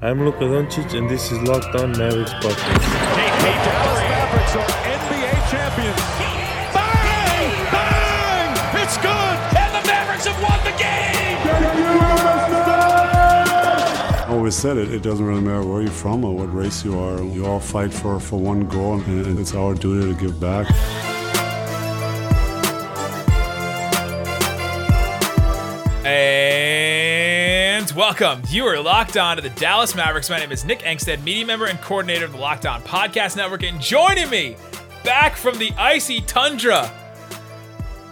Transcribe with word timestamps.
I'm 0.00 0.24
Luka 0.24 0.44
Doncic, 0.44 0.96
and 0.96 1.10
this 1.10 1.32
is 1.32 1.42
Locked 1.42 1.74
On 1.74 1.90
Mavericks 1.90 2.32
podcast. 2.34 2.84
Hey, 3.18 3.30
hey, 3.42 3.50
Dallas 3.64 3.98
Mavericks 3.98 4.54
are 4.54 4.68
NBA 4.94 5.50
champions. 5.50 5.98
Bang! 6.72 7.50
Bang! 7.72 8.80
It's 8.80 8.96
good! 8.98 9.36
And 9.58 9.74
the 9.74 9.82
Mavericks 9.88 10.24
have 10.26 10.40
won 10.40 10.60
the 10.62 10.70
game! 10.78 11.38
I 14.22 14.26
always 14.28 14.54
said 14.54 14.76
it, 14.76 14.94
it 14.94 15.02
doesn't 15.02 15.26
really 15.26 15.40
matter 15.40 15.66
where 15.66 15.82
you're 15.82 15.90
from 15.90 16.24
or 16.24 16.32
what 16.32 16.54
race 16.54 16.84
you 16.84 16.96
are. 16.96 17.20
You 17.20 17.46
all 17.46 17.58
fight 17.58 17.92
for, 17.92 18.20
for 18.20 18.38
one 18.38 18.68
goal, 18.68 19.00
and, 19.00 19.26
and 19.26 19.36
it's 19.36 19.52
our 19.52 19.74
duty 19.74 20.14
to 20.14 20.20
give 20.20 20.38
back. 20.38 20.68
Welcome. 27.98 28.42
You 28.48 28.64
are 28.66 28.80
locked 28.80 29.16
on 29.16 29.38
to 29.38 29.42
the 29.42 29.50
Dallas 29.50 29.96
Mavericks. 29.96 30.30
My 30.30 30.38
name 30.38 30.52
is 30.52 30.64
Nick 30.64 30.82
Angstadt, 30.82 31.20
media 31.24 31.44
member 31.44 31.66
and 31.66 31.80
coordinator 31.80 32.26
of 32.26 32.30
the 32.30 32.38
Locked 32.38 32.64
On 32.64 32.80
Podcast 32.82 33.36
Network. 33.36 33.64
And 33.64 33.80
joining 33.80 34.30
me 34.30 34.56
back 35.02 35.34
from 35.34 35.58
the 35.58 35.72
icy 35.76 36.20
tundra, 36.20 36.88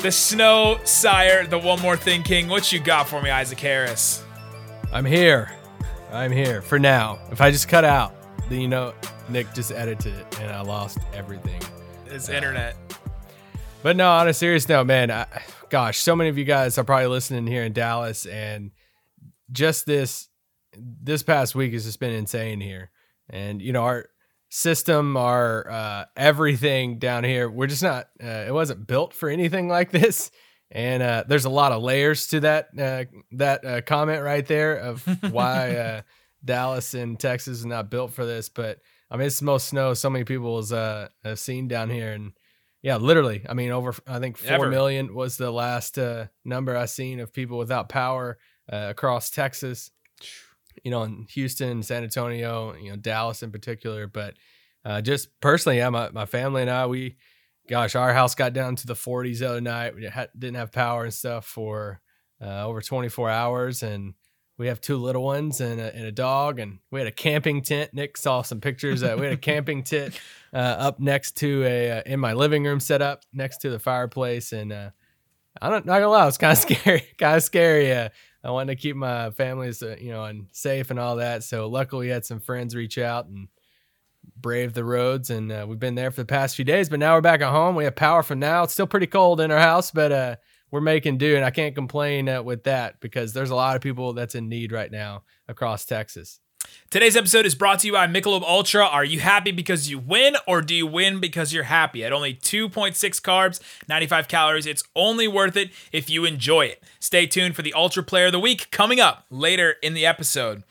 the 0.01 0.11
snow 0.11 0.81
sire, 0.83 1.47
the 1.47 1.57
one 1.57 1.81
more 1.81 1.97
thing 1.97 2.25
king. 2.25 2.49
What 2.49 2.73
you 2.73 2.81
got 2.81 3.09
for 3.09 3.23
me, 3.23 3.31
Isaac 3.31 3.61
Harris? 3.61 4.25
I'm 4.93 5.05
here. 5.05 5.53
I'm 6.11 6.33
here 6.33 6.63
for 6.63 6.81
now. 6.81 7.21
If 7.31 7.41
I 7.41 7.53
just 7.53 7.69
cut 7.69 7.85
out, 7.85 8.13
then 8.49 8.61
you 8.61 8.67
know 8.67 8.93
Nick 9.29 9.55
just 9.55 9.71
edited 9.71 10.15
it 10.15 10.41
and 10.41 10.51
I 10.51 10.63
lost 10.63 10.99
everything. 11.15 11.63
It's 12.07 12.29
internet. 12.29 12.75
But 13.85 13.95
no, 13.95 14.11
on 14.11 14.27
a 14.27 14.35
serious 14.35 14.69
note, 14.69 14.89
man, 14.89 15.13
I, 15.13 15.27
gosh, 15.69 16.01
so 16.01 16.17
many 16.17 16.29
of 16.29 16.37
you 16.37 16.45
guys 16.45 16.77
are 16.77 16.83
probably 16.83 17.07
listening 17.07 17.47
here 17.47 17.63
in 17.63 17.73
Dallas, 17.73 18.27
and 18.27 18.73
just 19.51 19.87
this 19.87 20.29
this 20.79 21.23
past 21.23 21.55
week 21.55 21.73
has 21.73 21.85
just 21.85 22.01
been 22.01 22.13
insane 22.13 22.61
here. 22.61 22.91
And 23.31 23.61
you 23.61 23.73
know, 23.73 23.83
our 23.83 24.07
system, 24.49 25.17
our 25.17 25.71
uh, 25.71 26.05
everything 26.17 26.99
down 26.99 27.25
here, 27.25 27.49
we're 27.49 27.67
just 27.67 27.83
not. 27.83 28.09
Uh, 28.23 28.45
it 28.47 28.55
wasn't 28.55 28.87
built 28.87 29.13
for 29.15 29.29
anything 29.29 29.69
like 29.69 29.91
this. 29.91 30.31
And 30.71 31.03
uh, 31.03 31.25
there's 31.29 31.45
a 31.45 31.51
lot 31.51 31.73
of 31.73 31.83
layers 31.83 32.27
to 32.29 32.41
that 32.41 32.69
uh, 32.79 33.05
that 33.33 33.65
uh, 33.65 33.81
comment 33.83 34.23
right 34.23 34.47
there 34.47 34.77
of 34.77 35.05
why 35.33 35.77
uh, 35.77 36.03
Dallas 36.45 36.95
and 36.95 37.19
Texas 37.19 37.59
is 37.59 37.67
not 37.67 37.91
built 37.91 38.13
for 38.13 38.25
this. 38.25 38.49
But 38.49 38.81
I 39.11 39.17
mean, 39.17 39.27
it's 39.27 39.39
the 39.39 39.45
most 39.45 39.69
snow 39.69 39.95
so 39.95 40.11
many 40.11 40.25
people 40.25 40.57
has, 40.57 40.73
uh, 40.73 41.09
have 41.25 41.39
seen 41.39 41.69
down 41.69 41.91
here, 41.91 42.13
and 42.13 42.33
yeah, 42.83 42.97
literally. 42.97 43.45
I 43.49 43.55
mean, 43.55 43.71
over 43.71 43.95
I 44.07 44.19
think 44.19 44.37
four 44.37 44.55
Ever. 44.55 44.69
million 44.69 45.15
was 45.15 45.37
the 45.37 45.53
last 45.53 45.99
uh, 45.99 46.27
number 46.45 46.77
I 46.77 46.87
seen 46.87 47.21
of 47.21 47.33
people 47.33 47.59
without 47.59 47.89
power 47.89 48.39
uh, 48.73 48.87
across 48.91 49.31
Texas. 49.31 49.91
You 50.85 50.91
know, 50.91 51.05
in 51.05 51.27
Houston, 51.31 51.83
San 51.83 52.03
Antonio, 52.03 52.75
you 52.75 52.91
know, 52.91 52.97
Dallas 52.97 53.43
in 53.43 53.51
particular. 53.51 54.07
But 54.07 54.35
uh, 54.85 55.01
just 55.01 55.41
personally, 55.41 55.79
yeah, 55.79 55.89
my, 55.89 56.11
my 56.11 56.27
family 56.27 56.63
and 56.63 56.71
I, 56.71 56.87
we, 56.87 57.17
gosh, 57.69 57.95
our 57.97 58.13
house 58.13 58.35
got 58.35 58.53
down 58.53 58.77
to 58.77 58.87
the 58.87 58.95
40s 58.95 59.39
the 59.39 59.49
other 59.49 59.61
night. 59.61 59.95
We 59.95 60.05
had, 60.05 60.29
didn't 60.39 60.57
have 60.57 60.73
power 60.73 61.05
and 61.05 61.15
stuff 61.15 61.47
for 61.47 62.01
uh, 62.41 62.67
over 62.67 62.81
24 62.81 63.31
hours, 63.31 63.83
and 63.83 64.15
we 64.59 64.69
have 64.69 64.81
two 64.81 64.97
little 64.97 65.23
ones 65.23 65.61
and 65.61 65.81
a, 65.81 65.95
and 65.95 66.07
a 66.07 66.13
dog, 66.13 66.59
and 66.59 66.79
we 66.91 67.01
had 67.01 67.07
a 67.07 67.13
camping 67.13 67.63
tent. 67.63 67.93
Nick 67.93 68.17
saw 68.17 68.43
some 68.43 68.61
pictures. 68.61 69.03
Uh, 69.03 69.17
we 69.19 69.25
had 69.25 69.35
a 69.35 69.37
camping 69.39 69.83
tent 69.83 70.19
uh, 70.53 70.57
up 70.57 71.01
next 71.01 71.37
to 71.39 71.65
a 71.65 71.99
uh, 71.99 72.03
in 72.07 72.21
my 72.21 72.33
living 72.33 72.65
room 72.65 72.81
set 72.81 73.03
up 73.03 73.23
next 73.33 73.59
to 73.59 73.71
the 73.71 73.79
fireplace, 73.79 74.53
and 74.53 74.73
uh, 74.73 74.91
I 75.61 75.69
don't 75.69 75.85
not 75.85 75.95
gonna 75.95 76.09
lie, 76.09 76.23
it 76.23 76.27
was 76.27 76.39
kind 76.39 76.53
of 76.53 76.59
scary, 76.79 77.05
kind 77.19 77.37
of 77.37 77.43
scary. 77.43 78.11
I 78.47 78.51
wanted 78.51 78.77
to 78.77 78.81
keep 78.81 78.95
my 78.95 79.31
families, 79.33 79.83
uh, 79.83 79.97
you 80.01 80.11
know, 80.11 80.25
and 80.25 80.47
safe 80.53 80.91
and 80.91 81.01
all 81.01 81.17
that. 81.17 81.43
So 81.43 81.69
luckily, 81.69 82.07
we 82.07 82.13
had 82.13 82.25
some 82.25 82.39
friends 82.39 82.77
reach 82.77 82.97
out 82.97 83.27
and 83.27 83.49
brave 84.37 84.73
the 84.73 84.85
roads, 84.85 85.31
and 85.31 85.51
uh, 85.51 85.67
we've 85.69 85.81
been 85.81 85.97
there 85.97 86.13
for 86.13 86.21
the 86.21 86.27
past 86.27 86.55
few 86.55 86.65
days. 86.65 86.89
But 86.89 87.01
now 87.01 87.15
we're 87.15 87.23
back 87.23 87.41
at 87.41 87.51
home. 87.51 87.75
We 87.75 87.85
have 87.85 87.97
power 87.97 88.23
for 88.23 88.37
now. 88.37 88.63
It's 88.63 88.73
still 88.73 88.87
pretty 88.87 89.09
cold 89.09 89.41
in 89.41 89.51
our 89.51 89.59
house, 89.59 89.91
but 89.91 90.13
uh, 90.13 90.37
we're 90.71 90.81
making 90.81 91.19
do, 91.19 91.35
and 91.35 91.45
I 91.45 91.51
can't 91.51 91.75
complain 91.75 92.29
uh, 92.29 92.41
with 92.41 92.63
that 92.65 93.01
because 93.01 93.33
there's 93.33 93.51
a 93.51 93.57
lot 93.57 93.75
of 93.75 93.83
people 93.83 94.13
that's 94.13 94.37
in 94.37 94.49
need 94.49 94.71
right 94.71 94.93
now 94.93 95.25
across 95.49 95.85
Texas. 95.85 96.39
Today's 96.91 97.17
episode 97.17 97.47
is 97.47 97.55
brought 97.55 97.81
to 97.81 97.87
you 97.89 97.93
by 97.93 98.07
Michelob 98.07 98.43
Ultra. 98.43 98.85
Are 98.87 99.05
you 99.05 99.21
happy 99.21 99.51
because 99.51 99.91
you 99.91 99.99
win, 99.99 100.37
or 100.47 100.63
do 100.63 100.75
you 100.75 100.87
win 100.87 101.19
because 101.21 101.53
you're 101.53 101.65
happy? 101.65 102.05
At 102.05 102.13
only 102.13 102.35
2.6 102.35 102.95
carbs, 103.21 103.61
95 103.89 104.29
calories, 104.29 104.67
it's 104.67 104.85
only 104.95 105.27
worth 105.27 105.57
it 105.57 105.71
if 105.93 106.09
you 106.09 106.25
enjoy 106.25 106.67
it. 106.67 106.83
Stay 107.01 107.27
tuned 107.27 107.57
for 107.57 107.63
the 107.63 107.75
Ultra 107.75 108.03
Player 108.03 108.27
of 108.27 108.33
the 108.33 108.41
Week 108.41 108.71
coming 108.71 109.01
up 109.01 109.27
later 109.31 109.77
in 109.83 109.95
the 109.95 110.07
episode. 110.07 110.63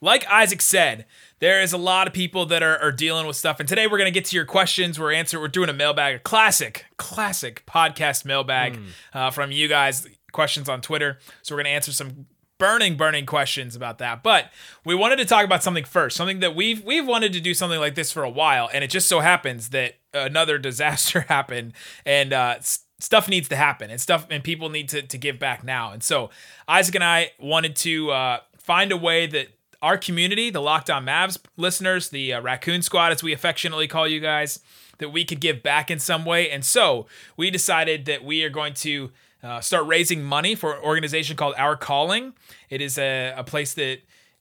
Like 0.00 0.26
Isaac 0.28 0.62
said, 0.62 1.04
there 1.40 1.60
is 1.60 1.72
a 1.72 1.78
lot 1.78 2.06
of 2.06 2.14
people 2.14 2.46
that 2.46 2.62
are, 2.62 2.78
are 2.78 2.92
dealing 2.92 3.26
with 3.26 3.36
stuff, 3.36 3.60
and 3.60 3.68
today 3.68 3.86
we're 3.86 3.98
gonna 3.98 4.10
get 4.10 4.24
to 4.26 4.36
your 4.36 4.46
questions. 4.46 4.98
We're 4.98 5.12
answering. 5.12 5.42
We're 5.42 5.48
doing 5.48 5.68
a 5.68 5.74
mailbag, 5.74 6.16
a 6.16 6.18
classic, 6.18 6.86
classic 6.96 7.64
podcast 7.66 8.24
mailbag 8.24 8.78
uh, 9.14 9.30
from 9.30 9.52
you 9.52 9.68
guys. 9.68 10.06
Questions 10.32 10.68
on 10.68 10.80
Twitter. 10.80 11.18
So 11.42 11.54
we're 11.54 11.60
gonna 11.62 11.74
answer 11.74 11.92
some 11.92 12.26
burning, 12.60 12.96
burning 12.96 13.26
questions 13.26 13.74
about 13.74 13.98
that. 13.98 14.22
But 14.22 14.52
we 14.84 14.94
wanted 14.94 15.16
to 15.16 15.24
talk 15.24 15.44
about 15.44 15.64
something 15.64 15.82
first, 15.82 16.16
something 16.16 16.38
that 16.38 16.54
we've 16.54 16.84
we've 16.84 17.06
wanted 17.06 17.32
to 17.32 17.40
do 17.40 17.54
something 17.54 17.80
like 17.80 17.96
this 17.96 18.12
for 18.12 18.22
a 18.22 18.30
while, 18.30 18.70
and 18.72 18.84
it 18.84 18.90
just 18.90 19.08
so 19.08 19.18
happens 19.18 19.70
that 19.70 19.96
another 20.14 20.58
disaster 20.70 21.22
happened, 21.22 21.72
and 22.06 22.32
uh, 22.32 22.56
stuff 22.60 23.28
needs 23.28 23.48
to 23.48 23.56
happen, 23.56 23.90
and 23.90 24.00
stuff 24.00 24.28
and 24.30 24.44
people 24.44 24.68
need 24.68 24.88
to 24.90 25.02
to 25.02 25.18
give 25.18 25.40
back 25.40 25.64
now. 25.64 25.90
And 25.90 26.04
so 26.04 26.30
Isaac 26.68 26.94
and 26.94 27.02
I 27.02 27.32
wanted 27.40 27.74
to 27.76 28.12
uh, 28.12 28.38
find 28.58 28.92
a 28.92 28.96
way 28.96 29.26
that 29.26 29.48
our 29.82 29.96
community, 29.96 30.50
the 30.50 30.60
Locked 30.60 30.90
On 30.90 31.04
Mavs 31.04 31.38
listeners, 31.56 32.10
the 32.10 32.34
uh, 32.34 32.40
Raccoon 32.40 32.82
Squad, 32.82 33.12
as 33.12 33.22
we 33.22 33.32
affectionately 33.32 33.88
call 33.88 34.06
you 34.06 34.20
guys, 34.20 34.60
that 34.98 35.08
we 35.08 35.24
could 35.24 35.40
give 35.40 35.62
back 35.62 35.90
in 35.90 35.98
some 35.98 36.24
way. 36.24 36.50
And 36.50 36.64
so 36.64 37.06
we 37.36 37.50
decided 37.50 38.04
that 38.04 38.22
we 38.22 38.44
are 38.44 38.50
going 38.50 38.74
to 38.74 39.10
uh, 39.42 39.60
start 39.60 39.86
raising 39.86 40.22
money 40.22 40.54
for 40.54 40.74
an 40.74 40.82
organization 40.82 41.36
called 41.36 41.54
Our 41.56 41.76
Calling. 41.76 42.34
It 42.68 42.80
is 42.80 42.98
a, 42.98 43.34
a 43.36 43.44
place 43.44 43.74
that 43.74 43.98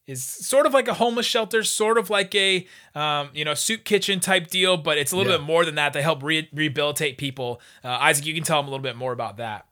is 0.08 0.24
sort 0.24 0.66
of 0.66 0.74
like 0.74 0.88
a 0.88 0.96
homeless 0.96 1.26
shelter, 1.26 1.64
sort 1.64 1.98
of 1.98 2.10
like 2.10 2.34
a 2.36 2.66
um, 2.96 3.30
you 3.34 3.46
know 3.46 3.54
soup 3.54 3.84
kitchen 3.84 4.20
type 4.20 4.48
deal, 4.48 4.76
but 4.78 4.98
it's 4.98 5.12
a 5.12 5.18
little 5.18 5.32
Yeah. 5.32 5.38
bit 5.38 5.46
more 5.46 5.66
than 5.66 5.76
that. 5.76 5.94
They 5.94 6.02
help 6.02 6.24
re- 6.24 6.50
rehabilitate 6.54 7.18
people. 7.18 7.62
Uh, 7.84 7.90
Isaac, 7.90 8.26
you 8.26 8.34
can 8.34 8.44
tell 8.44 8.60
them 8.62 8.68
a 8.68 8.72
little 8.72 8.84
bit 8.84 8.96
more 8.96 9.12
about 9.14 9.38
that. 9.38 9.66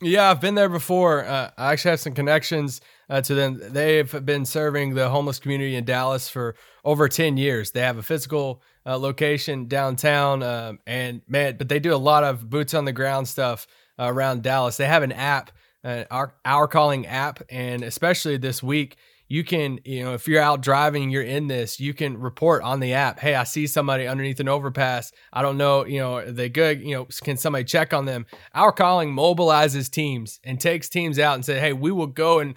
Yeah, 0.00 0.30
I've 0.30 0.40
been 0.40 0.56
there 0.56 0.68
before. 0.68 1.24
Uh, 1.24 1.50
I 1.56 1.72
actually 1.72 1.90
have 1.90 2.00
some 2.00 2.14
connections 2.14 2.80
uh, 3.08 3.20
to 3.20 3.34
them. 3.36 3.60
They've 3.62 4.24
been 4.24 4.44
serving 4.44 4.94
the 4.94 5.08
homeless 5.08 5.38
community 5.38 5.76
in 5.76 5.84
Dallas 5.84 6.28
for 6.28 6.56
over 6.84 7.08
10 7.08 7.36
years. 7.36 7.70
They 7.70 7.82
have 7.82 7.98
a 7.98 8.02
physical 8.02 8.60
uh, 8.84 8.98
location 8.98 9.68
downtown, 9.68 10.42
um, 10.42 10.80
and 10.88 11.22
man, 11.28 11.56
but 11.56 11.68
they 11.68 11.78
do 11.78 11.94
a 11.94 11.96
lot 11.96 12.24
of 12.24 12.50
boots 12.50 12.74
on 12.74 12.84
the 12.84 12.92
ground 12.92 13.28
stuff 13.28 13.68
around 14.08 14.42
Dallas. 14.42 14.76
They 14.76 14.86
have 14.86 15.02
an 15.02 15.12
app, 15.12 15.50
uh, 15.84 16.04
our, 16.10 16.34
our 16.44 16.68
calling 16.68 17.06
app, 17.06 17.42
and 17.48 17.82
especially 17.82 18.36
this 18.36 18.62
week, 18.62 18.96
you 19.28 19.44
can, 19.44 19.80
you 19.86 20.04
know, 20.04 20.12
if 20.12 20.28
you're 20.28 20.42
out 20.42 20.60
driving, 20.60 21.08
you're 21.08 21.22
in 21.22 21.46
this, 21.46 21.80
you 21.80 21.94
can 21.94 22.20
report 22.20 22.62
on 22.62 22.80
the 22.80 22.92
app. 22.92 23.18
Hey, 23.18 23.34
I 23.34 23.44
see 23.44 23.66
somebody 23.66 24.06
underneath 24.06 24.40
an 24.40 24.48
overpass. 24.48 25.10
I 25.32 25.40
don't 25.40 25.56
know, 25.56 25.86
you 25.86 26.00
know, 26.00 26.16
are 26.16 26.30
they 26.30 26.50
good? 26.50 26.82
You 26.82 26.96
know, 26.96 27.08
can 27.22 27.38
somebody 27.38 27.64
check 27.64 27.94
on 27.94 28.04
them? 28.04 28.26
Our 28.54 28.72
calling 28.72 29.10
mobilizes 29.10 29.90
teams 29.90 30.38
and 30.44 30.60
takes 30.60 30.90
teams 30.90 31.18
out 31.18 31.36
and 31.36 31.44
say, 31.46 31.58
hey, 31.58 31.72
we 31.72 31.90
will 31.90 32.08
go 32.08 32.40
and 32.40 32.54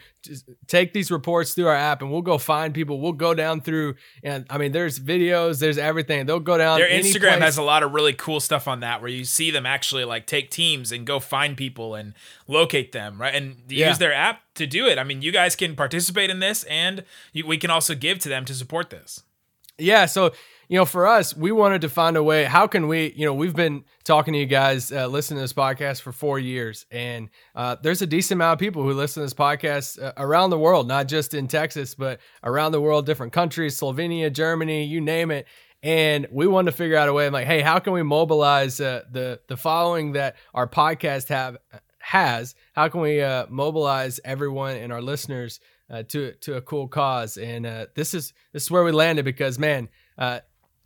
take 0.68 0.94
these 0.94 1.12
reports 1.12 1.54
through 1.54 1.68
our 1.68 1.76
app 1.76 2.02
and 2.02 2.12
we'll 2.12 2.22
go 2.22 2.38
find 2.38 2.74
people. 2.74 3.00
We'll 3.00 3.14
go 3.14 3.34
down 3.34 3.62
through, 3.62 3.96
and 4.24 4.46
I 4.50 4.58
mean, 4.58 4.72
there's 4.72 5.00
videos, 5.00 5.60
there's 5.60 5.78
everything. 5.78 6.26
They'll 6.26 6.40
go 6.40 6.58
down. 6.58 6.80
Their 6.80 6.90
Instagram 6.90 7.38
place. 7.38 7.42
has 7.44 7.58
a 7.58 7.64
lot 7.64 7.84
of 7.84 7.92
really 7.94 8.14
cool 8.14 8.40
stuff 8.40 8.68
on 8.68 8.80
that 8.82 9.02
where 9.02 9.10
you 9.10 9.24
see 9.26 9.52
them 9.52 9.66
actually 9.66 10.06
like 10.06 10.28
take 10.28 10.50
teams 10.50 10.92
and 10.92 11.06
go 11.06 11.20
find 11.20 11.56
people 11.58 11.96
and 11.96 12.14
locate 12.48 12.92
them, 12.92 13.20
right? 13.22 13.34
And 13.34 13.58
Yeah. 13.68 13.90
use 13.90 13.98
their 13.98 14.14
app 14.14 14.42
to 14.56 14.66
do 14.68 14.88
it. 14.88 14.98
I 14.98 15.04
mean, 15.04 15.22
you 15.22 15.32
guys 15.32 15.56
can 15.56 15.76
participate 15.76 16.30
in 16.30 16.40
this 16.40 16.64
and 16.66 17.04
you, 17.34 17.46
we 17.46 17.58
can 17.58 17.70
also 17.70 17.96
give 17.96 18.20
to 18.20 18.30
them 18.30 18.46
to 18.46 18.54
support 18.54 18.90
this. 18.90 19.24
Yeah, 19.78 20.06
so 20.06 20.32
you 20.68 20.78
know, 20.78 20.86
for 20.86 21.08
us, 21.08 21.36
we 21.36 21.52
wanted 21.52 21.82
to 21.82 21.90
find 21.90 22.18
a 22.18 22.24
way. 22.24 22.46
How 22.46 22.68
can 22.68 22.88
we? 22.88 23.14
You 23.16 23.26
know, 23.26 23.34
we've 23.34 23.56
been 23.56 23.84
talking 24.04 24.34
to 24.34 24.40
you 24.40 24.46
guys, 24.46 24.92
uh, 24.92 25.08
listening 25.08 25.38
to 25.38 25.44
this 25.44 25.54
podcast 25.54 26.02
for 26.02 26.12
four 26.12 26.40
years, 26.40 26.86
and 26.92 27.30
uh, 27.56 27.76
there's 27.82 28.02
a 28.02 28.08
decent 28.08 28.38
amount 28.38 28.54
of 28.54 28.60
people 28.60 28.84
who 28.84 28.94
listen 28.94 29.22
to 29.22 29.26
this 29.26 29.34
podcast 29.34 30.02
uh, 30.02 30.14
around 30.18 30.50
the 30.50 30.60
world, 30.60 30.88
not 30.88 31.08
just 31.08 31.34
in 31.34 31.48
Texas, 31.48 31.96
but 31.96 32.20
around 32.44 32.72
the 32.72 32.82
world, 32.82 33.06
different 33.06 33.34
countries, 33.34 33.80
Slovenia, 33.80 34.32
Germany, 34.32 34.86
you 34.86 35.02
name 35.02 35.32
it. 35.32 35.48
And 35.84 36.28
we 36.32 36.48
wanted 36.48 36.72
to 36.72 36.78
figure 36.78 36.98
out 36.98 37.10
a 37.10 37.14
way. 37.14 37.28
I'm 37.28 37.34
like, 37.34 37.46
hey, 37.46 37.62
how 37.62 37.78
can 37.78 37.94
we 37.94 38.02
mobilize 38.02 38.82
uh, 38.82 39.04
the 39.12 39.40
the 39.48 39.58
following 39.58 40.14
that 40.14 40.36
our 40.54 40.68
podcast 40.68 41.30
have 41.30 41.58
has? 42.00 42.56
How 42.74 42.88
can 42.90 43.02
we 43.02 43.22
uh, 43.22 43.46
mobilize 43.50 44.20
everyone 44.26 44.78
and 44.78 44.92
our 44.92 45.02
listeners 45.02 45.60
uh, 45.90 46.04
to 46.10 46.34
to 46.42 46.56
a 46.56 46.62
cool 46.62 46.88
cause? 46.88 47.38
And 47.38 47.68
uh, 47.68 47.86
this 47.94 48.16
is 48.16 48.34
this 48.52 48.64
is 48.64 48.72
where 48.72 48.84
we 48.84 48.92
landed 48.92 49.26
because 49.26 49.60
man, 49.60 49.90
uh, 50.18 50.40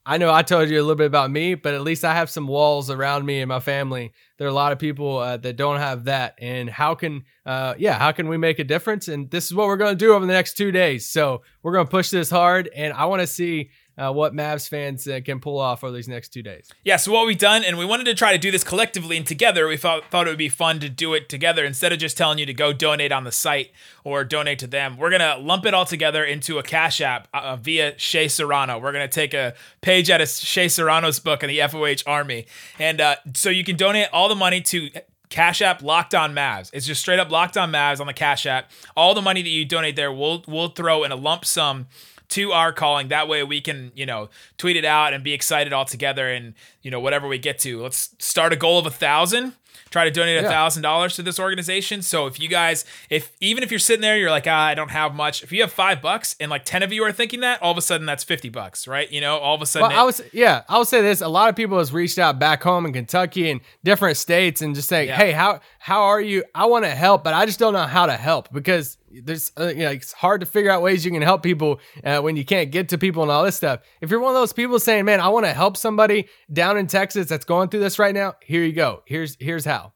I 0.10 0.18
know 0.18 0.34
I 0.34 0.42
told 0.42 0.72
you 0.72 0.80
a 0.80 0.82
little 0.82 0.96
bit 0.96 1.06
about 1.06 1.30
me, 1.30 1.54
but 1.54 1.76
at 1.76 1.82
least 1.82 2.04
I 2.04 2.16
have 2.16 2.32
some 2.32 2.48
walls 2.48 2.90
around 2.90 3.28
me 3.28 3.42
and 3.42 3.48
my 3.48 3.60
family. 3.60 4.12
There 4.40 4.48
are 4.48 4.50
a 4.50 4.54
lot 4.54 4.72
of 4.72 4.80
people 4.80 5.20
uh, 5.20 5.38
that 5.38 5.56
don't 5.56 5.78
have 5.78 6.06
that. 6.06 6.34
And 6.42 6.68
how 6.68 6.96
can, 6.96 7.26
uh, 7.46 7.76
yeah, 7.78 8.00
how 8.00 8.12
can 8.12 8.28
we 8.28 8.36
make 8.36 8.58
a 8.58 8.64
difference? 8.64 9.08
And 9.08 9.30
this 9.30 9.46
is 9.46 9.54
what 9.54 9.68
we're 9.68 9.78
going 9.78 9.96
to 9.96 10.06
do 10.06 10.16
over 10.16 10.26
the 10.26 10.34
next 10.34 10.58
two 10.58 10.72
days. 10.72 11.08
So 11.08 11.44
we're 11.62 11.74
going 11.74 11.86
to 11.86 11.92
push 11.92 12.10
this 12.10 12.32
hard. 12.32 12.72
And 12.76 12.92
I 12.92 13.06
want 13.06 13.20
to 13.22 13.28
see 13.28 13.70
uh, 14.00 14.12
what 14.12 14.34
Mavs 14.34 14.68
fans 14.70 15.08
uh, 15.08 15.20
can 15.24 15.40
pull 15.40 15.60
off 15.60 15.84
over 15.84 15.94
these 15.94 16.08
next 16.08 16.30
two 16.30 16.42
days. 16.42 16.70
Yeah, 16.84 16.96
so 16.96 17.12
what 17.12 17.28
we've 17.28 17.38
done, 17.38 17.64
and 17.66 17.78
we 17.78 17.86
wanted 17.86 18.06
to 18.06 18.16
try 18.16 18.32
to 18.32 18.38
do 18.38 18.50
this 18.50 18.64
collectively 18.64 19.18
and 19.18 19.28
together. 19.28 19.68
We 19.68 19.78
thought 19.78 20.10
thought 20.10 20.28
it 20.28 20.30
would 20.30 20.38
be 20.38 20.50
fun 20.50 20.80
to 20.80 20.90
do 20.90 21.14
it 21.14 21.28
together 21.28 21.66
instead 21.66 21.92
of 21.92 22.00
just 22.00 22.18
telling 22.18 22.38
you 22.38 22.46
to 22.46 22.54
go 22.54 22.72
donate 22.72 23.12
on 23.12 23.26
the 23.26 23.32
site 23.32 23.72
or 24.04 24.24
donate 24.24 24.60
to 24.60 24.68
them. 24.68 24.98
We're 24.98 25.12
gonna 25.12 25.38
lump 25.38 25.66
it 25.66 25.74
all 25.74 25.86
together 25.86 26.24
into 26.24 26.58
a 26.58 26.64
cash 26.64 27.02
app 27.02 27.28
uh, 27.34 27.58
via 27.58 27.98
Shea 27.98 28.28
Serrano. 28.28 28.80
We're 28.80 28.94
gonna 28.94 29.08
take 29.08 29.34
a 29.34 29.54
page 29.82 30.10
out 30.10 30.22
of 30.22 30.30
Shea 30.30 30.70
Serrano's 30.70 31.20
book 31.20 31.44
in 31.44 31.50
the 31.50 31.60
FOH 31.60 32.04
Army, 32.08 32.48
and 32.80 33.02
uh, 33.02 33.18
so 33.34 33.50
you 33.50 33.64
can 33.64 33.76
donate 33.76 34.08
all 34.14 34.30
the 34.30 34.36
money 34.36 34.62
to 34.62 34.90
Cash 35.30 35.62
App 35.62 35.82
Locked 35.84 36.16
On 36.16 36.34
Mavs. 36.34 36.70
It's 36.74 36.86
just 36.86 37.02
straight 37.02 37.20
up 37.20 37.30
Locked 37.30 37.58
On 37.58 37.72
Mavs 37.72 38.00
on 38.00 38.08
the 38.08 38.14
Cash 38.14 38.46
App. 38.46 38.72
All 38.96 39.14
the 39.14 39.22
money 39.22 39.42
that 39.42 39.50
you 39.50 39.66
donate 39.66 39.96
there, 39.96 40.12
we'll 40.12 40.44
we'll 40.48 40.70
throw 40.70 41.04
in 41.04 41.12
a 41.12 41.16
lump 41.16 41.46
sum 41.46 41.88
to 42.30 42.52
our 42.52 42.72
calling. 42.72 43.10
That 43.10 43.28
way 43.28 43.44
we 43.44 43.62
can, 43.62 43.92
you 43.96 44.06
know, 44.06 44.30
tweet 44.58 44.76
it 44.76 44.86
out 44.86 45.14
and 45.14 45.24
be 45.24 45.34
excited 45.34 45.74
all 45.74 45.86
together 45.86 46.30
and, 46.30 46.54
you 46.82 46.92
know, 46.92 47.00
whatever 47.00 47.28
we 47.28 47.38
get 47.38 47.60
to. 47.60 47.82
Let's 47.82 48.16
start 48.20 48.54
a 48.54 48.56
goal 48.56 48.80
of 48.80 48.86
a 48.86 48.92
thousand. 48.92 49.54
Try 49.90 50.04
to 50.06 50.12
donate 50.12 50.44
a 50.44 50.48
thousand 50.48 50.84
dollars 50.84 51.16
to 51.16 51.24
this 51.24 51.40
organization. 51.40 52.02
So 52.04 52.28
if 52.28 52.40
you 52.40 52.48
guys, 52.48 52.86
if 53.10 53.32
even 53.40 53.64
if 53.64 53.72
you're 53.72 53.80
sitting 53.80 54.02
there, 54.02 54.18
you're 54.18 54.30
like, 54.30 54.46
ah, 54.48 54.68
I 54.68 54.76
don't 54.76 54.92
have 54.92 55.16
much. 55.16 55.42
If 55.42 55.52
you 55.52 55.62
have 55.62 55.72
five 55.72 56.00
bucks 56.02 56.36
and 56.40 56.52
like 56.52 56.64
ten 56.64 56.84
of 56.84 56.94
you 56.94 57.04
are 57.06 57.12
thinking 57.12 57.40
that, 57.40 57.62
all 57.64 57.72
of 57.72 57.78
a 57.78 57.82
sudden 57.82 58.06
that's 58.06 58.24
fifty 58.24 58.50
bucks, 58.50 58.88
right? 58.88 59.12
You 59.12 59.20
know, 59.22 59.38
all 59.38 59.56
of 59.56 59.62
a 59.62 59.66
sudden. 59.66 59.90
Well, 59.90 59.98
it- 59.98 60.02
I 60.02 60.04
was 60.04 60.22
yeah, 60.32 60.62
I 60.70 60.78
will 60.78 60.86
say 60.86 61.02
this. 61.02 61.22
A 61.22 61.28
lot 61.28 61.50
of 61.50 61.56
people 61.56 61.80
has 61.80 61.92
reached 61.92 62.20
out 62.20 62.38
back 62.38 62.62
home 62.62 62.86
in 62.86 62.94
Kentucky 62.94 63.50
and 63.50 63.62
different 63.84 64.18
states 64.18 64.62
and 64.62 64.76
just 64.76 64.90
say, 64.90 65.08
Yeah. 65.08 65.16
"Hey, 65.16 65.32
how 65.32 65.60
how 65.80 66.04
are 66.04 66.22
you? 66.22 66.44
I 66.54 66.66
want 66.68 66.86
to 66.86 66.92
help, 66.92 67.24
but 67.24 67.34
I 67.34 67.46
just 67.48 67.58
don't 67.58 67.74
know 67.74 67.88
how 67.88 68.06
to 68.06 68.14
help 68.14 68.52
because 68.54 68.98
there's 69.12 69.52
uh, 69.60 69.68
you 69.70 69.80
know 69.80 69.90
it's 69.90 70.12
hard 70.12 70.42
to 70.42 70.46
figure 70.46 70.70
out 70.70 70.84
ways 70.84 71.04
you 71.04 71.10
can 71.12 71.24
help 71.24 71.42
people 71.42 71.80
uh, 72.04 72.20
when 72.20 72.36
you 72.36 72.46
can't 72.46 72.70
get 72.70 72.90
to 72.90 72.98
people 73.00 73.24
and 73.24 73.32
all 73.32 73.44
this 73.44 73.56
stuff. 73.56 73.80
If 74.02 74.12
you're 74.12 74.20
one 74.20 74.36
of 74.36 74.40
those 74.40 74.54
people 74.54 74.78
saying, 74.80 75.06
"Man, 75.06 75.20
I 75.20 75.30
want 75.30 75.48
to 75.48 75.54
help 75.54 75.78
somebody 75.78 76.28
down 76.54 76.78
in 76.78 76.86
Texas 76.86 77.28
that's 77.28 77.44
going 77.46 77.70
through 77.70 77.80
this 77.80 77.98
right 77.98 78.14
now," 78.14 78.36
here 78.46 78.64
you 78.64 78.72
go. 78.74 79.02
Here's 79.06 79.36
here's 79.40 79.59
how. 79.66 79.94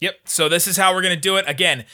Yep. 0.00 0.16
So 0.24 0.48
this 0.48 0.66
is 0.66 0.76
how 0.76 0.94
we're 0.94 1.02
gonna 1.02 1.16
do 1.16 1.36
it. 1.36 1.44
Again, 1.48 1.84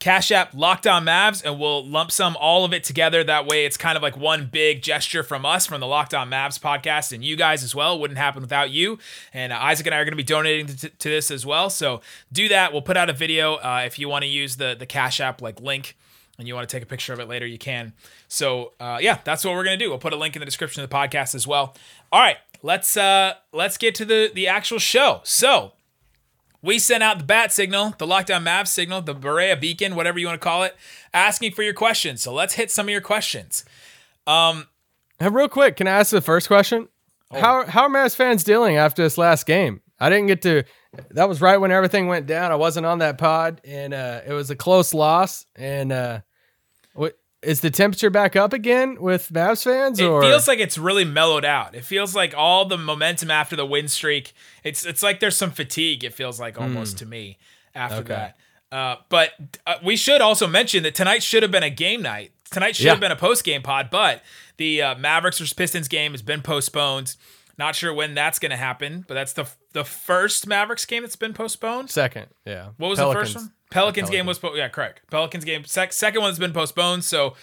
Cash 0.00 0.32
App 0.32 0.54
Locked 0.54 0.86
On 0.86 1.04
Mavs, 1.04 1.44
and 1.44 1.60
we'll 1.60 1.86
lump 1.86 2.10
sum 2.10 2.34
all 2.40 2.64
of 2.64 2.72
it 2.72 2.82
together. 2.82 3.22
That 3.22 3.46
way, 3.46 3.66
it's 3.66 3.76
kind 3.76 3.96
of 3.98 4.02
like 4.02 4.16
one 4.16 4.48
big 4.50 4.82
gesture 4.82 5.22
from 5.22 5.44
us, 5.44 5.66
from 5.66 5.80
the 5.82 5.86
Locked 5.86 6.14
On 6.14 6.30
Mavs 6.30 6.58
podcast, 6.58 7.12
and 7.12 7.22
you 7.22 7.36
guys 7.36 7.62
as 7.62 7.74
well. 7.74 8.00
Wouldn't 8.00 8.16
happen 8.16 8.40
without 8.40 8.70
you. 8.70 8.98
And 9.34 9.52
uh, 9.52 9.58
Isaac 9.60 9.86
and 9.86 9.94
I 9.94 9.98
are 9.98 10.04
going 10.04 10.12
to 10.12 10.16
be 10.16 10.22
donating 10.22 10.68
to, 10.68 10.88
to 10.88 11.08
this 11.10 11.30
as 11.30 11.44
well. 11.44 11.68
So 11.68 12.00
do 12.32 12.48
that. 12.48 12.72
We'll 12.72 12.80
put 12.80 12.96
out 12.96 13.10
a 13.10 13.12
video 13.12 13.56
uh, 13.56 13.82
if 13.84 13.98
you 13.98 14.08
want 14.08 14.22
to 14.22 14.28
use 14.28 14.56
the 14.56 14.74
the 14.76 14.86
Cash 14.86 15.20
App 15.20 15.42
like 15.42 15.60
link. 15.60 15.96
And 16.38 16.48
you 16.48 16.54
want 16.54 16.66
to 16.66 16.74
take 16.74 16.82
a 16.82 16.86
picture 16.86 17.12
of 17.12 17.20
it 17.20 17.28
later, 17.28 17.46
you 17.46 17.58
can. 17.58 17.92
So 18.26 18.72
uh, 18.80 18.96
yeah, 18.98 19.18
that's 19.24 19.44
what 19.44 19.52
we're 19.52 19.64
gonna 19.64 19.76
do. 19.76 19.90
We'll 19.90 19.98
put 19.98 20.14
a 20.14 20.16
link 20.16 20.34
in 20.34 20.40
the 20.40 20.46
description 20.46 20.82
of 20.82 20.88
the 20.88 20.96
podcast 20.96 21.34
as 21.34 21.46
well. 21.46 21.76
All 22.10 22.20
right, 22.20 22.38
let's 22.62 22.96
uh, 22.96 23.34
let's 23.52 23.76
get 23.76 23.94
to 23.96 24.06
the 24.06 24.30
the 24.34 24.48
actual 24.48 24.78
show. 24.78 25.20
So 25.24 25.72
we 26.62 26.78
sent 26.78 27.02
out 27.02 27.18
the 27.18 27.24
bat 27.24 27.52
signal, 27.52 27.94
the 27.98 28.06
lockdown 28.06 28.42
map 28.42 28.68
signal, 28.68 29.02
the 29.02 29.14
Berea 29.14 29.56
beacon, 29.56 29.94
whatever 29.94 30.18
you 30.18 30.26
want 30.26 30.40
to 30.40 30.44
call 30.44 30.62
it, 30.62 30.76
asking 31.14 31.52
for 31.52 31.62
your 31.62 31.74
questions. 31.74 32.22
So 32.22 32.32
let's 32.32 32.54
hit 32.54 32.70
some 32.70 32.86
of 32.86 32.90
your 32.90 33.00
questions. 33.00 33.64
Hey, 35.18 35.28
real 35.28 35.48
quick, 35.48 35.76
can 35.76 35.86
I 35.86 35.92
ask 35.92 36.10
the 36.10 36.20
first 36.20 36.48
question? 36.48 36.88
Oh. 37.30 37.40
How 37.40 37.66
how 37.66 37.82
are 37.82 37.88
Mavs 37.88 38.16
fans 38.16 38.44
dealing 38.44 38.76
after 38.76 39.02
this 39.02 39.18
last 39.18 39.46
game? 39.46 39.80
I 39.98 40.08
didn't 40.08 40.28
get 40.28 40.42
to. 40.42 40.64
That 41.10 41.28
was 41.28 41.40
right 41.40 41.58
when 41.58 41.70
everything 41.70 42.08
went 42.08 42.26
down. 42.26 42.50
I 42.50 42.56
wasn't 42.56 42.86
on 42.86 42.98
that 42.98 43.18
pod, 43.18 43.60
and 43.64 43.94
uh, 43.94 44.22
it 44.26 44.32
was 44.32 44.50
a 44.50 44.56
close 44.56 44.94
loss. 44.94 45.46
And 45.54 45.92
uh, 45.92 46.20
is 47.42 47.60
the 47.60 47.70
temperature 47.70 48.10
back 48.10 48.36
up 48.36 48.52
again 48.52 49.00
with 49.00 49.30
Mavs 49.32 49.64
fans? 49.64 49.98
It 49.98 50.04
or 50.04 50.22
feels 50.22 50.46
like 50.46 50.58
it's 50.58 50.76
really 50.76 51.04
mellowed 51.04 51.44
out. 51.44 51.74
It 51.74 51.84
feels 51.84 52.14
like 52.14 52.34
all 52.36 52.64
the 52.66 52.76
momentum 52.76 53.30
after 53.30 53.56
the 53.56 53.64
win 53.66 53.88
streak. 53.88 54.32
It's 54.64 54.84
it's 54.84 55.02
like 55.02 55.20
there's 55.20 55.36
some 55.36 55.50
fatigue. 55.50 56.04
It 56.04 56.12
feels 56.14 56.38
like 56.38 56.60
almost 56.60 56.98
to 56.98 57.06
me 57.06 57.38
after. 57.74 57.96
Okay. 57.98 58.08
that. 58.14 58.36
Uh, 58.72 58.96
but 59.08 59.30
uh, 59.66 59.76
we 59.84 59.96
should 59.96 60.20
also 60.20 60.46
mention 60.46 60.82
that 60.84 60.94
tonight 60.94 61.22
should 61.22 61.42
have 61.42 61.50
been 61.50 61.62
a 61.64 61.70
game 61.70 62.02
night. 62.02 62.32
Tonight 62.50 62.76
should 62.76 62.84
Yeah. 62.86 62.92
have 62.92 63.00
been 63.00 63.10
a 63.12 63.16
post 63.16 63.42
game 63.44 63.62
pod, 63.62 63.88
but 63.90 64.22
the 64.58 64.82
uh, 64.82 64.94
Mavericks 64.96 65.38
versus 65.38 65.52
Pistons 65.54 65.88
game 65.88 66.12
has 66.12 66.22
been 66.22 66.42
postponed. 66.42 67.16
Not 67.58 67.74
sure 67.74 67.92
when 67.92 68.14
that's 68.14 68.38
going 68.38 68.50
to 68.50 68.56
happen, 68.56 69.04
but 69.08 69.14
that's 69.14 69.32
the 69.32 69.48
the 69.72 69.84
first 69.84 70.46
Mavericks 70.46 70.84
game 70.84 71.02
that's 71.02 71.16
been 71.16 71.32
postponed. 71.34 71.90
second, 71.90 72.26
yeah. 72.44 72.68
What 72.76 72.88
was 72.88 72.98
Pelicans. 72.98 73.34
the 73.34 73.34
first 73.40 73.46
one? 73.46 73.54
Pelicans, 73.70 74.10
game 74.10 74.26
was 74.26 74.38
po- 74.38 74.54
yeah, 74.54 74.68
correct. 74.68 75.02
Pelicans 75.10 75.44
game 75.44 75.64
sec- 75.64 75.92
second 75.92 76.22
one's 76.22 76.38
been 76.38 76.52
postponed, 76.52 77.04
so 77.04 77.34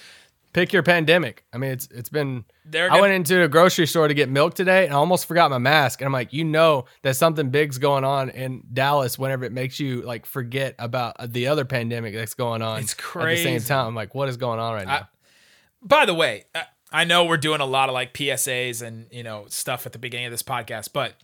Pick 0.54 0.74
your 0.74 0.82
pandemic. 0.82 1.44
I 1.54 1.58
mean, 1.58 1.72
it's 1.72 1.88
it's 1.92 2.10
been. 2.10 2.44
They're 2.66 2.92
I 2.92 3.00
went 3.00 3.14
into 3.14 3.44
a 3.44 3.48
grocery 3.48 3.86
store 3.86 4.08
to 4.08 4.14
get 4.16 4.28
milk 4.28 4.56
today, 4.56 4.86
and 4.86 4.94
I 4.94 4.98
almost 4.98 5.28
forgot 5.28 5.52
my 5.52 5.60
mask. 5.60 6.02
And 6.02 6.08
I'm 6.08 6.14
like, 6.14 6.34
you 6.34 6.44
know, 6.46 6.86
that 7.04 7.16
something 7.16 7.50
big's 7.52 7.78
going 7.78 8.04
on 8.04 8.30
in 8.32 8.64
Dallas. 8.74 9.20
Whenever 9.20 9.46
it 9.46 9.52
makes 9.52 9.80
you 9.80 10.02
like 10.02 10.26
forget 10.26 10.74
about 10.80 11.18
uh, 11.20 11.28
the 11.30 11.48
other 11.48 11.64
pandemic 11.64 12.16
that's 12.16 12.34
going 12.34 12.64
on 12.64 12.80
It's 12.80 12.96
crazy. 12.96 13.42
at 13.42 13.54
the 13.54 13.60
same 13.60 13.68
time. 13.68 13.88
I'm 13.88 13.94
like, 13.96 14.16
what 14.16 14.30
is 14.30 14.38
going 14.38 14.60
on 14.60 14.74
right 14.74 14.88
now? 14.88 15.08
by 15.84 16.06
the 16.06 16.14
way, 16.16 16.46
I- 16.56 16.66
I 16.92 17.04
know 17.04 17.26
we're 17.26 17.38
doing 17.38 17.60
a 17.62 17.66
lot 17.66 17.90
of 17.90 17.94
like 17.94 18.14
PSAs 18.14 18.82
and 18.82 19.08
you 19.12 19.22
know 19.22 19.46
stuff 19.50 19.86
at 19.86 19.92
the 19.92 20.00
beginning 20.00 20.26
of 20.28 20.32
this 20.32 20.44
podcast, 20.44 20.90
but 20.92 21.16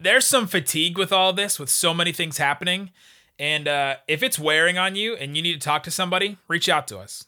there's 0.00 0.26
some 0.26 0.46
fatigue 0.48 0.98
with 0.98 1.12
all 1.12 1.32
this, 1.32 1.60
with 1.60 1.68
so 1.68 1.94
many 1.94 2.10
things 2.10 2.38
happening. 2.38 2.90
And 3.38 3.68
uh, 3.68 3.96
if 4.08 4.22
it's 4.22 4.38
wearing 4.38 4.78
on 4.78 4.96
you 4.96 5.14
and 5.14 5.36
you 5.36 5.42
need 5.42 5.54
to 5.54 5.64
talk 5.64 5.82
to 5.84 5.90
somebody, 5.90 6.38
reach 6.48 6.68
out 6.68 6.88
to 6.88 6.98
us. 6.98 7.26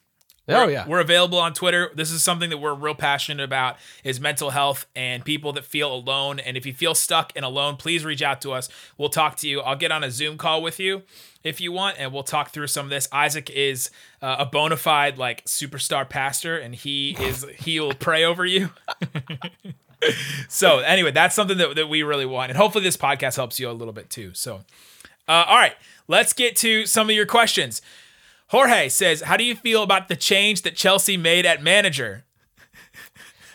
oh 0.48 0.54
We're- 0.64 0.72
yeah, 0.72 0.86
We're 0.88 1.00
available 1.00 1.38
on 1.38 1.52
Twitter. 1.52 1.90
This 1.94 2.10
is 2.10 2.22
something 2.22 2.48
that 2.50 2.56
we're 2.58 2.72
real 2.74 2.94
passionate 2.94 3.44
about 3.44 3.76
is 4.04 4.18
mental 4.18 4.50
health 4.50 4.86
and 4.96 5.22
people 5.24 5.52
that 5.52 5.64
feel 5.66 5.92
alone. 5.92 6.38
And 6.38 6.56
if 6.56 6.64
you 6.64 6.72
feel 6.72 6.94
stuck 6.94 7.32
and 7.36 7.44
alone, 7.44 7.76
please 7.76 8.04
reach 8.04 8.22
out 8.22 8.40
to 8.42 8.52
us. 8.52 8.68
We'll 8.96 9.10
talk 9.10 9.36
to 9.38 9.48
you. 9.48 9.60
I'll 9.60 9.76
get 9.76 9.92
on 9.92 10.02
a 10.02 10.10
Zoom 10.10 10.38
call 10.38 10.62
with 10.62 10.80
you 10.80 11.02
if 11.44 11.60
you 11.60 11.70
want, 11.72 11.96
and 11.98 12.12
we'll 12.12 12.22
talk 12.24 12.50
through 12.50 12.66
some 12.68 12.86
of 12.86 12.90
this. 12.90 13.06
Isaac 13.12 13.50
is 13.50 13.90
uh, 14.22 14.36
a 14.38 14.46
bona 14.46 14.76
fide 14.78 15.18
like 15.18 15.44
superstar 15.44 16.08
pastor, 16.08 16.56
and 16.56 16.74
he 16.74 17.16
is 17.20 17.44
he 17.58 17.78
will 17.80 17.94
pray 17.94 18.24
over 18.24 18.44
you. 18.46 18.70
so 20.48 20.78
anyway, 20.78 21.10
that's 21.10 21.34
something 21.34 21.58
that, 21.58 21.76
that 21.76 21.88
we 21.88 22.02
really 22.02 22.26
want, 22.26 22.50
and 22.50 22.56
hopefully 22.56 22.84
this 22.84 22.96
podcast 22.96 23.36
helps 23.36 23.58
you 23.60 23.70
a 23.70 23.72
little 23.72 23.92
bit 23.94 24.10
too. 24.10 24.32
So, 24.34 24.62
uh, 25.28 25.44
all 25.46 25.56
right, 25.56 25.74
let's 26.08 26.32
get 26.32 26.56
to 26.56 26.84
some 26.86 27.08
of 27.08 27.14
your 27.14 27.26
questions. 27.26 27.80
Jorge 28.48 28.88
says, 28.88 29.20
"How 29.22 29.36
do 29.36 29.44
you 29.44 29.54
feel 29.54 29.82
about 29.82 30.08
the 30.08 30.16
change 30.16 30.62
that 30.62 30.74
Chelsea 30.74 31.16
made 31.16 31.46
at 31.46 31.62
manager?" 31.62 32.24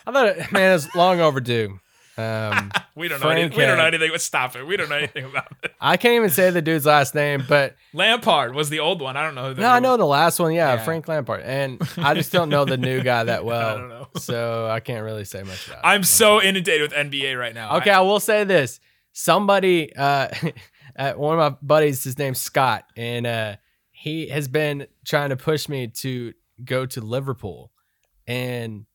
I 0.06 0.12
thought 0.12 0.28
it, 0.28 0.52
man, 0.52 0.70
it 0.70 0.74
was 0.74 0.94
long 0.94 1.20
overdue. 1.20 1.80
Um, 2.16 2.70
We 2.96 3.08
don't 3.08 3.20
know. 3.20 3.28
Anything, 3.30 3.58
we 3.58 3.64
don't 3.64 3.76
know 3.76 3.86
anything. 3.86 4.16
Stop 4.18 4.54
it. 4.54 4.64
We 4.64 4.76
don't 4.76 4.88
know 4.88 4.94
anything 4.94 5.24
about 5.24 5.48
it. 5.64 5.72
I 5.80 5.96
can't 5.96 6.14
even 6.14 6.30
say 6.30 6.50
the 6.50 6.62
dude's 6.62 6.86
last 6.86 7.12
name, 7.12 7.42
but 7.48 7.74
Lampard 7.92 8.54
was 8.54 8.70
the 8.70 8.78
old 8.78 9.00
one. 9.02 9.16
I 9.16 9.24
don't 9.24 9.34
know. 9.34 9.48
Who 9.48 9.54
the 9.54 9.62
no, 9.62 9.68
I 9.68 9.80
know 9.80 9.90
one- 9.90 9.98
the 9.98 10.06
last 10.06 10.38
one. 10.38 10.52
Yeah, 10.54 10.74
Yeah. 10.74 10.84
Frank 10.84 11.08
Lampard, 11.08 11.40
and 11.42 11.82
I 11.96 12.14
just 12.14 12.30
don't 12.30 12.50
know 12.50 12.64
the 12.64 12.76
new 12.76 13.02
guy 13.02 13.24
that 13.24 13.44
well. 13.44 13.68
I 13.68 13.80
don't 13.80 13.88
know. 13.88 14.06
so 14.18 14.68
I 14.70 14.78
can't 14.78 15.02
really 15.04 15.24
say 15.24 15.42
much 15.42 15.66
about. 15.66 15.78
it. 15.78 15.82
I'm 15.88 16.04
so 16.04 16.40
inundated 16.40 16.82
with 16.82 16.92
NBA 16.92 17.36
right 17.36 17.52
now. 17.52 17.78
Okay, 17.78 17.90
I- 17.90 17.98
I, 17.98 18.02
will 18.02 18.20
say 18.20 18.44
this. 18.44 18.78
Somebody, 19.12 19.92
uh, 19.96 20.28
uh, 20.98 21.12
one 21.14 21.38
of 21.38 21.52
my 21.52 21.58
buddies, 21.62 22.04
his 22.04 22.18
name's 22.18 22.40
Scott, 22.40 22.84
and 22.96 23.26
uh, 23.26 23.56
he 23.90 24.28
has 24.28 24.48
been 24.48 24.86
trying 25.04 25.30
to 25.30 25.36
push 25.36 25.68
me 25.68 25.88
to 25.88 26.32
go 26.64 26.86
to 26.86 27.00
Liverpool. 27.00 27.72
And 28.26 28.86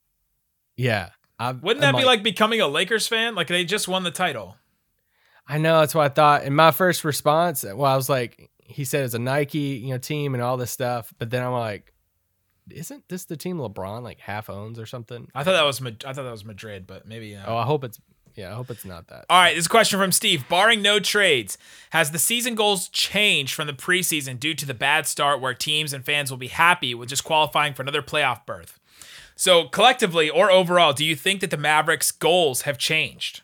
yeah, 0.76 1.10
I 1.38 1.52
wouldn't 1.52 1.82
that 1.82 1.96
be 1.96 2.06
like 2.06 2.24
becoming 2.24 2.62
a 2.62 2.68
Lakers 2.68 3.08
fan? 3.08 3.36
Like 3.36 3.48
they 3.48 3.64
just 3.66 3.88
won 3.88 4.04
the 4.04 4.12
title. 4.12 4.56
I 5.48 5.58
know 5.58 5.80
that's 5.80 5.96
what 5.96 6.06
I 6.06 6.10
thought. 6.10 6.44
In 6.44 6.54
my 6.54 6.72
first 6.72 7.04
response, 7.04 7.64
well, 7.64 7.92
I 7.92 7.96
was 7.96 8.08
like, 8.10 8.50
he 8.60 8.86
said 8.86 9.04
it's 9.04 9.16
a 9.16 9.20
Nike, 9.20 9.82
you 9.84 9.90
know, 9.90 9.98
team 9.98 10.36
and 10.36 10.44
all 10.44 10.58
this 10.58 10.72
stuff. 10.72 11.12
But 11.18 11.32
then 11.32 11.44
I'm 11.44 11.54
like, 11.54 11.92
isn't 12.70 13.10
this 13.10 13.26
the 13.26 13.36
team 13.36 13.58
LeBron 13.58 14.04
like 14.04 14.20
half 14.20 14.50
owns 14.50 14.78
or 14.80 14.86
something? 14.86 15.28
I 15.34 15.44
thought 15.44 15.54
that 15.54 15.64
was 15.66 15.82
I 15.82 16.14
thought 16.14 16.24
that 16.24 16.32
was 16.32 16.46
Madrid, 16.46 16.86
but 16.86 17.08
maybe. 17.08 17.36
Uh, 17.36 17.44
Oh, 17.48 17.58
I 17.58 17.64
hope 17.66 17.84
it's 17.84 18.00
yeah, 18.40 18.52
I 18.52 18.56
hope 18.56 18.72
it's 18.72 18.86
not 18.86 19.08
that. 19.08 19.26
All 19.30 19.42
right, 19.42 19.56
this 19.56 19.68
question 19.68 20.00
from 20.00 20.14
Steve. 20.14 20.48
Barring 20.48 20.82
no 20.82 21.00
trades, 21.00 21.58
has 21.90 22.12
the 22.12 22.20
season 22.20 22.56
goals 22.56 22.88
changed 22.88 23.54
from 23.54 23.68
the 23.68 23.74
preseason 23.74 24.40
due 24.40 24.54
to 24.54 24.66
the 24.66 24.74
bad 24.74 25.06
start 25.08 25.42
where 25.42 25.54
teams 25.54 25.92
and 25.92 26.06
fans 26.06 26.32
will 26.32 26.38
be 26.38 26.48
happy 26.48 26.96
with 26.96 27.10
just 27.10 27.26
qualifying 27.26 27.74
for 27.74 27.82
another 27.82 28.02
playoff 28.02 28.46
berth? 28.46 28.80
So, 29.36 29.66
collectively 29.66 30.30
or 30.30 30.50
overall, 30.50 30.94
do 30.94 31.04
you 31.04 31.16
think 31.16 31.42
that 31.42 31.52
the 31.52 31.58
Mavericks' 31.58 32.12
goals 32.12 32.62
have 32.62 32.78
changed? 32.78 33.42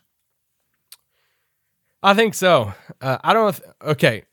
I 2.01 2.13
think 2.13 2.33
so. 2.33 2.73
Uh, 3.01 3.17
I 3.21 3.33
don't. 3.33 3.53
Th- 3.53 3.69
okay, 3.81 4.23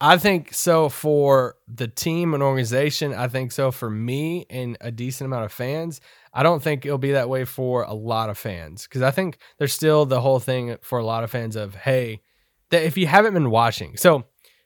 I 0.00 0.16
think 0.16 0.54
so 0.54 0.88
for 0.88 1.56
the 1.66 1.88
team 1.88 2.32
and 2.32 2.42
organization. 2.42 3.12
I 3.12 3.26
think 3.26 3.50
so 3.50 3.72
for 3.72 3.90
me 3.90 4.46
and 4.48 4.76
a 4.80 4.92
decent 4.92 5.26
amount 5.26 5.44
of 5.44 5.52
fans. 5.52 6.00
I 6.32 6.44
don't 6.44 6.62
think 6.62 6.86
it'll 6.86 6.98
be 6.98 7.12
that 7.12 7.28
way 7.28 7.44
for 7.44 7.82
a 7.82 7.94
lot 7.94 8.30
of 8.30 8.38
fans 8.38 8.84
because 8.84 9.02
I 9.02 9.10
think 9.10 9.38
there's 9.58 9.72
still 9.72 10.06
the 10.06 10.20
whole 10.20 10.38
thing 10.38 10.76
for 10.82 10.98
a 10.98 11.04
lot 11.04 11.24
of 11.24 11.30
fans 11.30 11.56
of, 11.56 11.74
hey, 11.74 12.20
that 12.70 12.84
if 12.84 12.96
you 12.96 13.08
haven't 13.08 13.34
been 13.34 13.50
watching, 13.50 13.96
so 13.96 14.24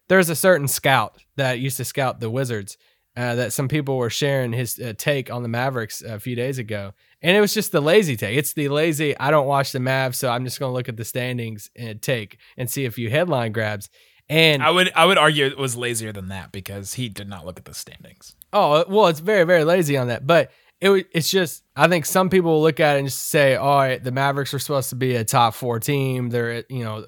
there's 0.09 0.29
a 0.29 0.37
certain 0.37 0.69
scout 0.69 1.17
that 1.37 1.61
used 1.61 1.79
to 1.79 1.85
scout 1.85 2.21
the 2.21 2.29
Wizards 2.29 2.77
uh, 3.17 3.35
that 3.35 3.53
some 3.53 3.69
people 3.69 3.97
were 3.97 4.11
sharing 4.11 4.53
his 4.53 4.79
uh, 4.79 4.93
take 4.99 5.31
on 5.31 5.43
the 5.43 5.49
Mavericks 5.49 6.03
a 6.03 6.19
few 6.19 6.35
days 6.35 6.59
ago. 6.59 6.93
And 7.23 7.37
it 7.37 7.41
was 7.41 7.55
just 7.55 7.73
the 7.73 7.81
lazy 7.81 8.17
take. 8.17 8.37
It's 8.37 8.53
the 8.53 8.69
lazy, 8.69 9.17
I 9.19 9.31
don't 9.31 9.47
watch 9.47 9.73
the 9.73 9.79
Mavs, 9.79 10.17
so 10.17 10.29
I'm 10.29 10.45
just 10.45 10.59
going 10.59 10.71
to 10.71 10.75
look 10.75 10.89
at 10.89 10.97
the 10.97 11.05
standings 11.05 11.71
and 11.77 12.03
take 12.03 12.39
and 12.57 12.69
see 12.69 12.85
a 12.85 12.91
few 12.91 13.09
headline 13.09 13.53
grabs. 13.53 13.89
And 14.33 14.63
I 14.63 14.71
would 14.71 14.91
I 14.95 15.05
would 15.05 15.19
argue 15.19 15.45
it 15.45 15.59
was 15.59 15.77
lazier 15.77 16.11
than 16.11 16.29
that 16.29 16.53
because 16.53 16.95
he 16.95 17.11
did 17.11 17.29
not 17.29 17.45
look 17.45 17.59
at 17.59 17.67
the 17.67 17.75
standings. 17.75 18.35
Oh 18.53 18.73
uh, 18.73 18.85
well, 18.89 19.09
it's 19.09 19.21
very 19.21 19.45
very 19.45 19.63
lazy 19.63 19.99
on 19.99 20.09
that, 20.09 20.27
but 20.27 20.51
it 20.81 21.07
it's 21.13 21.31
just 21.31 21.63
I 21.77 21.87
think 21.87 22.07
some 22.07 22.31
people 22.31 22.53
will 22.53 22.63
look 22.63 22.81
at 22.81 22.97
it 22.97 23.01
and 23.01 23.09
just 23.09 23.29
say, 23.29 23.57
"All 23.57 23.77
right, 23.77 24.03
the 24.03 24.11
Mavericks 24.11 24.55
are 24.55 24.59
supposed 24.59 24.89
to 24.89 24.97
be 24.97 25.17
a 25.17 25.25
top 25.25 25.53
four 25.55 25.79
team. 25.81 26.31
They're 26.31 26.51
at 26.51 26.71
you 26.71 26.83
know 26.83 27.07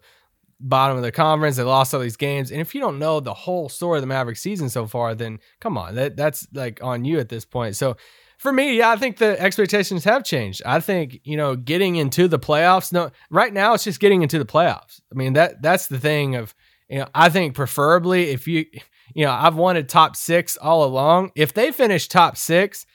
bottom 0.61 0.99
of 0.99 1.02
the 1.02 1.12
conference. 1.12 1.57
They 1.57 1.62
lost 1.62 1.95
all 1.95 2.00
these 2.00 2.19
games, 2.19 2.50
and 2.50 2.61
if 2.61 2.75
you 2.75 2.81
don't 2.83 2.99
know 2.99 3.21
the 3.21 3.33
whole 3.33 3.71
story 3.71 3.99
of 3.99 4.02
the 4.02 4.07
Mavericks 4.07 4.43
season 4.43 4.69
so 4.69 4.87
far, 4.87 5.14
then 5.14 5.38
come 5.61 5.78
on, 5.78 5.95
that 5.95 6.16
that's 6.16 6.47
like 6.52 6.83
on 6.83 7.07
you 7.07 7.19
at 7.19 7.31
this 7.31 7.45
point. 7.45 7.76
So." 7.76 7.97
For 8.37 8.52
me, 8.52 8.76
yeah, 8.76 8.90
I 8.90 8.97
think 8.97 9.16
the 9.16 9.40
expectations 9.40 10.04
have 10.04 10.23
changed. 10.23 10.61
I 10.66 10.78
think 10.81 11.21
you 11.25 11.37
know 11.37 11.57
getting 11.57 11.97
into 11.97 12.28
the 12.28 12.38
playoffs. 12.38 12.93
No, 12.93 13.11
right 13.31 13.50
now 13.50 13.73
it's 13.73 13.85
just 13.85 14.00
getting 14.00 14.21
into 14.21 14.38
the 14.38 14.45
playoffs. 14.45 15.00
I 15.11 15.14
mean 15.14 15.33
that 15.33 15.62
that's 15.62 15.87
the 15.87 15.99
thing 15.99 16.35
of 16.35 16.54
you 16.88 16.99
know, 16.99 17.07
I 17.14 17.29
think 17.29 17.55
preferably 17.55 18.31
if 18.31 18.47
you, 18.47 18.67
you 19.14 19.25
know, 19.25 19.33
I've 19.33 19.57
wanted 19.57 19.88
top 19.88 20.17
six 20.17 20.57
all 20.57 20.85
along. 20.85 21.33
If 21.35 21.55
they 21.55 21.73
finish 21.73 22.09
top 22.09 22.37
six, 22.37 22.87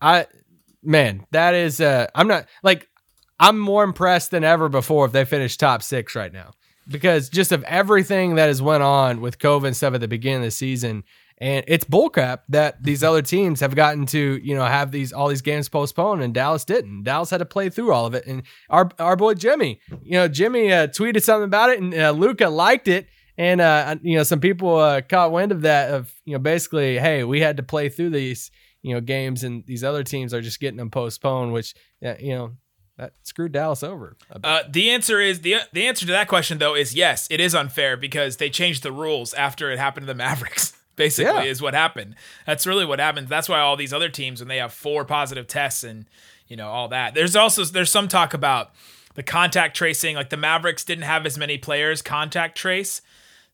I, 0.00 0.26
man, 0.82 1.26
that 1.30 1.54
is, 1.54 1.80
uh, 1.80 2.08
I'm 2.14 2.28
not 2.28 2.46
like, 2.62 2.88
I'm 3.38 3.58
more 3.58 3.84
impressed 3.84 4.30
than 4.30 4.44
ever 4.44 4.68
before 4.68 5.06
if 5.06 5.12
they 5.12 5.24
finish 5.24 5.56
top 5.56 5.82
six 5.82 6.14
right 6.14 6.32
now 6.32 6.52
because 6.88 7.28
just 7.28 7.52
of 7.52 7.62
everything 7.64 8.36
that 8.36 8.46
has 8.46 8.60
went 8.60 8.82
on 8.82 9.20
with 9.20 9.38
COVID 9.38 9.74
stuff 9.74 9.94
at 9.94 10.00
the 10.00 10.08
beginning 10.08 10.38
of 10.38 10.44
the 10.44 10.50
season. 10.50 11.04
And 11.42 11.64
it's 11.66 11.84
bullcrap 11.84 12.42
that 12.50 12.80
these 12.80 13.02
other 13.02 13.20
teams 13.20 13.58
have 13.58 13.74
gotten 13.74 14.06
to, 14.06 14.40
you 14.40 14.54
know, 14.54 14.64
have 14.64 14.92
these 14.92 15.12
all 15.12 15.26
these 15.26 15.42
games 15.42 15.68
postponed, 15.68 16.22
and 16.22 16.32
Dallas 16.32 16.64
didn't. 16.64 17.02
Dallas 17.02 17.30
had 17.30 17.38
to 17.38 17.44
play 17.44 17.68
through 17.68 17.92
all 17.92 18.06
of 18.06 18.14
it. 18.14 18.24
And 18.28 18.44
our 18.70 18.88
our 19.00 19.16
boy 19.16 19.34
Jimmy, 19.34 19.80
you 20.04 20.12
know, 20.12 20.28
Jimmy 20.28 20.72
uh, 20.72 20.86
tweeted 20.86 21.20
something 21.20 21.46
about 21.46 21.70
it, 21.70 21.80
and 21.80 21.92
uh, 21.92 22.12
Luka 22.12 22.48
liked 22.48 22.86
it, 22.86 23.08
and 23.36 23.60
uh, 23.60 23.96
you 24.02 24.16
know, 24.16 24.22
some 24.22 24.38
people 24.38 24.76
uh, 24.76 25.00
caught 25.00 25.32
wind 25.32 25.50
of 25.50 25.62
that. 25.62 25.90
Of 25.90 26.14
you 26.24 26.34
know, 26.34 26.38
basically, 26.38 26.96
hey, 26.96 27.24
we 27.24 27.40
had 27.40 27.56
to 27.56 27.64
play 27.64 27.88
through 27.88 28.10
these 28.10 28.52
you 28.82 28.94
know 28.94 29.00
games, 29.00 29.42
and 29.42 29.66
these 29.66 29.82
other 29.82 30.04
teams 30.04 30.32
are 30.32 30.42
just 30.42 30.60
getting 30.60 30.78
them 30.78 30.90
postponed, 30.92 31.52
which 31.52 31.74
you 32.00 32.36
know 32.36 32.52
that 32.98 33.14
screwed 33.24 33.50
Dallas 33.50 33.82
over. 33.82 34.16
Uh, 34.44 34.62
the 34.70 34.90
answer 34.90 35.20
is 35.20 35.40
the 35.40 35.56
the 35.72 35.88
answer 35.88 36.06
to 36.06 36.12
that 36.12 36.28
question 36.28 36.58
though 36.58 36.76
is 36.76 36.94
yes, 36.94 37.26
it 37.32 37.40
is 37.40 37.52
unfair 37.52 37.96
because 37.96 38.36
they 38.36 38.48
changed 38.48 38.84
the 38.84 38.92
rules 38.92 39.34
after 39.34 39.72
it 39.72 39.80
happened 39.80 40.06
to 40.06 40.12
the 40.12 40.16
Mavericks. 40.16 40.74
Basically, 40.96 41.32
yeah. 41.32 41.42
is 41.42 41.62
what 41.62 41.74
happened. 41.74 42.16
That's 42.46 42.66
really 42.66 42.84
what 42.84 43.00
happens. 43.00 43.28
That's 43.28 43.48
why 43.48 43.60
all 43.60 43.76
these 43.76 43.92
other 43.92 44.08
teams, 44.08 44.40
when 44.40 44.48
they 44.48 44.58
have 44.58 44.72
four 44.72 45.04
positive 45.04 45.46
tests 45.46 45.84
and 45.84 46.06
you 46.48 46.56
know 46.56 46.68
all 46.68 46.88
that, 46.88 47.14
there's 47.14 47.34
also 47.34 47.64
there's 47.64 47.90
some 47.90 48.08
talk 48.08 48.34
about 48.34 48.72
the 49.14 49.22
contact 49.22 49.76
tracing. 49.76 50.16
Like 50.16 50.30
the 50.30 50.36
Mavericks 50.36 50.84
didn't 50.84 51.04
have 51.04 51.24
as 51.24 51.38
many 51.38 51.58
players 51.58 52.02
contact 52.02 52.58
trace 52.58 53.00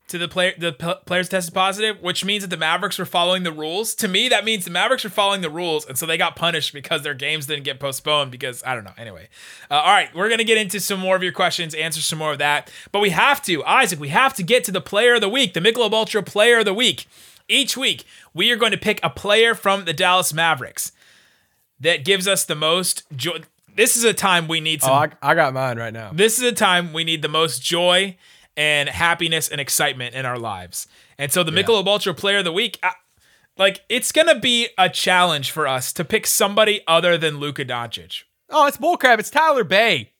to 0.08 0.18
the 0.18 0.28
player 0.28 0.52
the 0.58 0.72
p- 0.72 0.94
players 1.06 1.28
tested 1.28 1.54
positive, 1.54 2.00
which 2.02 2.24
means 2.24 2.42
that 2.42 2.48
the 2.48 2.56
Mavericks 2.56 2.98
were 2.98 3.04
following 3.04 3.42
the 3.42 3.52
rules. 3.52 3.94
To 3.96 4.08
me, 4.08 4.28
that 4.28 4.44
means 4.44 4.64
the 4.64 4.70
Mavericks 4.70 5.04
were 5.04 5.10
following 5.10 5.40
the 5.40 5.50
rules, 5.50 5.86
and 5.86 5.96
so 5.96 6.06
they 6.06 6.16
got 6.16 6.34
punished 6.34 6.72
because 6.72 7.02
their 7.02 7.14
games 7.14 7.46
didn't 7.46 7.64
get 7.64 7.78
postponed. 7.78 8.30
Because 8.30 8.62
I 8.64 8.74
don't 8.74 8.84
know. 8.84 8.94
Anyway, 8.98 9.28
uh, 9.70 9.74
all 9.74 9.92
right, 9.92 10.14
we're 10.14 10.28
gonna 10.28 10.44
get 10.44 10.58
into 10.58 10.80
some 10.80 10.98
more 10.98 11.14
of 11.14 11.22
your 11.22 11.32
questions, 11.32 11.74
answer 11.74 12.00
some 12.00 12.18
more 12.18 12.32
of 12.32 12.38
that, 12.38 12.70
but 12.90 13.00
we 13.00 13.10
have 13.10 13.42
to, 13.42 13.64
Isaac, 13.64 14.00
we 14.00 14.08
have 14.08 14.34
to 14.34 14.42
get 14.42 14.64
to 14.64 14.72
the 14.72 14.80
player 14.80 15.14
of 15.14 15.20
the 15.20 15.28
week, 15.28 15.54
the 15.54 15.60
Michelob 15.60 15.92
Ultra 15.92 16.22
Player 16.22 16.58
of 16.58 16.64
the 16.64 16.74
Week. 16.74 17.06
Each 17.48 17.76
week, 17.76 18.04
we 18.34 18.50
are 18.50 18.56
going 18.56 18.72
to 18.72 18.78
pick 18.78 19.00
a 19.02 19.08
player 19.08 19.54
from 19.54 19.86
the 19.86 19.94
Dallas 19.94 20.34
Mavericks 20.34 20.92
that 21.80 22.04
gives 22.04 22.28
us 22.28 22.44
the 22.44 22.54
most 22.54 23.04
joy. 23.14 23.40
This 23.74 23.96
is 23.96 24.04
a 24.04 24.12
time 24.12 24.48
we 24.48 24.60
need 24.60 24.82
some. 24.82 24.90
Oh, 24.90 24.94
I, 24.94 25.10
I 25.22 25.34
got 25.34 25.54
mine 25.54 25.78
right 25.78 25.92
now. 25.92 26.10
This 26.12 26.38
is 26.38 26.44
a 26.44 26.52
time 26.52 26.92
we 26.92 27.04
need 27.04 27.22
the 27.22 27.28
most 27.28 27.62
joy 27.62 28.16
and 28.58 28.88
happiness 28.88 29.48
and 29.48 29.60
excitement 29.60 30.16
in 30.16 30.26
our 30.26 30.38
lives. 30.38 30.88
And 31.16 31.32
so 31.32 31.44
the 31.44 31.52
yeah. 31.52 31.62
Michelob 31.62 31.86
Ultra 31.86 32.12
Player 32.12 32.38
of 32.38 32.44
the 32.44 32.52
Week, 32.52 32.78
I, 32.82 32.92
like 33.56 33.84
it's 33.88 34.10
gonna 34.10 34.38
be 34.38 34.68
a 34.76 34.90
challenge 34.90 35.52
for 35.52 35.66
us 35.66 35.92
to 35.94 36.04
pick 36.04 36.26
somebody 36.26 36.82
other 36.86 37.16
than 37.16 37.38
Luka 37.38 37.64
Doncic. 37.64 38.24
Oh, 38.50 38.66
it's 38.66 38.76
bullcrap. 38.76 39.20
It's 39.20 39.30
Tyler 39.30 39.62
Bey. 39.62 40.12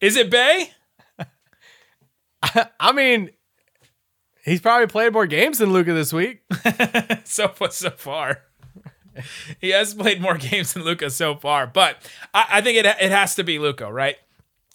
Is 0.00 0.16
it 0.16 0.30
Bay? 0.30 0.70
I 2.80 2.92
mean, 2.92 3.30
he's 4.44 4.60
probably 4.60 4.86
played 4.86 5.12
more 5.12 5.26
games 5.26 5.58
than 5.58 5.72
Luka 5.72 5.92
this 5.92 6.12
week. 6.12 6.42
so 7.24 7.52
so 7.70 7.90
far. 7.90 8.42
he 9.60 9.70
has 9.70 9.94
played 9.94 10.20
more 10.22 10.36
games 10.38 10.74
than 10.74 10.84
Luka 10.84 11.10
so 11.10 11.34
far, 11.34 11.66
but 11.66 11.96
I, 12.32 12.46
I 12.50 12.60
think 12.60 12.78
it 12.78 12.86
it 12.86 13.10
has 13.10 13.34
to 13.34 13.42
be 13.42 13.58
Luka, 13.58 13.92
right? 13.92 14.16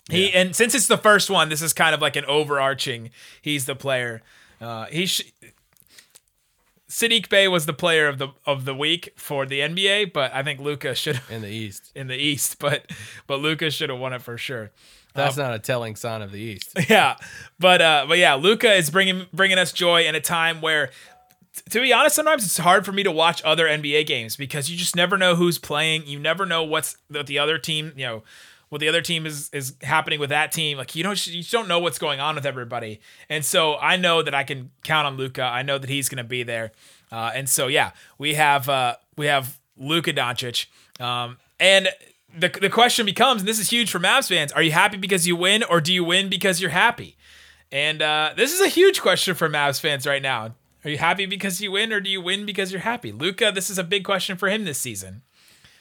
He 0.10 0.32
yeah. 0.32 0.40
and 0.40 0.56
since 0.56 0.74
it's 0.74 0.88
the 0.88 0.98
first 0.98 1.30
one, 1.30 1.50
this 1.50 1.62
is 1.62 1.74
kind 1.74 1.94
of 1.94 2.02
like 2.02 2.16
an 2.16 2.26
overarching. 2.26 3.12
He's 3.42 3.66
the 3.66 3.76
player. 3.76 4.22
Uh, 4.62 4.86
he 4.86 5.06
sh- 5.06 5.32
Saddiq 6.90 7.30
Bey 7.30 7.48
was 7.48 7.66
the 7.66 7.74
player 7.74 8.08
of 8.08 8.18
the 8.18 8.30
of 8.46 8.66
the 8.66 8.74
week 8.74 9.14
for 9.18 9.46
the 9.46 9.60
NBA, 9.60 10.14
but 10.14 10.34
I 10.34 10.44
think 10.44 10.60
Luka 10.60 10.96
should 10.96 11.20
in 11.30 11.42
the 11.42 11.50
East 11.50 11.92
in 11.96 12.08
the 12.08 12.16
East, 12.16 12.60
but 12.60 12.90
but 13.28 13.40
Luka 13.40 13.70
should 13.70 13.90
have 13.90 14.00
won 14.00 14.14
it 14.14 14.22
for 14.22 14.38
sure. 14.38 14.72
That's 15.14 15.38
um, 15.38 15.46
not 15.46 15.54
a 15.54 15.60
telling 15.60 15.96
sign 15.96 16.22
of 16.22 16.32
the 16.32 16.40
East. 16.40 16.78
Yeah, 16.90 17.18
but 17.60 17.82
uh, 17.82 18.06
but 18.08 18.18
yeah, 18.18 18.36
Luka 18.36 18.74
is 18.74 18.90
bringing 18.90 19.26
bringing 19.34 19.58
us 19.58 19.74
joy 19.74 20.06
in 20.06 20.16
a 20.16 20.22
time 20.22 20.62
where 20.62 20.90
to 21.70 21.82
be 21.82 21.92
honest, 21.92 22.16
sometimes 22.16 22.46
it's 22.46 22.58
hard 22.58 22.86
for 22.86 22.92
me 22.92 23.04
to 23.04 23.12
watch 23.12 23.44
other 23.44 23.66
NBA 23.66 24.06
games 24.06 24.38
because 24.38 24.70
you 24.70 24.78
just 24.78 24.96
never 24.96 25.18
know 25.18 25.36
who's 25.36 25.58
playing. 25.58 26.08
You 26.08 26.20
never 26.20 26.46
know 26.46 26.64
what's 26.64 26.96
what 27.10 27.28
the 27.28 27.40
other 27.40 27.58
team, 27.58 27.92
you 27.98 28.06
know, 28.06 28.24
what 28.70 28.82
the 28.82 28.88
other 28.88 29.02
team 29.02 29.26
is 29.26 29.50
is 29.54 29.76
happening 29.82 30.20
with 30.20 30.30
that 30.30 30.52
team. 30.52 30.78
Like 30.78 30.96
you 30.96 31.04
don't 31.04 31.28
you 31.28 31.44
don't 31.44 31.68
know 31.68 31.80
what's 31.80 32.00
going 32.00 32.20
on 32.20 32.36
with 32.36 32.46
everybody, 32.46 33.00
and 33.30 33.44
so 33.46 33.78
I 33.78 33.98
know 33.98 34.22
that 34.22 34.34
I 34.34 34.44
can 34.44 34.72
count 34.84 35.08
on 35.08 35.18
Luka. 35.18 35.44
I 35.44 35.64
know 35.64 35.78
that 35.78 35.90
he's 35.90 36.10
going 36.10 36.18
to 36.18 36.24
be 36.24 36.44
there, 36.44 36.72
uh, 37.12 37.32
and 37.34 37.50
so 37.50 37.68
yeah, 37.68 37.92
we 38.18 38.36
have 38.36 38.68
uh, 38.70 38.96
we 39.16 39.28
have 39.28 39.60
Luka 39.78 40.14
Doncic, 40.14 40.68
um, 41.00 41.38
and 41.60 41.90
the 42.38 42.50
the 42.50 42.70
question 42.70 43.06
becomes, 43.06 43.42
and 43.42 43.48
this 43.48 43.60
is 43.60 43.70
huge 43.70 43.90
for 43.90 44.00
Mavs 44.00 44.28
fans: 44.28 44.52
Are 44.52 44.62
you 44.62 44.72
happy 44.72 44.98
because 44.98 45.28
you 45.28 45.36
win, 45.36 45.64
or 45.64 45.82
do 45.82 45.94
you 45.94 46.04
win 46.04 46.30
because 46.30 46.62
you're 46.62 46.72
happy? 46.72 47.16
And 47.72 48.02
uh, 48.02 48.34
this 48.36 48.54
is 48.54 48.62
a 48.62 48.70
huge 48.70 49.02
question 49.02 49.36
for 49.36 49.50
Mavs 49.50 49.80
fans 49.80 50.08
right 50.08 50.22
now. 50.22 50.56
Are 50.86 50.90
you 50.90 50.98
happy 50.98 51.26
because 51.26 51.60
you 51.60 51.72
win, 51.72 51.92
or 51.92 52.00
do 52.00 52.10
you 52.10 52.22
win 52.22 52.46
because 52.46 52.72
you're 52.72 52.82
happy? 52.82 53.12
Luka, 53.12 53.52
this 53.54 53.70
is 53.70 53.78
a 53.78 53.84
big 53.84 54.06
question 54.06 54.38
for 54.38 54.48
him 54.48 54.64
this 54.64 54.80
season. 54.80 55.22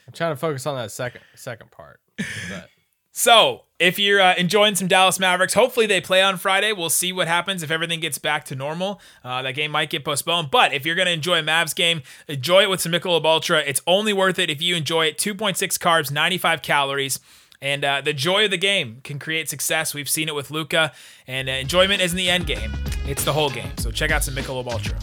I'm 0.06 0.12
trying 0.12 0.32
to 0.32 0.36
focus 0.36 0.66
on 0.66 0.76
that 0.76 0.90
second 0.90 1.22
second 1.34 1.70
part. 1.70 2.00
But. 2.48 2.70
So, 3.18 3.62
if 3.78 3.98
you're 3.98 4.20
uh, 4.20 4.34
enjoying 4.36 4.74
some 4.74 4.88
Dallas 4.88 5.18
Mavericks, 5.18 5.54
hopefully 5.54 5.86
they 5.86 6.02
play 6.02 6.20
on 6.20 6.36
Friday. 6.36 6.74
We'll 6.74 6.90
see 6.90 7.14
what 7.14 7.28
happens 7.28 7.62
if 7.62 7.70
everything 7.70 7.98
gets 7.98 8.18
back 8.18 8.44
to 8.44 8.54
normal. 8.54 9.00
Uh, 9.24 9.40
that 9.40 9.52
game 9.52 9.70
might 9.70 9.88
get 9.88 10.04
postponed, 10.04 10.50
but 10.50 10.74
if 10.74 10.84
you're 10.84 10.94
going 10.94 11.06
to 11.06 11.12
enjoy 11.12 11.38
a 11.38 11.42
Mavs 11.42 11.74
game, 11.74 12.02
enjoy 12.28 12.64
it 12.64 12.68
with 12.68 12.82
some 12.82 12.92
Michelob 12.92 13.24
Ultra. 13.24 13.60
It's 13.60 13.80
only 13.86 14.12
worth 14.12 14.38
it 14.38 14.50
if 14.50 14.60
you 14.60 14.76
enjoy 14.76 15.06
it. 15.06 15.16
2.6 15.16 15.56
carbs, 15.78 16.12
95 16.12 16.60
calories. 16.60 17.18
And 17.62 17.86
uh, 17.86 18.02
the 18.02 18.12
joy 18.12 18.44
of 18.44 18.50
the 18.50 18.58
game 18.58 19.00
can 19.02 19.18
create 19.18 19.48
success. 19.48 19.94
We've 19.94 20.10
seen 20.10 20.28
it 20.28 20.34
with 20.34 20.50
Luka, 20.50 20.92
and 21.26 21.48
uh, 21.48 21.52
enjoyment 21.52 22.02
isn't 22.02 22.18
the 22.18 22.28
end 22.28 22.46
game; 22.46 22.70
it's 23.06 23.24
the 23.24 23.32
whole 23.32 23.48
game. 23.48 23.72
So 23.78 23.90
check 23.90 24.10
out 24.10 24.24
some 24.24 24.34
Michelob 24.34 24.70
Ultra. 24.70 24.98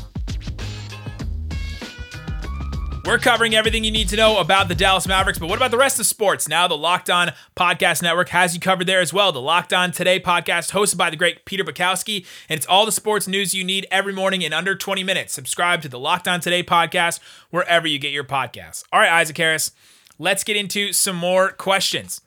We're 3.05 3.17
covering 3.17 3.53
everything 3.53 3.83
you 3.83 3.91
need 3.91 4.07
to 4.09 4.15
know 4.15 4.39
about 4.39 4.69
the 4.69 4.75
Dallas 4.75 5.05
Mavericks, 5.05 5.37
but 5.37 5.49
what 5.49 5.57
about 5.57 5.71
the 5.71 5.77
rest 5.77 5.99
of 5.99 6.05
sports? 6.05 6.47
Now, 6.47 6.69
the 6.69 6.77
Locked 6.77 7.09
On 7.09 7.33
Podcast 7.53 8.01
Network 8.01 8.29
has 8.29 8.53
you 8.53 8.61
covered 8.61 8.87
there 8.87 9.01
as 9.01 9.11
well. 9.11 9.33
The 9.33 9.41
Locked 9.41 9.73
On 9.73 9.91
Today 9.91 10.21
podcast, 10.21 10.71
hosted 10.71 10.95
by 10.95 11.09
the 11.09 11.17
great 11.17 11.43
Peter 11.43 11.65
Bukowski, 11.65 12.25
and 12.47 12.57
it's 12.57 12.65
all 12.65 12.85
the 12.85 12.93
sports 12.93 13.27
news 13.27 13.53
you 13.53 13.65
need 13.65 13.85
every 13.91 14.13
morning 14.13 14.41
in 14.41 14.53
under 14.53 14.73
20 14.73 15.03
minutes. 15.03 15.33
Subscribe 15.33 15.81
to 15.81 15.89
the 15.89 15.99
Locked 15.99 16.29
On 16.29 16.39
Today 16.39 16.63
podcast 16.63 17.19
wherever 17.49 17.85
you 17.85 17.99
get 17.99 18.13
your 18.13 18.23
podcasts. 18.23 18.85
All 18.93 19.01
right, 19.01 19.11
Isaac 19.11 19.37
Harris, 19.37 19.71
let's 20.17 20.45
get 20.45 20.55
into 20.55 20.93
some 20.93 21.17
more 21.17 21.51
questions. 21.51 22.21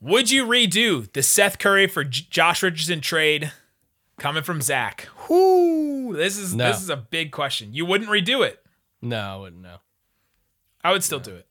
Would 0.00 0.32
you 0.32 0.44
redo 0.44 1.10
the 1.12 1.22
Seth 1.22 1.60
Curry 1.60 1.86
for 1.86 2.02
J- 2.02 2.26
Josh 2.30 2.64
Richardson 2.64 3.00
trade? 3.00 3.52
Coming 4.18 4.42
from 4.42 4.60
Zach. 4.60 5.08
Whoo, 5.28 6.16
this 6.16 6.36
is 6.36 6.52
no. 6.52 6.66
this 6.66 6.82
is 6.82 6.90
a 6.90 6.96
big 6.96 7.30
question. 7.30 7.72
You 7.72 7.86
wouldn't 7.86 8.10
redo 8.10 8.44
it. 8.44 8.60
No, 9.02 9.18
I 9.18 9.36
wouldn't 9.36 9.62
know. 9.62 9.78
I 10.84 10.92
would 10.92 11.02
still 11.04 11.20
do 11.20 11.34
it. 11.36 11.46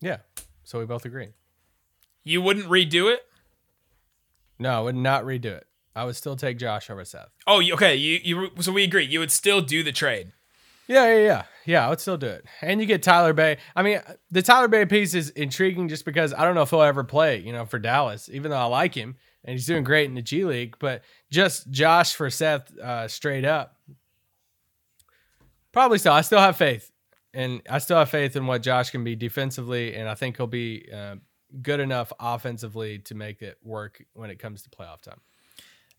Yeah. 0.00 0.18
So 0.64 0.78
we 0.78 0.86
both 0.86 1.04
agree. 1.04 1.28
You 2.24 2.42
wouldn't 2.42 2.66
redo 2.66 3.12
it? 3.12 3.20
No, 4.58 4.70
I 4.70 4.80
would 4.80 4.96
not 4.96 5.24
redo 5.24 5.46
it. 5.46 5.66
I 5.94 6.04
would 6.04 6.16
still 6.16 6.36
take 6.36 6.58
Josh 6.58 6.90
over 6.90 7.04
Seth. 7.04 7.28
Oh, 7.46 7.60
you- 7.60 7.74
okay. 7.74 7.94
You 7.96 8.18
you 8.22 8.50
so 8.62 8.72
we 8.72 8.84
agree. 8.84 9.04
You 9.06 9.20
would 9.20 9.30
still 9.30 9.60
do 9.62 9.82
the 9.82 9.92
trade. 9.92 10.32
Yeah, 10.88 11.06
yeah, 11.14 11.24
yeah. 11.24 11.42
Yeah, 11.64 11.86
I 11.86 11.88
would 11.90 12.00
still 12.00 12.16
do 12.16 12.26
it. 12.28 12.44
And 12.62 12.80
you 12.80 12.86
get 12.86 13.02
Tyler 13.02 13.32
Bey. 13.32 13.56
I 13.74 13.82
mean, 13.82 14.00
the 14.30 14.42
Tyler 14.42 14.68
Bey 14.68 14.86
piece 14.86 15.14
is 15.14 15.30
intriguing 15.30 15.88
just 15.88 16.04
because 16.04 16.32
I 16.32 16.44
don't 16.44 16.54
know 16.54 16.62
if 16.62 16.70
he'll 16.70 16.82
ever 16.82 17.02
play, 17.02 17.38
you 17.38 17.52
know, 17.52 17.64
for 17.64 17.78
Dallas, 17.80 18.28
even 18.32 18.50
though 18.50 18.56
I 18.58 18.64
like 18.66 18.94
him 18.94 19.16
and 19.44 19.52
he's 19.52 19.66
doing 19.66 19.82
great 19.82 20.08
in 20.08 20.14
the 20.14 20.22
G 20.22 20.44
League. 20.44 20.76
But 20.78 21.02
just 21.30 21.70
Josh 21.70 22.14
for 22.14 22.30
Seth 22.30 22.76
uh, 22.78 23.08
straight 23.08 23.44
up. 23.44 23.76
Probably 25.76 25.98
still. 25.98 26.14
I 26.14 26.22
still 26.22 26.38
have 26.38 26.56
faith. 26.56 26.90
And 27.34 27.60
I 27.68 27.80
still 27.80 27.98
have 27.98 28.08
faith 28.08 28.34
in 28.34 28.46
what 28.46 28.62
Josh 28.62 28.88
can 28.88 29.04
be 29.04 29.14
defensively. 29.14 29.94
And 29.94 30.08
I 30.08 30.14
think 30.14 30.38
he'll 30.38 30.46
be 30.46 30.88
uh, 30.90 31.16
good 31.60 31.80
enough 31.80 32.14
offensively 32.18 32.98
to 33.00 33.14
make 33.14 33.42
it 33.42 33.58
work 33.62 34.02
when 34.14 34.30
it 34.30 34.38
comes 34.38 34.62
to 34.62 34.70
playoff 34.70 35.02
time. 35.02 35.20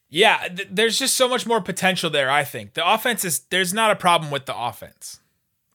Yeah, 0.10 0.48
th- 0.48 0.70
there's 0.72 0.98
just 0.98 1.16
so 1.16 1.30
much 1.30 1.46
more 1.46 1.62
potential 1.62 2.10
there. 2.10 2.28
I 2.28 2.44
think 2.44 2.74
the 2.74 2.92
offense 2.92 3.24
is 3.24 3.42
there's 3.52 3.72
not 3.72 3.92
a 3.92 3.96
problem 3.96 4.32
with 4.32 4.48
the 4.48 4.58
offense, 4.58 5.20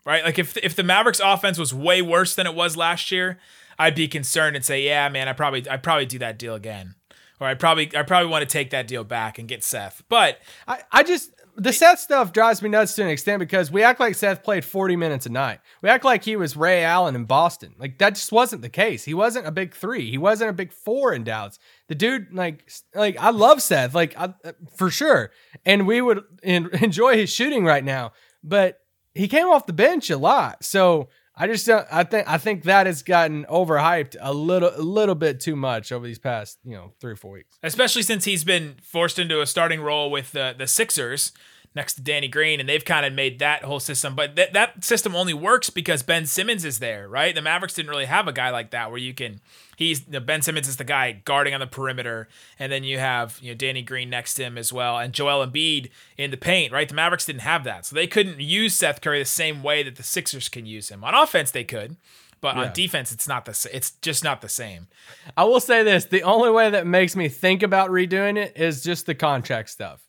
right? 0.05 0.25
Like 0.25 0.37
if 0.37 0.57
if 0.57 0.75
the 0.75 0.83
Mavericks 0.83 1.21
offense 1.23 1.57
was 1.57 1.73
way 1.73 2.03
worse 2.03 2.35
than 2.35 2.49
it 2.49 2.57
was 2.57 2.77
last 2.77 3.13
year, 3.13 3.39
I'd 3.79 3.95
be 3.95 4.09
concerned 4.09 4.57
and 4.57 4.65
say, 4.65 4.83
yeah, 4.83 5.09
man, 5.11 5.29
I 5.29 5.33
probably 5.33 5.71
I 5.71 5.77
probably 5.77 6.07
do 6.07 6.19
that 6.19 6.41
deal 6.41 6.57
again, 6.57 6.97
or 7.39 7.47
I 7.47 7.55
probably 7.55 7.95
I 7.97 8.03
probably 8.03 8.31
want 8.31 8.43
to 8.43 8.53
take 8.53 8.71
that 8.71 8.89
deal 8.89 9.05
back 9.05 9.39
and 9.39 9.47
get 9.47 9.63
Seth. 9.63 10.03
But 10.09 10.41
I, 10.67 10.81
I 10.91 11.03
just 11.05 11.31
the 11.57 11.73
Seth 11.73 11.99
stuff 11.99 12.33
drives 12.33 12.63
me 12.63 12.69
nuts 12.69 12.95
to 12.95 13.03
an 13.03 13.09
extent 13.09 13.39
because 13.39 13.71
we 13.71 13.83
act 13.83 14.01
like 14.01 14.15
Seth 14.15 14.43
played 14.43 14.65
40 14.65 14.97
minutes 14.97 15.27
a 15.27 15.29
night. 15.29 15.61
We 15.83 15.89
act 15.89 16.05
like 16.05 16.25
he 16.25 16.37
was 16.37 16.57
Ray 16.57 16.83
Allen 16.83 17.15
in 17.15 17.25
Boston. 17.25 17.75
Like 17.79 17.99
that 17.99 18.15
just 18.15 18.33
wasn't 18.33 18.63
the 18.63 18.69
case. 18.69 19.05
He 19.05 19.15
wasn't 19.15 19.47
a 19.47 19.51
big 19.51 19.75
three. 19.75 20.11
He 20.11 20.19
wasn't 20.19 20.51
a 20.51 20.55
big 20.55 20.73
four 20.73 21.13
in 21.13 21.25
Dallas. 21.25 21.59
The 21.89 21.95
dude, 21.95 22.33
like, 22.33 22.71
like 22.95 23.19
I 23.19 23.31
love 23.31 23.61
Seth, 23.61 23.95
like 23.95 24.19
I, 24.19 24.35
uh, 24.45 24.53
for 24.77 24.91
sure, 24.91 25.31
and 25.67 25.87
we 25.87 26.01
would 26.01 26.23
en- 26.43 26.71
enjoy 26.83 27.17
his 27.17 27.31
shooting 27.31 27.65
right 27.65 27.85
now. 27.85 28.13
But 28.43 28.81
he 29.15 29.29
came 29.29 29.49
off 29.49 29.67
the 29.67 29.73
bench 29.73 30.09
a 30.11 30.17
lot, 30.17 30.65
so 30.65 31.09
I 31.35 31.47
just 31.47 31.67
don't. 31.67 31.87
I 31.91 32.05
think 32.05 32.29
I 32.29 32.37
think 32.39 32.65
that 32.65 32.87
has 32.87 33.03
gotten 33.03 33.45
overhyped 33.47 34.17
a 34.21 34.35
little, 34.35 34.71
a 34.75 34.83
little 34.83 35.15
bit 35.15 35.41
too 35.41 35.57
much 35.57 35.91
over 35.91 36.07
these 36.07 36.19
past, 36.19 36.59
you 36.63 36.73
know, 36.73 36.93
three 37.01 37.13
or 37.13 37.17
four 37.17 37.33
weeks. 37.33 37.59
especially 37.63 38.03
since 38.03 38.25
he's 38.27 38.45
been 38.45 38.77
forced 38.83 39.19
into 39.19 39.41
a 39.41 39.47
starting 39.47 39.81
role 39.81 40.11
with 40.11 40.33
the 40.33 40.55
the 40.57 40.67
Sixers 40.67 41.33
next 41.75 41.95
to 41.95 42.03
Danny 42.03 42.29
Green, 42.29 42.61
and 42.61 42.69
they've 42.69 42.85
kind 42.85 43.07
of 43.07 43.13
made 43.13 43.39
that 43.39 43.65
whole 43.65 43.81
system. 43.81 44.15
But 44.15 44.37
that 44.37 44.53
that 44.53 44.85
system 44.85 45.15
only 45.17 45.35
works 45.35 45.71
because 45.71 46.03
Ben 46.03 46.27
Simmons 46.27 46.65
is 46.65 46.79
there, 46.79 47.09
right? 47.09 47.35
The 47.35 47.43
Mavericks 47.43 47.75
didn't 47.75 47.91
really 47.91 48.05
have 48.07 48.29
a 48.29 48.33
guy 48.33 48.51
like 48.51 48.71
that 48.71 48.91
where 48.91 48.99
you 49.01 49.15
can. 49.15 49.41
He's 49.77 50.07
you 50.07 50.13
know, 50.13 50.21
Ben 50.21 50.43
Simmons 50.43 50.69
is 50.69 50.77
the 50.77 50.85
guy 50.85 51.13
guarding 51.25 51.55
on 51.55 51.61
the 51.61 51.67
perimeter, 51.67 52.29
and 52.59 52.71
then 52.71 52.85
you 52.85 52.99
have 52.99 53.39
you 53.41 53.51
know 53.53 53.57
Danny 53.57 53.83
Green 53.83 54.11
next 54.11 54.35
to 54.35 54.43
him 54.45 54.59
as 54.59 54.73
well, 54.73 54.99
and 54.99 55.13
Joel 55.15 55.47
Embiid 55.47 55.91
in 56.19 56.31
the 56.31 56.37
paint, 56.37 56.73
right? 56.73 56.89
The 56.89 56.95
Mavericks 56.95 57.27
didn't 57.27 57.41
have 57.43 57.65
that, 57.65 57.87
so 57.87 57.95
they 57.97 58.07
couldn't 58.07 58.41
use 58.41 58.75
Seth 58.75 59.01
Curry 59.01 59.19
the 59.19 59.25
same 59.25 59.63
way 59.63 59.83
that 59.83 59.97
the 59.97 60.03
Sixers 60.03 60.49
can 60.49 60.67
use 60.67 60.89
him. 60.91 61.03
On 61.05 61.15
offense, 61.15 61.51
they 61.51 61.65
could. 61.65 61.97
But 62.43 62.57
Yeah. 62.57 62.63
on 62.65 62.73
defense, 62.73 63.13
it's 63.13 63.29
not 63.29 63.45
the 63.45 63.71
it's 63.73 63.93
just 64.03 64.25
not 64.25 64.41
the 64.41 64.49
same. 64.49 64.89
I 65.37 65.45
will 65.45 65.61
say 65.61 65.83
this: 65.85 66.05
the 66.07 66.25
only 66.25 66.51
way 66.51 66.69
that 66.71 66.87
makes 66.87 67.15
me 67.17 67.29
think 67.29 67.63
about 67.63 67.91
redoing 67.91 68.37
it 68.37 68.57
is 68.57 68.83
just 68.83 69.07
the 69.07 69.15
contract 69.15 69.71
stuff. 69.71 70.03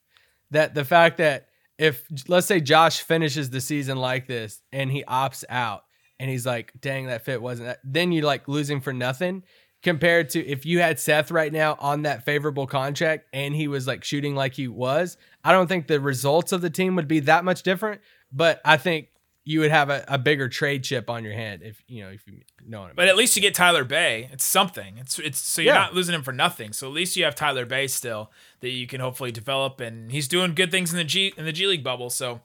That 0.51 0.73
the 0.73 0.83
fact 0.83 1.17
that 1.17 1.47
if 1.83 2.07
let's 2.29 2.47
say 2.47 2.61
Josh 2.61 3.01
finishes 3.01 3.49
the 3.49 3.59
season 3.59 3.97
like 3.97 4.25
this 4.25 4.61
and 4.71 4.89
he 4.89 5.03
opts 5.03 5.43
out 5.49 5.83
and 6.17 6.29
he's 6.29 6.45
like, 6.45 6.71
"Dang, 6.79 7.07
that 7.07 7.25
fit 7.25 7.41
wasn't," 7.41 7.67
that, 7.67 7.79
then 7.83 8.13
you're 8.13 8.23
like 8.23 8.47
losing 8.47 8.79
for 8.79 8.93
nothing. 8.93 9.43
Compared 9.81 10.29
to 10.29 10.47
if 10.47 10.65
you 10.65 10.79
had 10.79 10.97
Seth 10.97 11.29
right 11.29 11.51
now 11.51 11.75
on 11.77 12.03
that 12.03 12.23
favorable 12.23 12.67
contract 12.67 13.27
and 13.33 13.53
he 13.53 13.67
was 13.67 13.85
like 13.85 14.05
shooting 14.05 14.33
like 14.33 14.53
he 14.53 14.69
was, 14.69 15.17
I 15.43 15.51
don't 15.51 15.67
think 15.67 15.87
the 15.87 15.99
results 15.99 16.53
of 16.53 16.61
the 16.61 16.69
team 16.69 16.95
would 16.95 17.09
be 17.09 17.19
that 17.21 17.43
much 17.43 17.63
different. 17.63 17.99
But 18.31 18.61
I 18.63 18.77
think 18.77 19.09
you 19.45 19.59
would 19.59 19.71
have 19.71 19.89
a, 19.89 20.05
a 20.07 20.17
bigger 20.17 20.47
trade 20.47 20.83
chip 20.83 21.09
on 21.09 21.23
your 21.23 21.33
hand 21.33 21.61
if 21.63 21.83
you 21.87 22.03
know 22.03 22.09
if 22.11 22.25
you 22.27 22.41
know 22.65 22.79
what 22.79 22.85
I 22.85 22.87
mean. 22.89 22.95
But 22.95 23.07
at 23.09 23.17
least 23.17 23.35
you 23.35 23.41
get 23.41 23.53
Tyler 23.53 23.83
Bey. 23.83 24.29
It's 24.31 24.45
something. 24.45 24.97
It's 24.97 25.19
it's 25.19 25.39
so 25.39 25.61
you're 25.61 25.73
Yeah. 25.73 25.81
not 25.81 25.93
losing 25.93 26.15
him 26.15 26.23
for 26.23 26.31
nothing. 26.31 26.71
So 26.73 26.87
at 26.87 26.93
least 26.93 27.17
you 27.17 27.23
have 27.25 27.35
Tyler 27.35 27.65
Bey 27.65 27.87
still 27.87 28.31
that 28.61 28.69
you 28.69 28.87
can 28.87 29.01
hopefully 29.01 29.31
develop, 29.31 29.79
and 29.81 30.11
he's 30.11 30.27
doing 30.27 30.53
good 30.55 30.71
things 30.71 30.91
in 30.91 30.97
the 30.97 31.03
G 31.03 31.33
in 31.37 31.45
the 31.45 31.51
G 31.51 31.67
League 31.67 31.83
bubble. 31.83 32.09
So 32.09 32.41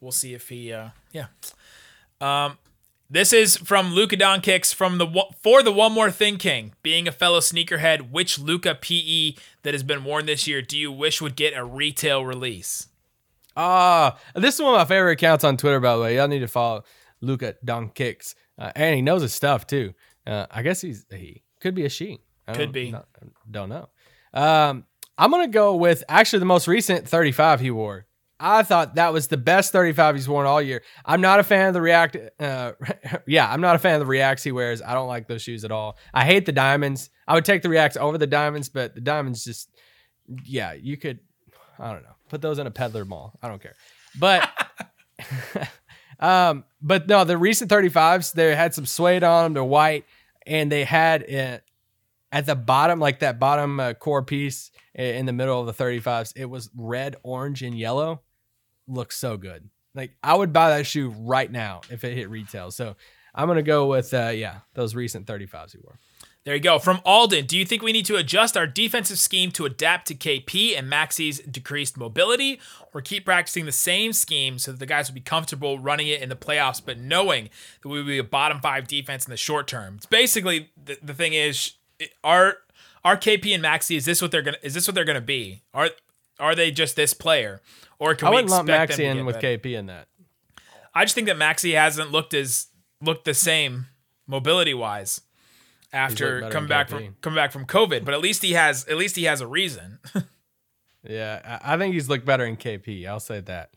we'll 0.00 0.12
see 0.12 0.32
if 0.34 0.48
he 0.48 0.72
uh 0.72 0.88
yeah. 1.12 1.26
Um, 2.20 2.58
this 3.10 3.32
is 3.32 3.56
from 3.56 3.94
Luka 3.94 4.16
Don 4.16 4.40
Kicks 4.40 4.72
from 4.72 4.98
the 4.98 5.06
for 5.40 5.62
the 5.62 5.72
one 5.72 5.92
more 5.92 6.10
thing 6.10 6.36
king. 6.36 6.72
Being 6.82 7.06
a 7.08 7.12
fellow 7.12 7.40
sneakerhead, 7.40 8.10
which 8.10 8.38
Luka 8.38 8.74
PE 8.74 9.34
that 9.62 9.72
has 9.74 9.82
been 9.82 10.04
worn 10.04 10.26
this 10.26 10.46
year 10.46 10.60
do 10.62 10.76
you 10.78 10.90
wish 10.92 11.20
would 11.20 11.36
get 11.36 11.54
a 11.56 11.64
retail 11.64 12.24
release? 12.24 12.88
Ah, 13.58 14.16
this 14.36 14.54
is 14.54 14.62
one 14.62 14.74
of 14.74 14.78
my 14.78 14.84
favorite 14.84 15.12
accounts 15.12 15.42
on 15.44 15.56
Twitter, 15.56 15.80
by 15.80 15.96
the 15.96 16.00
way. 16.02 16.16
Y'all 16.16 16.28
need 16.28 16.38
to 16.40 16.48
follow 16.48 16.84
Luca 17.20 17.56
Don 17.64 17.88
Kicks. 17.90 18.34
Uh, 18.56 18.70
and 18.76 18.94
he 18.94 19.02
knows 19.02 19.22
his 19.22 19.34
stuff 19.34 19.66
too. 19.66 19.94
Uh, 20.26 20.46
I 20.50 20.62
guess 20.62 20.80
he's 20.80 21.04
he 21.10 21.42
could 21.60 21.74
be 21.74 21.84
a 21.84 21.88
she. 21.88 22.20
I 22.46 22.54
Could 22.54 22.72
be. 22.72 22.92
not- 22.92 23.08
don't 23.50 23.68
know. 23.68 23.88
Um, 24.32 24.84
I'm 25.18 25.30
gonna 25.30 25.48
go 25.48 25.74
with 25.76 26.04
actually 26.08 26.38
the 26.38 26.44
most 26.46 26.68
recent 26.68 27.08
35 27.08 27.60
he 27.60 27.70
wore. 27.70 28.06
I 28.40 28.62
thought 28.62 28.94
that 28.94 29.12
was 29.12 29.26
the 29.26 29.36
best 29.36 29.72
35 29.72 30.14
he's 30.14 30.28
worn 30.28 30.46
all 30.46 30.62
year. 30.62 30.82
I'm 31.04 31.20
not 31.20 31.40
a 31.40 31.42
fan 31.42 31.66
of 31.66 31.74
the 31.74 31.80
React. 31.82 32.16
Uh, 32.38 32.72
yeah, 33.26 33.50
I'm 33.52 33.60
not 33.60 33.74
a 33.74 33.80
fan 33.80 33.94
of 33.94 34.00
the 34.00 34.06
Reacts 34.06 34.44
he 34.44 34.52
wears. 34.52 34.80
I 34.80 34.94
don't 34.94 35.08
like 35.08 35.26
those 35.26 35.42
shoes 35.42 35.64
at 35.64 35.72
all. 35.72 35.98
I 36.14 36.24
hate 36.24 36.46
the 36.46 36.52
diamonds. 36.52 37.10
I 37.26 37.34
would 37.34 37.44
take 37.44 37.62
the 37.62 37.68
Reacts 37.68 37.96
over 37.96 38.16
the 38.16 38.28
diamonds, 38.28 38.68
but 38.68 38.94
the 38.94 39.00
diamonds 39.00 39.42
just, 39.42 39.68
yeah, 40.44 40.72
you 40.74 40.96
could, 40.96 41.18
I 41.80 41.92
don't 41.92 42.04
know, 42.04 42.14
put 42.28 42.42
those 42.42 42.58
in 42.58 42.66
a 42.66 42.70
peddler 42.70 43.04
mall. 43.04 43.38
I 43.42 43.48
don't 43.48 43.62
care. 43.62 43.76
But, 44.18 44.48
um, 46.20 46.64
but 46.80 47.08
no, 47.08 47.24
the 47.24 47.38
recent 47.38 47.70
35s, 47.70 48.32
they 48.32 48.54
had 48.54 48.74
some 48.74 48.86
suede 48.86 49.24
on 49.24 49.44
them. 49.44 49.54
They're 49.54 49.64
white, 49.64 50.04
and 50.46 50.70
they 50.70 50.84
had 50.84 51.22
it 51.22 51.64
at 52.30 52.46
the 52.46 52.56
bottom, 52.56 52.98
like 53.00 53.20
that 53.20 53.38
bottom 53.38 53.80
uh, 53.80 53.94
core 53.94 54.22
piece 54.22 54.70
in 54.94 55.26
the 55.26 55.32
middle 55.32 55.60
of 55.60 55.66
the 55.66 55.84
35s. 55.84 56.32
It 56.36 56.46
was 56.46 56.70
red, 56.76 57.16
orange, 57.22 57.62
and 57.62 57.76
yellow. 57.76 58.22
Looks 58.86 59.16
so 59.16 59.36
good. 59.36 59.68
Like 59.94 60.12
I 60.22 60.34
would 60.34 60.52
buy 60.52 60.70
that 60.70 60.86
shoe 60.86 61.10
right 61.10 61.50
now 61.50 61.80
if 61.90 62.04
it 62.04 62.14
hit 62.14 62.30
retail. 62.30 62.70
So 62.70 62.96
I'm 63.34 63.48
gonna 63.48 63.62
go 63.62 63.86
with 63.86 64.12
uh, 64.14 64.28
yeah 64.34 64.58
those 64.74 64.94
recent 64.94 65.26
35s 65.26 65.72
he 65.72 65.78
wore. 65.82 65.98
There 66.48 66.56
you 66.56 66.62
go. 66.62 66.78
From 66.78 67.02
Alden, 67.04 67.44
do 67.44 67.58
you 67.58 67.66
think 67.66 67.82
we 67.82 67.92
need 67.92 68.06
to 68.06 68.16
adjust 68.16 68.56
our 68.56 68.66
defensive 68.66 69.18
scheme 69.18 69.50
to 69.50 69.66
adapt 69.66 70.06
to 70.06 70.14
KP 70.14 70.78
and 70.78 70.90
Maxi's 70.90 71.40
decreased 71.40 71.98
mobility, 71.98 72.58
or 72.94 73.02
keep 73.02 73.26
practicing 73.26 73.66
the 73.66 73.70
same 73.70 74.14
scheme 74.14 74.58
so 74.58 74.70
that 74.70 74.80
the 74.80 74.86
guys 74.86 75.10
will 75.10 75.14
be 75.14 75.20
comfortable 75.20 75.78
running 75.78 76.08
it 76.08 76.22
in 76.22 76.30
the 76.30 76.34
playoffs, 76.34 76.80
but 76.82 76.98
knowing 76.98 77.50
that 77.82 77.88
we 77.90 77.98
will 77.98 78.06
be 78.06 78.16
a 78.16 78.24
bottom 78.24 78.60
five 78.60 78.88
defense 78.88 79.26
in 79.26 79.30
the 79.30 79.36
short 79.36 79.66
term? 79.68 79.96
It's 79.96 80.06
basically 80.06 80.70
the, 80.82 80.96
the 81.02 81.12
thing 81.12 81.34
is, 81.34 81.72
are 82.24 82.56
are 83.04 83.18
KP 83.18 83.54
and 83.54 83.62
Maxi 83.62 83.94
is 83.94 84.06
this 84.06 84.22
what 84.22 84.30
they're 84.30 84.40
gonna 84.40 84.56
is 84.62 84.72
this 84.72 84.88
what 84.88 84.94
they're 84.94 85.04
gonna 85.04 85.20
be? 85.20 85.60
Are 85.74 85.90
are 86.40 86.54
they 86.54 86.70
just 86.70 86.96
this 86.96 87.12
player, 87.12 87.60
or 87.98 88.14
can 88.14 88.28
I 88.28 88.30
we 88.30 88.34
wouldn't 88.36 88.52
lump 88.52 88.70
expect 88.70 88.92
Maxi 88.92 89.04
in 89.04 89.26
with 89.26 89.38
better? 89.38 89.58
KP 89.58 89.76
in 89.76 89.84
that. 89.88 90.08
I 90.94 91.04
just 91.04 91.14
think 91.14 91.26
that 91.26 91.36
Maxi 91.36 91.74
hasn't 91.74 92.10
looked 92.10 92.32
as 92.32 92.68
looked 93.02 93.26
the 93.26 93.34
same 93.34 93.88
mobility 94.26 94.72
wise 94.72 95.20
after 95.92 96.48
coming 96.50 96.68
back 96.68 96.88
from 96.88 97.16
coming 97.20 97.36
back 97.36 97.52
from 97.52 97.66
COVID. 97.66 98.04
But 98.04 98.14
at 98.14 98.20
least 98.20 98.42
he 98.42 98.52
has 98.52 98.86
at 98.86 98.96
least 98.96 99.16
he 99.16 99.24
has 99.24 99.40
a 99.40 99.46
reason. 99.46 99.98
Yeah, 101.08 101.60
I, 101.64 101.78
think 101.78 101.94
he's 101.94 102.08
looked 102.08 102.26
better 102.26 102.44
in 102.44 102.56
KP. 102.56 103.06
I'll 103.06 103.20
say 103.20 103.40
that. 103.40 103.70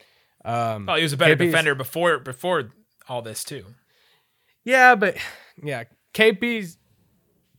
Um, 0.43 0.87
well, 0.87 0.97
he 0.97 1.03
was 1.03 1.13
a 1.13 1.17
better 1.17 1.35
KP 1.35 1.47
's 1.47 1.51
defender 1.51 1.75
before 1.75 2.19
before 2.19 2.71
all 3.07 3.21
this 3.21 3.43
too. 3.43 3.65
Yeah, 4.63 4.95
but 4.95 5.17
yeah, 5.63 5.85
KP's 6.13 6.77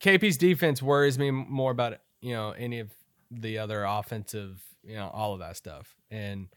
KP's 0.00 0.36
defense 0.36 0.82
worries 0.82 1.18
me 1.18 1.30
more 1.30 1.70
about 1.70 1.98
you 2.20 2.34
know 2.34 2.50
any 2.50 2.80
of 2.80 2.90
the 3.30 3.58
other 3.58 3.84
offensive, 3.84 4.62
you 4.82 4.94
know, 4.96 5.08
all 5.08 5.32
of 5.32 5.38
that 5.38 5.56
stuff. 5.56 5.94
And 6.10 6.48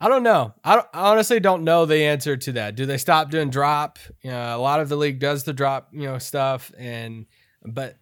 I 0.00 0.08
don't 0.08 0.22
know. 0.22 0.54
I, 0.64 0.76
don't, 0.76 0.86
I 0.94 1.10
honestly 1.10 1.40
don't 1.40 1.62
know 1.62 1.84
the 1.84 2.04
answer 2.04 2.36
to 2.36 2.52
that. 2.52 2.74
Do 2.74 2.86
they 2.86 2.96
stop 2.96 3.30
doing 3.30 3.50
drop? 3.50 3.98
You 4.22 4.30
know, 4.30 4.56
a 4.56 4.58
lot 4.58 4.80
of 4.80 4.88
the 4.88 4.96
league 4.96 5.18
does 5.18 5.44
the 5.44 5.52
drop, 5.52 5.88
you 5.92 6.04
know, 6.04 6.18
stuff, 6.18 6.72
and 6.78 7.26
but 7.62 7.98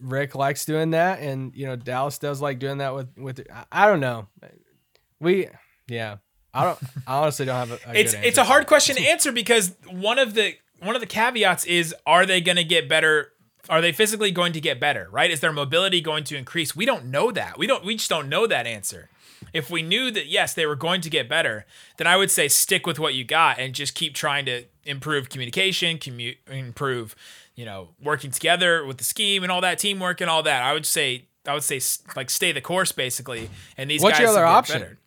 Rick 0.00 0.34
likes 0.34 0.64
doing 0.64 0.90
that, 0.90 1.20
and 1.20 1.54
you 1.54 1.66
know 1.66 1.76
Dallas 1.76 2.18
does 2.18 2.40
like 2.40 2.58
doing 2.58 2.78
that 2.78 2.94
with 2.94 3.08
with. 3.16 3.46
I, 3.52 3.64
I 3.70 3.86
don't 3.86 4.00
know. 4.00 4.28
We 5.20 5.48
yeah. 5.88 6.16
I 6.52 6.64
don't. 6.64 6.78
I 7.06 7.18
honestly 7.18 7.46
don't 7.46 7.68
have 7.68 7.70
a. 7.72 7.90
a 7.90 7.98
It's 7.98 8.14
it's 8.14 8.38
a 8.38 8.44
hard 8.44 8.66
question 8.66 8.96
to 8.96 9.02
answer 9.02 9.32
because 9.32 9.74
one 9.90 10.18
of 10.18 10.34
the 10.34 10.54
one 10.80 10.94
of 10.94 11.00
the 11.00 11.06
caveats 11.06 11.64
is 11.64 11.94
are 12.06 12.24
they 12.26 12.40
going 12.40 12.56
to 12.56 12.64
get 12.64 12.88
better? 12.88 13.32
Are 13.68 13.80
they 13.80 13.92
physically 13.92 14.30
going 14.30 14.52
to 14.52 14.60
get 14.60 14.78
better? 14.78 15.08
Right? 15.10 15.30
Is 15.30 15.40
their 15.40 15.52
mobility 15.52 16.00
going 16.00 16.24
to 16.24 16.36
increase? 16.36 16.76
We 16.76 16.86
don't 16.86 17.06
know 17.06 17.30
that. 17.32 17.58
We 17.58 17.66
don't. 17.66 17.84
We 17.84 17.96
just 17.96 18.10
don't 18.10 18.28
know 18.28 18.46
that 18.46 18.66
answer. 18.66 19.10
If 19.52 19.70
we 19.70 19.82
knew 19.82 20.10
that 20.10 20.26
yes, 20.26 20.54
they 20.54 20.66
were 20.66 20.76
going 20.76 21.00
to 21.02 21.10
get 21.10 21.28
better, 21.28 21.66
then 21.96 22.06
I 22.06 22.16
would 22.16 22.30
say 22.30 22.48
stick 22.48 22.86
with 22.86 22.98
what 22.98 23.14
you 23.14 23.24
got 23.24 23.58
and 23.58 23.74
just 23.74 23.94
keep 23.94 24.14
trying 24.14 24.44
to 24.46 24.64
improve 24.84 25.28
communication, 25.28 25.98
commu- 25.98 26.36
improve, 26.50 27.14
you 27.54 27.64
know, 27.64 27.90
working 28.02 28.30
together 28.30 28.84
with 28.84 28.98
the 28.98 29.04
scheme 29.04 29.42
and 29.42 29.52
all 29.52 29.60
that 29.60 29.78
teamwork 29.78 30.20
and 30.20 30.28
all 30.28 30.42
that. 30.42 30.62
I 30.62 30.72
would 30.72 30.86
say 30.86 31.26
I 31.46 31.54
would 31.54 31.62
say 31.62 31.80
like 32.16 32.30
stay 32.30 32.52
the 32.52 32.60
course 32.60 32.92
basically. 32.92 33.50
And 33.76 33.90
these 33.90 34.02
What's 34.02 34.18
guys 34.18 34.22
your 34.22 34.30
other 34.30 34.44
option? 34.44 34.80
better. 34.80 34.98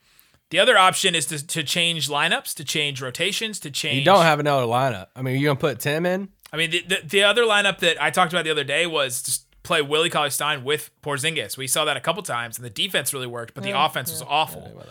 The 0.49 0.59
other 0.59 0.77
option 0.77 1.13
is 1.13 1.25
to, 1.25 1.45
to 1.45 1.63
change 1.63 2.07
lineups, 2.07 2.53
to 2.55 2.63
change 2.63 3.01
rotations, 3.01 3.59
to 3.61 3.71
change. 3.71 3.99
You 3.99 4.05
don't 4.05 4.23
have 4.23 4.39
another 4.39 4.65
lineup. 4.65 5.07
I 5.13 5.21
mean, 5.21 5.35
you're 5.39 5.49
gonna 5.49 5.59
put 5.59 5.79
Tim 5.79 6.05
in? 6.05 6.29
I 6.53 6.57
mean, 6.57 6.71
the, 6.71 6.83
the, 6.83 6.99
the 7.03 7.23
other 7.23 7.43
lineup 7.43 7.79
that 7.79 8.01
I 8.01 8.09
talked 8.11 8.31
about 8.31 8.45
the 8.45 8.51
other 8.51 8.63
day 8.63 8.87
was 8.87 9.21
just 9.21 9.46
play 9.67 9.81
Willie 9.81 10.09
Cauley 10.09 10.29
Stein 10.29 10.63
with 10.63 10.89
Porzingis. 11.03 11.57
We 11.57 11.67
saw 11.67 11.85
that 11.85 11.97
a 11.97 11.99
couple 11.99 12.23
times, 12.23 12.57
and 12.57 12.65
the 12.65 12.69
defense 12.69 13.13
really 13.13 13.27
worked, 13.27 13.53
but 13.53 13.63
the 13.63 13.79
offense 13.79 14.09
was 14.09 14.23
awful. 14.27 14.81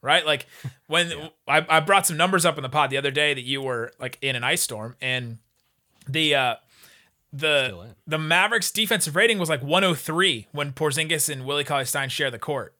Right? 0.00 0.26
Like 0.26 0.46
when 0.88 1.30
I, 1.46 1.64
I 1.68 1.80
brought 1.80 2.06
some 2.06 2.16
numbers 2.16 2.44
up 2.44 2.56
in 2.56 2.62
the 2.62 2.68
pod 2.68 2.90
the 2.90 2.96
other 2.96 3.10
day 3.10 3.34
that 3.34 3.42
you 3.44 3.62
were 3.62 3.92
like 4.00 4.18
in 4.20 4.34
an 4.34 4.42
ice 4.42 4.62
storm, 4.62 4.96
and 5.00 5.38
the 6.08 6.34
uh, 6.34 6.54
the 7.32 7.94
the 8.06 8.18
Mavericks 8.18 8.72
defensive 8.72 9.14
rating 9.14 9.38
was 9.38 9.48
like 9.48 9.62
103 9.62 10.48
when 10.52 10.72
Porzingis 10.72 11.28
and 11.28 11.44
Willie 11.44 11.64
Cauley 11.64 11.84
Stein 11.84 12.08
share 12.08 12.30
the 12.30 12.38
court. 12.38 12.74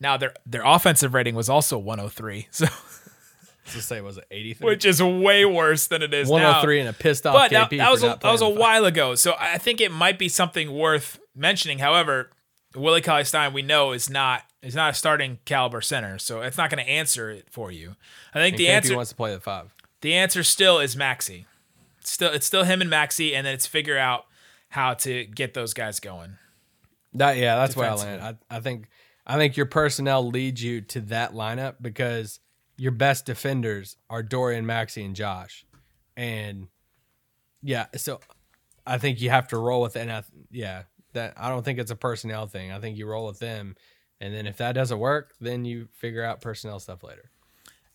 Now 0.00 0.16
their 0.16 0.34
their 0.46 0.62
offensive 0.64 1.14
rating 1.14 1.34
was 1.34 1.48
also 1.48 1.78
103, 1.78 2.48
so 2.52 2.66
Let's 3.74 3.86
say 3.86 4.00
was 4.00 4.18
it 4.18 4.26
83? 4.30 4.64
which 4.66 4.84
is 4.84 5.02
way 5.02 5.44
worse 5.44 5.86
than 5.86 6.02
it 6.02 6.12
is 6.14 6.28
now. 6.28 6.34
103 6.34 6.80
and 6.80 6.88
a 6.88 6.92
pissed 6.92 7.26
off 7.26 7.34
but 7.34 7.50
KP 7.50 7.70
that, 7.70 7.76
that 7.78 7.90
was 7.90 8.02
a, 8.02 8.18
that 8.20 8.32
was 8.32 8.42
a 8.42 8.48
while 8.48 8.84
ago. 8.84 9.14
So 9.14 9.34
I 9.38 9.58
think 9.58 9.80
it 9.80 9.92
might 9.92 10.18
be 10.18 10.28
something 10.28 10.72
worth 10.72 11.18
mentioning. 11.34 11.78
However, 11.78 12.30
Willie 12.74 13.00
Cauley 13.00 13.24
Stein 13.24 13.52
we 13.52 13.62
know 13.62 13.92
is 13.92 14.08
not 14.10 14.42
is 14.62 14.74
not 14.74 14.90
a 14.90 14.94
starting 14.94 15.38
caliber 15.44 15.80
center, 15.80 16.18
so 16.18 16.40
it's 16.40 16.56
not 16.58 16.70
going 16.70 16.82
to 16.84 16.90
answer 16.90 17.30
it 17.30 17.46
for 17.50 17.70
you. 17.70 17.94
I 18.34 18.40
think 18.40 18.54
And 18.54 18.60
the 18.60 18.66
KP 18.66 18.70
answer 18.70 18.96
wants 18.96 19.10
to 19.10 19.16
play 19.16 19.32
the 19.32 19.40
five. 19.40 19.74
the 20.00 20.14
answer 20.14 20.42
still 20.42 20.78
is 20.78 20.96
Maxi. 20.96 21.44
It's 22.00 22.10
still 22.10 22.32
it's 22.32 22.46
still 22.46 22.64
him 22.64 22.80
and 22.80 22.90
Maxi, 22.90 23.34
and 23.34 23.46
then 23.46 23.54
it's 23.54 23.66
figure 23.66 23.98
out 23.98 24.26
how 24.70 24.94
to 24.94 25.24
get 25.24 25.54
those 25.54 25.74
guys 25.74 26.00
going. 26.00 26.36
That 27.14 27.36
yeah, 27.38 27.56
that's 27.56 27.74
where 27.74 27.90
I 27.90 27.94
land. 27.94 28.22
I, 28.22 28.56
I 28.56 28.60
think 28.60 28.88
I 29.26 29.36
think 29.36 29.56
your 29.56 29.66
personnel 29.66 30.28
leads 30.28 30.62
you 30.62 30.80
to 30.82 31.00
that 31.02 31.32
lineup 31.32 31.76
because 31.80 32.40
your 32.78 32.92
best 32.92 33.26
defenders 33.26 33.96
are 34.08 34.22
Dorian, 34.22 34.64
Maxi, 34.64 35.04
and 35.04 35.14
Josh, 35.14 35.66
and 36.16 36.68
yeah, 37.62 37.86
so 37.96 38.20
I 38.86 38.98
think 38.98 39.20
you 39.20 39.30
have 39.30 39.48
to 39.48 39.58
roll 39.58 39.82
with 39.82 39.96
it. 39.96 40.08
And 40.08 40.24
yeah, 40.50 40.84
that 41.12 41.34
I 41.36 41.48
don't 41.48 41.64
think 41.64 41.78
it's 41.78 41.90
a 41.90 41.96
personnel 41.96 42.46
thing. 42.46 42.72
I 42.72 42.78
think 42.78 42.96
you 42.96 43.06
roll 43.06 43.26
with 43.26 43.40
them, 43.40 43.76
and 44.20 44.34
then 44.34 44.46
if 44.46 44.56
that 44.58 44.72
doesn't 44.72 44.98
work, 44.98 45.34
then 45.40 45.64
you 45.64 45.88
figure 45.92 46.24
out 46.24 46.40
personnel 46.40 46.78
stuff 46.78 47.02
later. 47.02 47.30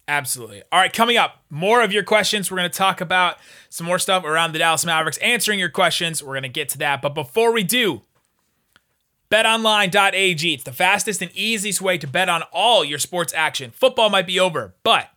Absolutely. 0.07 0.61
All 0.69 0.79
right, 0.79 0.91
coming 0.91 1.15
up, 1.15 1.43
more 1.49 1.81
of 1.81 1.93
your 1.93 2.03
questions. 2.03 2.51
We're 2.51 2.57
going 2.57 2.69
to 2.69 2.77
talk 2.77 2.99
about 2.99 3.37
some 3.69 3.87
more 3.87 3.99
stuff 3.99 4.25
around 4.25 4.51
the 4.51 4.59
Dallas 4.59 4.85
Mavericks, 4.85 5.17
answering 5.19 5.59
your 5.59 5.69
questions. 5.69 6.21
We're 6.21 6.33
going 6.33 6.43
to 6.43 6.49
get 6.49 6.67
to 6.69 6.77
that. 6.79 7.01
But 7.01 7.15
before 7.15 7.53
we 7.53 7.63
do, 7.63 8.01
betonline.ag. 9.33 10.53
It's 10.53 10.63
the 10.63 10.71
fastest 10.71 11.23
and 11.23 11.31
easiest 11.33 11.81
way 11.81 11.97
to 11.97 12.05
bet 12.05 12.29
on 12.29 12.43
all 12.51 12.85
your 12.85 12.99
sports 12.99 13.33
action. 13.33 13.71
Football 13.71 14.11
might 14.11 14.27
be 14.27 14.39
over, 14.39 14.75
but 14.83 15.09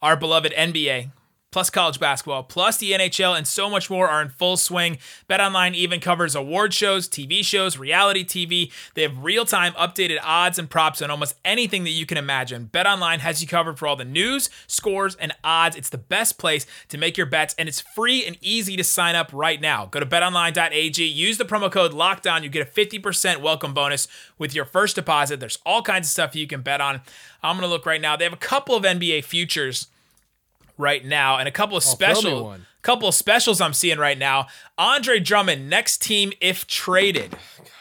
our 0.00 0.16
beloved 0.16 0.52
NBA, 0.52 1.10
plus 1.54 1.70
college 1.70 2.00
basketball, 2.00 2.42
plus 2.42 2.78
the 2.78 2.90
NHL, 2.90 3.38
and 3.38 3.46
so 3.46 3.70
much 3.70 3.88
more 3.88 4.08
are 4.08 4.20
in 4.20 4.28
full 4.28 4.56
swing. 4.56 4.98
BetOnline 5.30 5.72
even 5.74 6.00
covers 6.00 6.34
award 6.34 6.74
shows, 6.74 7.08
TV 7.08 7.44
shows, 7.44 7.78
reality 7.78 8.24
TV. 8.24 8.72
They 8.94 9.02
have 9.02 9.22
real-time 9.22 9.72
updated 9.74 10.18
odds 10.24 10.58
and 10.58 10.68
props 10.68 11.00
on 11.00 11.12
almost 11.12 11.36
anything 11.44 11.84
that 11.84 11.90
you 11.90 12.06
can 12.06 12.18
imagine. 12.18 12.70
BetOnline 12.72 13.20
has 13.20 13.40
you 13.40 13.46
covered 13.46 13.78
for 13.78 13.86
all 13.86 13.94
the 13.94 14.04
news, 14.04 14.50
scores, 14.66 15.14
and 15.14 15.32
odds. 15.44 15.76
It's 15.76 15.90
the 15.90 15.96
best 15.96 16.38
place 16.38 16.66
to 16.88 16.98
make 16.98 17.16
your 17.16 17.26
bets, 17.26 17.54
and 17.56 17.68
it's 17.68 17.80
free 17.80 18.26
and 18.26 18.36
easy 18.40 18.76
to 18.76 18.82
sign 18.82 19.14
up 19.14 19.30
right 19.32 19.60
now. 19.60 19.86
Go 19.86 20.00
to 20.00 20.06
betonline.ag, 20.06 21.04
use 21.04 21.38
the 21.38 21.44
promo 21.44 21.70
code 21.70 21.92
LOCKDOWN. 21.92 22.42
You 22.42 22.48
get 22.48 22.66
a 22.66 22.70
50% 22.70 23.40
welcome 23.40 23.72
bonus 23.72 24.08
with 24.38 24.56
your 24.56 24.64
first 24.64 24.96
deposit. 24.96 25.38
There's 25.38 25.60
all 25.64 25.82
kinds 25.82 26.08
of 26.08 26.10
stuff 26.10 26.34
you 26.34 26.48
can 26.48 26.62
bet 26.62 26.80
on. 26.80 27.00
I'm 27.44 27.54
going 27.54 27.68
to 27.68 27.72
look 27.72 27.86
right 27.86 28.00
now. 28.00 28.16
They 28.16 28.24
have 28.24 28.32
a 28.32 28.38
couple 28.38 28.74
of 28.74 28.82
NBA 28.82 29.22
futures 29.22 29.86
right 30.78 31.04
now 31.04 31.38
and 31.38 31.48
a 31.48 31.52
couple 31.52 31.76
of 31.76 31.84
Oh, 31.86 31.90
special 31.90 32.44
one. 32.44 32.66
couple 32.82 33.08
of 33.08 33.14
specials 33.14 33.60
I'm 33.60 33.72
seeing 33.72 33.98
right 33.98 34.18
now. 34.18 34.46
Andre 34.78 35.18
Drummond 35.20 35.68
next 35.70 36.02
team 36.02 36.32
if 36.40 36.66
traded. 36.66 37.36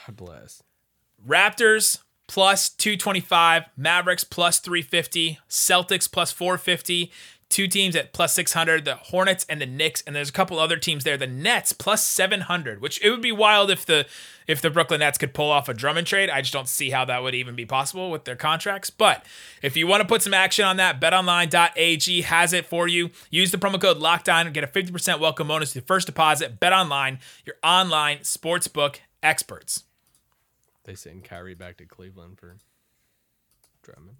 God 0.07 0.15
bless. 0.17 0.63
Raptors 1.25 1.99
plus 2.27 2.69
225, 2.69 3.63
Mavericks 3.77 4.23
plus 4.23 4.59
350, 4.59 5.39
Celtics 5.49 6.11
plus 6.11 6.31
450, 6.31 7.11
two 7.53 7.67
teams 7.67 7.95
at 7.95 8.13
plus 8.13 8.33
600, 8.33 8.83
the 8.83 8.95
Hornets 8.95 9.45
and 9.47 9.61
the 9.61 9.65
Knicks, 9.65 10.03
and 10.05 10.15
there's 10.15 10.29
a 10.29 10.33
couple 10.33 10.59
other 10.59 10.75
teams 10.75 11.03
there. 11.03 11.17
The 11.17 11.27
Nets 11.27 11.71
plus 11.71 12.03
700, 12.05 12.81
which 12.81 13.01
it 13.03 13.11
would 13.11 13.21
be 13.21 13.31
wild 13.31 13.69
if 13.69 13.85
the 13.85 14.05
if 14.47 14.59
the 14.61 14.69
Brooklyn 14.69 14.99
Nets 14.99 15.17
could 15.17 15.33
pull 15.33 15.49
off 15.49 15.69
a 15.69 15.73
Drummond 15.73 16.07
trade. 16.07 16.29
I 16.29 16.41
just 16.41 16.51
don't 16.51 16.67
see 16.67 16.89
how 16.89 17.05
that 17.05 17.23
would 17.23 17.35
even 17.35 17.55
be 17.55 17.65
possible 17.65 18.11
with 18.11 18.25
their 18.25 18.35
contracts. 18.35 18.89
But 18.89 19.25
if 19.61 19.77
you 19.77 19.87
want 19.87 20.01
to 20.01 20.07
put 20.07 20.21
some 20.21 20.33
action 20.33 20.65
on 20.65 20.77
that, 20.77 20.99
betonline.ag 20.99 22.21
has 22.23 22.51
it 22.51 22.65
for 22.65 22.87
you. 22.87 23.11
Use 23.29 23.51
the 23.51 23.57
promo 23.57 23.79
code 23.79 23.99
LOCKDOWN 23.99 24.47
and 24.47 24.53
get 24.53 24.63
a 24.63 24.67
50% 24.67 25.19
welcome 25.19 25.47
bonus 25.47 25.71
to 25.71 25.79
your 25.79 25.85
first 25.85 26.07
deposit. 26.07 26.59
BetOnline, 26.59 27.19
your 27.45 27.55
online 27.63 28.17
sportsbook 28.19 28.97
experts. 29.21 29.83
They 30.83 30.95
send 30.95 31.23
Kyrie 31.23 31.55
back 31.55 31.77
to 31.77 31.85
Cleveland 31.85 32.39
for 32.39 32.57
Drummond. 33.83 34.17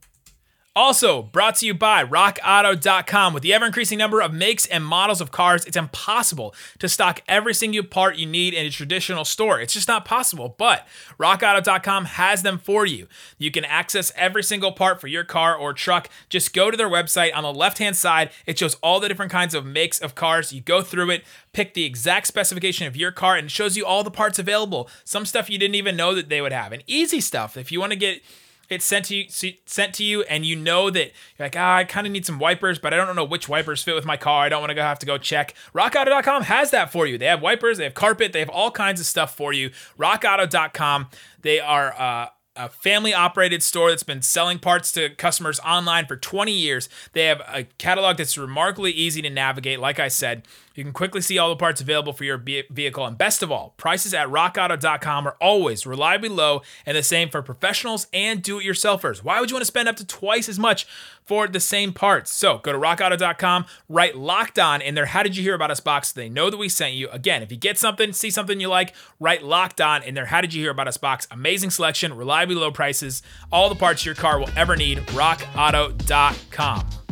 Also 0.76 1.22
brought 1.22 1.56
to 1.58 1.68
you 1.68 1.74
by 1.76 2.04
RockAuto.com. 2.04 3.32
With 3.32 3.44
the 3.44 3.54
ever 3.54 3.68
increasing 3.68 4.00
number 4.00 4.22
of 4.22 4.34
makes 4.34 4.66
and 4.66 4.84
models 4.84 5.22
of 5.22 5.30
cars, 5.30 5.66
it's 5.66 5.78
impossible 5.78 6.56
to 6.80 6.90
stock 6.90 7.22
every 7.28 7.54
single 7.54 7.84
part 7.84 8.16
you 8.16 8.26
need 8.26 8.56
in 8.56 8.66
a 8.66 8.72
traditional 8.72 9.24
store. 9.24 9.62
It's 9.62 9.74
just 9.74 9.88
not 9.88 10.04
possible. 10.04 10.56
But 10.58 10.88
RockAuto.com 11.20 12.06
has 12.06 12.42
them 12.42 12.58
for 12.58 12.88
you. 12.88 13.08
You 13.38 13.52
can 13.52 13.66
access 13.66 14.12
every 14.16 14.42
single 14.42 14.72
part 14.72 15.00
for 15.00 15.06
your 15.06 15.24
car 15.24 15.56
or 15.56 15.74
truck. 15.74 16.10
Just 16.28 16.56
go 16.56 16.72
to 16.72 16.78
their 16.78 16.90
website. 16.90 17.36
On 17.36 17.44
the 17.44 17.54
left 17.54 17.78
hand 17.78 17.96
side, 17.96 18.32
it 18.48 18.58
shows 18.58 18.74
all 18.82 19.00
the 19.00 19.08
different 19.08 19.32
kinds 19.32 19.54
of 19.54 19.68
makes 19.68 20.00
of 20.00 20.16
cars. 20.16 20.54
You 20.54 20.62
go 20.62 20.82
through 20.82 21.12
it, 21.12 21.24
pick 21.52 21.76
the 21.76 21.86
exact 21.86 22.26
specification 22.26 22.88
of 22.88 22.98
your 22.98 23.12
car, 23.12 23.36
and 23.36 23.46
it 23.46 23.52
shows 23.52 23.78
you 23.78 23.86
all 23.86 24.04
the 24.04 24.10
parts 24.10 24.40
available. 24.40 24.90
Some 25.04 25.28
stuff 25.28 25.52
you 25.52 25.60
didn't 25.60 25.76
even 25.76 25.96
know 25.96 26.16
that 26.16 26.30
they 26.30 26.42
would 26.42 26.52
have. 26.52 26.72
And 26.72 26.84
easy 26.88 27.22
stuff. 27.22 27.58
If 27.58 27.72
you 27.72 27.80
want 27.80 27.92
to 27.92 28.00
get 28.00 28.24
it's 28.70 28.86
sent 28.86 29.06
to 29.06 29.16
you 29.16 29.26
sent 29.66 29.94
to 29.94 30.04
you 30.04 30.24
and 30.24 30.46
you 30.46 30.56
know 30.56 30.90
that 30.90 31.12
you're 31.38 31.46
like 31.46 31.56
ah, 31.58 31.78
i 31.78 31.84
kind 31.84 32.08
of 32.08 32.14
need 32.14 32.26
some 32.26 32.40
wipers 32.40 32.80
but 32.80 32.94
i 32.94 32.98
don't 32.98 33.16
know 33.16 33.24
which 33.24 33.50
wipers 33.50 33.84
fit 33.84 33.96
with 33.96 34.06
my 34.06 34.18
car 34.18 34.44
i 34.44 34.50
don't 34.50 34.62
want 34.62 34.76
to 34.76 34.82
have 34.82 35.00
to 35.00 35.06
go 35.06 35.18
check 35.18 35.54
rockauto.com 35.74 36.44
has 36.44 36.72
that 36.72 36.92
for 36.92 37.06
you 37.06 37.18
they 37.18 37.26
have 37.26 37.42
wipers 37.42 37.78
they 37.78 37.84
have 37.84 37.94
carpet 37.94 38.34
they 38.34 38.40
have 38.40 38.50
all 38.50 38.72
kinds 38.72 39.00
of 39.00 39.06
stuff 39.06 39.36
for 39.36 39.54
you 39.54 39.70
rockauto.com 39.98 41.08
they 41.42 41.60
are 41.60 41.94
uh, 42.00 42.28
a 42.56 42.70
family 42.70 43.14
operated 43.14 43.64
store 43.64 43.90
that's 43.90 44.04
been 44.04 44.22
selling 44.22 44.60
parts 44.60 44.92
to 44.92 45.10
customers 45.10 45.60
online 45.62 46.06
for 46.06 46.16
20 46.16 46.52
years. 46.52 46.88
They 47.14 47.26
have 47.26 47.42
a 47.48 47.64
catalog 47.78 48.18
that's 48.18 48.38
remarkably 48.38 48.92
easy 48.92 49.22
to 49.24 49.30
navigate. 49.30 49.80
Like 49.80 50.00
I 50.00 50.08
said, 50.08 50.44
you 50.76 50.84
can 50.84 50.94
quickly 50.94 51.22
see 51.22 51.38
all 51.38 51.50
the 51.50 51.56
parts 51.56 51.82
available 51.82 52.14
for 52.14 52.24
your 52.24 52.38
vehicle. 52.38 53.06
And 53.06 53.18
best 53.18 53.44
of 53.44 53.52
all, 53.52 53.74
prices 53.78 54.14
at 54.14 54.28
rockauto.com 54.28 55.28
are 55.28 55.38
always 55.40 55.86
reliably 55.86 56.30
low 56.30 56.62
and 56.86 56.98
the 56.98 57.04
same 57.04 57.30
for 57.30 57.42
professionals 57.42 58.08
and 58.14 58.42
do 58.42 58.60
it 58.60 58.66
yourselfers. 58.66 59.24
Why 59.24 59.40
would 59.40 59.50
you 59.50 59.56
want 59.56 59.62
to 59.62 59.68
spend 59.68 59.88
up 59.88 59.96
to 59.98 60.06
twice 60.06 60.50
as 60.50 60.58
much 60.58 60.88
for 61.24 61.48
the 61.48 61.60
same 61.60 61.94
parts? 61.94 62.32
So 62.32 62.58
go 62.58 62.72
to 62.72 62.78
rockauto.com, 62.78 63.66
write 63.88 64.18
locked 64.18 64.58
on 64.58 64.82
in 64.82 64.96
their 64.96 65.08
How 65.08 65.24
Did 65.24 65.38
You 65.38 65.44
Hear 65.44 65.56
About 65.56 65.72
Us 65.72 65.80
box 65.80 66.12
they 66.12 66.30
know 66.30 66.50
that 66.50 66.58
we 66.58 66.70
sent 66.70 66.94
you. 66.94 67.10
Again, 67.10 67.44
if 67.44 67.52
you 67.52 67.58
get 67.58 67.78
something, 67.78 68.14
see 68.14 68.32
something 68.32 68.60
you 68.60 68.68
like, 68.68 68.94
write 69.20 69.44
locked 69.44 69.80
on 69.80 70.04
in 70.04 70.16
their 70.16 70.26
How 70.26 70.42
Did 70.42 70.54
You 70.54 70.64
Hear 70.64 70.72
About 70.72 70.88
Us 70.88 70.98
box. 70.98 71.28
Amazing 71.32 71.70
selection, 71.70 72.16
reliably 72.16 72.56
low 72.56 72.72
prices, 72.72 73.22
all 73.52 73.70
the 73.70 73.76
parts 73.76 74.06
your 74.06 74.16
car 74.16 74.40
will 74.40 74.50
ever 74.56 74.76
need. 74.76 75.00
RockAuto.com. 75.08 77.03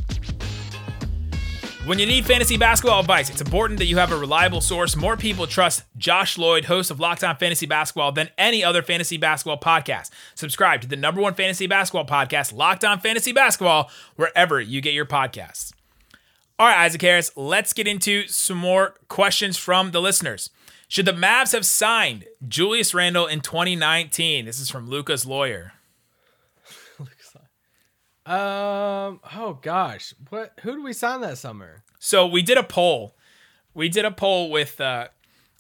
When 1.84 1.98
you 1.98 2.06
need 2.06 2.28
fantasy 2.28 2.58
basketball 2.58 3.00
advice, 3.00 3.32
it's 3.32 3.42
important 3.42 3.80
that 3.80 3.88
you 3.88 3.98
have 3.98 4.12
a 4.12 4.18
reliable 4.18 4.62
source. 4.62 4.96
More 4.96 5.18
people 5.18 5.48
trust 5.48 5.84
Josh 5.98 6.38
Lloyd, 6.38 6.66
host 6.66 6.92
of 6.92 7.00
Locked 7.00 7.24
On 7.24 7.36
Fantasy 7.36 7.66
Basketball, 7.66 8.12
than 8.12 8.30
any 8.38 8.64
other 8.64 8.84
fantasy 8.84 9.18
basketball 9.18 9.58
podcast. 9.58 10.12
Subscribe 10.36 10.82
to 10.82 10.88
the 10.88 10.96
number 10.96 11.20
one 11.20 11.34
fantasy 11.34 11.66
basketball 11.66 12.06
podcast, 12.06 12.54
Locked 12.54 12.86
On 12.86 13.00
Fantasy 13.00 13.32
Basketball, 13.32 13.90
wherever 14.16 14.62
you 14.62 14.80
get 14.80 14.94
your 14.94 15.08
podcasts. 15.08 15.74
All 16.60 16.68
right, 16.68 16.86
Isaac 16.86 17.02
Harris, 17.02 17.32
let's 17.36 17.74
get 17.74 17.88
into 17.88 18.28
some 18.28 18.60
more 18.60 18.94
questions 19.08 19.58
from 19.58 19.90
the 19.90 20.02
listeners. 20.02 20.52
Should 20.88 21.08
the 21.08 21.14
Mavs 21.14 21.52
have 21.54 21.66
signed 21.66 22.26
Julius 22.48 22.94
Randle 22.94 23.26
in 23.26 23.42
2019? 23.42 24.46
This 24.46 24.60
is 24.60 24.70
from 24.70 24.88
Luka's 24.88 25.26
lawyer. 25.26 25.74
Um. 28.32 29.20
Oh 29.36 29.60
gosh, 29.62 30.14
what? 30.30 30.54
Who 30.62 30.76
do 30.76 30.84
we 30.84 30.94
sign 30.94 31.20
that 31.20 31.38
summer? 31.38 31.84
So 32.00 32.26
we 32.26 32.42
did 32.42 32.58
a 32.58 32.64
poll. 32.64 33.14
We 33.74 33.90
did 33.90 34.06
a 34.06 34.12
poll 34.12 34.50
with 34.50 34.80
uh, 34.80 35.10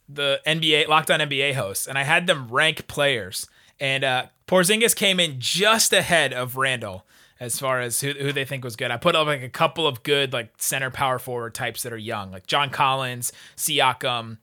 the 0.07 0.39
NBA 0.47 0.88
Locked 0.88 1.12
On 1.12 1.19
NBA 1.19 1.55
hosts, 1.55 1.86
and 1.86 1.97
I 1.97 2.03
had 2.03 2.27
them 2.27 2.47
rank 2.47 2.88
players. 2.88 3.49
And 3.77 4.05
uh, 4.05 4.27
Porzingis 4.47 4.95
came 4.95 5.19
in 5.19 5.36
just 5.39 5.91
ahead 5.91 6.31
of 6.31 6.55
Randle 6.55 7.05
as 7.41 7.60
far 7.60 7.81
as 7.81 7.99
who, 7.99 8.12
who 8.12 8.31
they 8.31 8.45
think 8.45 8.63
was 8.63 8.77
good. 8.77 8.89
I 8.89 8.95
put 8.95 9.15
up 9.15 9.27
like 9.27 9.41
a 9.41 9.49
couple 9.49 9.86
of 9.86 10.03
good 10.03 10.31
like 10.31 10.53
center 10.57 10.91
power 10.91 11.19
forward 11.19 11.53
types 11.53 11.84
that 11.84 11.91
are 11.91 11.97
young, 11.97 12.31
like 12.31 12.47
John 12.47 12.69
Collins, 12.69 13.34
Siakam, 13.57 14.38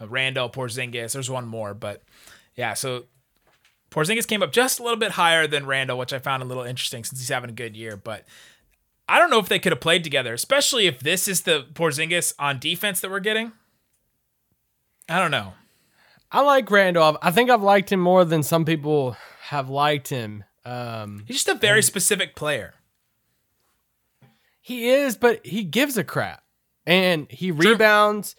uh, 0.00 0.08
Randle, 0.08 0.50
Porzingis. 0.50 1.12
There's 1.12 1.30
one 1.30 1.46
more, 1.46 1.74
but 1.74 2.02
yeah. 2.56 2.74
So 2.74 3.04
Porzingis 3.90 4.26
came 4.26 4.42
up 4.42 4.52
just 4.52 4.78
a 4.78 4.82
little 4.82 4.98
bit 4.98 5.12
higher 5.12 5.46
than 5.46 5.66
Randle, 5.66 5.98
which 5.98 6.12
I 6.12 6.18
found 6.18 6.42
a 6.42 6.46
little 6.46 6.62
interesting 6.62 7.04
since 7.04 7.20
he's 7.20 7.28
having 7.28 7.50
a 7.50 7.54
good 7.54 7.76
year. 7.76 7.96
But 7.96 8.24
I 9.08 9.18
don't 9.18 9.30
know 9.30 9.38
if 9.38 9.48
they 9.48 9.58
could 9.58 9.72
have 9.72 9.80
played 9.80 10.04
together, 10.04 10.34
especially 10.34 10.86
if 10.86 11.00
this 11.00 11.26
is 11.26 11.42
the 11.42 11.66
Porzingis 11.72 12.34
on 12.38 12.58
defense 12.58 13.00
that 13.00 13.10
we're 13.10 13.20
getting. 13.20 13.52
I 15.08 15.18
don't 15.18 15.30
know. 15.30 15.54
I 16.30 16.42
like 16.42 16.70
Randle. 16.70 17.16
I 17.22 17.30
think 17.30 17.48
I've 17.48 17.62
liked 17.62 17.90
him 17.90 18.00
more 18.00 18.24
than 18.24 18.42
some 18.42 18.66
people 18.66 19.16
have 19.44 19.70
liked 19.70 20.08
him. 20.08 20.44
Um, 20.66 21.24
He's 21.26 21.42
just 21.42 21.48
a 21.48 21.54
very 21.54 21.82
specific 21.82 22.36
player. 22.36 22.74
He 24.60 24.90
is, 24.90 25.16
but 25.16 25.46
he 25.46 25.64
gives 25.64 25.96
a 25.96 26.04
crap, 26.04 26.42
and 26.86 27.26
he 27.30 27.50
rebounds. 27.50 28.36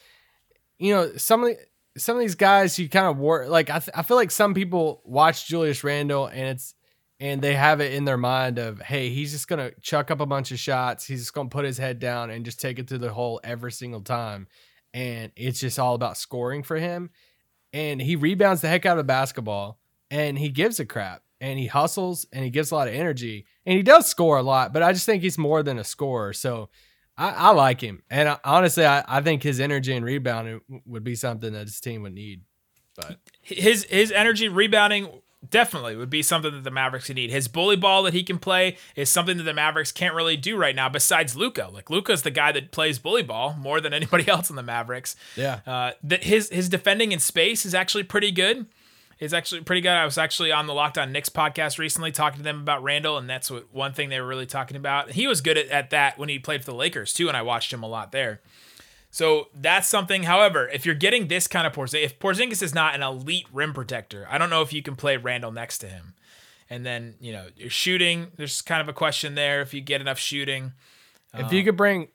You 0.78 0.94
know, 0.94 1.12
some 1.18 1.44
of 1.44 1.50
the, 1.50 1.58
some 2.00 2.16
of 2.16 2.22
these 2.22 2.36
guys 2.36 2.78
you 2.80 2.90
kind 2.90 3.08
of 3.08 3.18
work 3.18 3.50
like 3.50 3.70
I, 3.70 3.80
th- 3.80 3.96
I 3.96 4.04
feel 4.04 4.18
like 4.18 4.32
some 4.32 4.54
people 4.54 5.02
watch 5.06 5.48
Julius 5.48 5.84
Randle 5.84 6.28
and 6.28 6.50
it's 6.50 6.74
and 7.20 7.42
they 7.42 7.54
have 7.54 7.82
it 7.82 7.94
in 7.94 8.06
their 8.06 8.18
mind 8.18 8.58
of 8.58 8.80
hey 8.82 9.10
he's 9.10 9.32
just 9.32 9.48
gonna 9.48 9.72
chuck 9.82 10.10
up 10.10 10.22
a 10.22 10.26
bunch 10.26 10.52
of 10.52 10.60
shots. 10.60 11.06
He's 11.06 11.20
just 11.20 11.34
gonna 11.34 11.50
put 11.50 11.66
his 11.66 11.78
head 11.78 12.00
down 12.00 12.30
and 12.30 12.46
just 12.46 12.60
take 12.60 12.80
it 12.80 12.88
to 12.88 12.98
the 12.98 13.12
hole 13.12 13.40
every 13.44 13.72
single 13.72 14.02
time. 14.02 14.48
And 14.94 15.32
it's 15.36 15.60
just 15.60 15.78
all 15.78 15.94
about 15.94 16.18
scoring 16.18 16.64
for 16.64 16.78
him. 16.78 17.12
And 17.74 18.02
he 18.02 18.16
rebounds 18.16 18.62
the 18.62 18.70
heck 18.70 18.86
out 18.86 18.98
of 18.98 19.06
basketball 19.06 19.80
and 20.10 20.38
he 20.40 20.50
gives 20.50 20.80
a 20.80 20.86
crap. 20.86 21.22
And 21.42 21.58
he 21.58 21.68
hustles 21.68 22.26
and 22.34 22.44
he 22.44 22.50
gives 22.50 22.72
a 22.72 22.76
lot 22.76 22.90
of 22.90 22.94
energy. 22.94 23.46
And 23.66 23.78
he 23.78 23.84
does 23.84 24.08
score 24.08 24.38
a 24.38 24.44
lot 24.44 24.74
but 24.74 24.84
i 24.84 24.92
just 24.92 25.06
think 25.06 25.22
he's 25.22 25.38
more 25.38 25.64
than 25.64 25.78
a 25.78 25.84
scorer. 25.84 26.34
So 26.34 26.70
i, 27.20 27.30
I 27.30 27.50
like 27.52 27.82
him 27.82 28.02
and 28.10 28.28
I, 28.28 28.38
honestly 28.44 28.86
I, 28.86 29.04
I 29.08 29.22
think 29.22 29.44
his 29.44 29.60
energy 29.60 29.94
and 29.96 30.04
rebounding 30.04 30.62
would 30.86 31.04
be 31.04 31.16
something 31.16 31.54
that 31.54 31.68
his 31.68 31.80
team 31.80 32.02
would 32.02 32.14
need 32.16 32.42
but 32.96 33.20
his 33.42 33.84
his 33.86 34.12
energy 34.12 34.48
rebounding 34.48 35.10
definitely 35.48 35.96
would 35.96 36.10
be 36.10 36.22
something 36.22 36.52
that 36.52 36.64
the 36.64 36.72
Mavericks 36.72 37.10
need. 37.10 37.32
His 37.32 37.48
bully 37.48 37.76
ball 37.76 38.04
that 38.04 38.14
he 38.14 38.24
can 38.24 38.40
play 38.40 38.78
is 38.96 39.10
something 39.10 39.38
that 39.38 39.44
the 39.44 39.54
Mavericks 39.54 39.92
can't 39.92 40.14
really 40.14 40.36
do 40.36 40.58
right 40.58 40.76
now. 40.76 40.90
Besides 40.90 41.36
Luka, 41.36 41.70
like 41.74 41.90
Luka's 41.90 42.24
the 42.24 42.32
guy 42.32 42.52
that 42.52 42.72
plays 42.72 43.00
bully 43.00 43.24
ball 43.24 43.56
more 43.58 43.80
than 43.80 43.94
anybody 44.00 44.28
else 44.28 44.50
in 44.50 44.56
the 44.56 44.64
Mavericks. 44.64 45.16
Yeah. 45.36 45.60
Uh, 45.66 45.92
that 46.04 46.24
his 46.24 46.50
his 46.50 46.70
defending 46.70 47.12
in 47.12 47.20
space 47.20 47.66
is 47.66 47.74
actually 47.74 48.04
pretty 48.04 48.32
good. 48.32 48.66
It's 49.20 49.34
actually 49.34 49.62
pretty 49.62 49.82
good. 49.82 49.92
I 49.92 50.06
was 50.06 50.18
actually 50.18 50.54
on 50.54 50.66
the 50.66 50.74
Locked 50.74 50.98
On 50.98 51.12
Knicks 51.12 51.28
podcast 51.28 51.78
recently 51.78 52.12
talking 52.12 52.38
to 52.38 52.44
them 52.44 52.62
about 52.62 52.84
Randle, 52.84 53.18
and 53.18 53.30
that's 53.30 53.52
what 53.52 53.74
one 53.74 53.94
thing 53.94 54.08
they 54.10 54.20
were 54.22 54.28
really 54.28 54.46
talking 54.46 54.78
about. 54.78 55.12
He 55.12 55.28
was 55.28 55.42
good 55.42 55.58
at, 55.58 55.68
at 55.68 55.90
that 55.90 56.18
when 56.18 56.30
he 56.30 56.40
played 56.40 56.64
for 56.64 56.72
the 56.72 56.78
Lakers 56.78 57.14
too, 57.14 57.28
and 57.28 57.36
I 57.36 57.42
watched 57.42 57.74
him 57.74 57.84
a 57.84 57.88
lot 57.88 58.14
there. 58.14 58.40
So 59.12 59.48
that's 59.54 59.88
something. 59.88 60.24
However, 60.24 60.70
if 60.70 60.86
you're 60.86 60.96
getting 60.96 61.28
this 61.28 61.48
kind 61.48 61.68
of 61.68 61.74
Porzingis, 61.74 62.04
if 62.04 62.20
Porzingis 62.20 62.62
is 62.62 62.74
not 62.74 62.96
an 62.96 63.04
elite 63.04 63.48
rim 63.52 63.74
protector, 63.74 64.26
I 64.30 64.38
don't 64.38 64.50
know 64.50 64.62
if 64.62 64.72
you 64.72 64.82
can 64.82 64.96
play 64.96 65.18
Randle 65.18 65.52
next 65.52 65.80
to 65.80 65.88
him. 65.88 66.14
And 66.70 66.86
then 66.86 67.16
you 67.20 67.34
know 67.34 67.48
you're 67.58 67.72
shooting. 67.72 68.28
There's 68.38 68.62
kind 68.62 68.82
of 68.82 68.88
a 68.88 68.94
question 68.94 69.36
there 69.36 69.62
if 69.62 69.74
you 69.74 69.82
get 69.82 70.02
enough 70.02 70.20
shooting. 70.20 70.74
if 71.34 71.52
you 71.52 71.60
um, 71.60 71.66
could 71.66 71.78
bring 71.78 72.08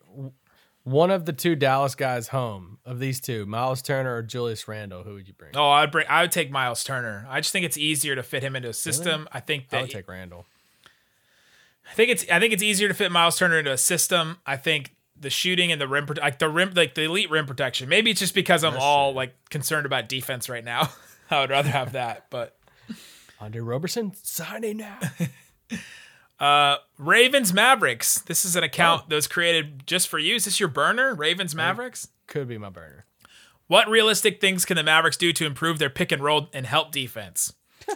one 0.85 1.09
of 1.09 1.25
the 1.25 1.33
two 1.33 1.55
Dallas 1.55 1.95
guys 1.95 2.27
home 2.29 2.77
of 2.85 2.99
these 2.99 3.19
two, 3.19 3.45
Miles 3.47 3.81
Turner 3.81 4.15
or 4.15 4.21
Julius 4.21 4.67
Randle, 4.67 5.03
who 5.03 5.15
would 5.15 5.27
you 5.27 5.33
bring? 5.33 5.51
Oh, 5.55 5.69
I'd 5.69 5.91
bring. 5.91 6.05
I 6.07 6.21
would 6.21 6.31
take 6.31 6.51
Miles 6.51 6.83
Turner. 6.83 7.25
I 7.27 7.41
just 7.41 7.51
think 7.51 7.65
it's 7.65 7.77
easier 7.77 8.15
to 8.15 8.21
fit 8.21 8.43
him 8.43 8.55
into 8.55 8.69
a 8.69 8.73
system. 8.73 9.27
I 9.31 9.39
think 9.39 9.65
I 9.73 9.81
would 9.81 9.89
take 9.89 10.07
Randle. 10.07 10.45
I 11.89 11.93
think 11.95 12.11
it's 12.11 12.25
I 12.31 12.39
think 12.39 12.53
it's 12.53 12.63
easier 12.63 12.87
to 12.87 12.93
fit 12.93 13.11
Miles 13.11 13.35
Turner 13.37 13.59
into 13.59 13.71
a 13.71 13.77
system. 13.77 14.37
I 14.45 14.57
think 14.57 14.95
the 15.19 15.31
shooting 15.31 15.71
and 15.71 15.81
the 15.81 15.87
rim 15.87 16.07
like 16.21 16.37
the 16.37 16.49
rim 16.49 16.71
like 16.75 16.93
the 16.93 17.03
elite 17.03 17.31
rim 17.31 17.47
protection. 17.47 17.89
Maybe 17.89 18.11
it's 18.11 18.19
just 18.19 18.35
because 18.35 18.63
I'm 18.63 18.77
all 18.77 19.11
like 19.13 19.33
concerned 19.49 19.87
about 19.87 20.07
defense 20.07 20.49
right 20.49 20.63
now. 20.63 20.89
I 21.31 21.41
would 21.41 21.49
rather 21.49 21.69
have 21.69 21.93
that, 21.93 22.27
but 22.29 22.55
Andre 23.39 23.61
Roberson 23.61 24.13
signing 24.21 24.77
now. 24.77 24.99
uh 26.39 26.77
Ravens 26.97 27.53
Mavericks. 27.53 28.19
This 28.21 28.43
is 28.45 28.55
an 28.55 28.63
account 28.63 29.09
that 29.09 29.15
was 29.15 29.27
created 29.27 29.85
just 29.87 30.07
for 30.07 30.19
you. 30.19 30.35
Is 30.35 30.45
this 30.45 30.59
your 30.59 30.69
burner? 30.69 31.13
Ravens 31.13 31.55
Mavericks? 31.55 32.09
Could 32.27 32.47
be 32.47 32.57
my 32.57 32.69
burner. 32.69 33.05
What 33.67 33.87
realistic 33.89 34.39
things 34.41 34.63
can 34.65 34.75
the 34.77 34.83
Mavericks 34.83 35.17
do 35.17 35.33
to 35.33 35.45
improve 35.45 35.79
their 35.79 35.89
pick 35.89 36.11
and 36.11 36.21
roll 36.21 36.49
and 36.53 36.65
help 36.67 36.91
defense? 36.91 37.53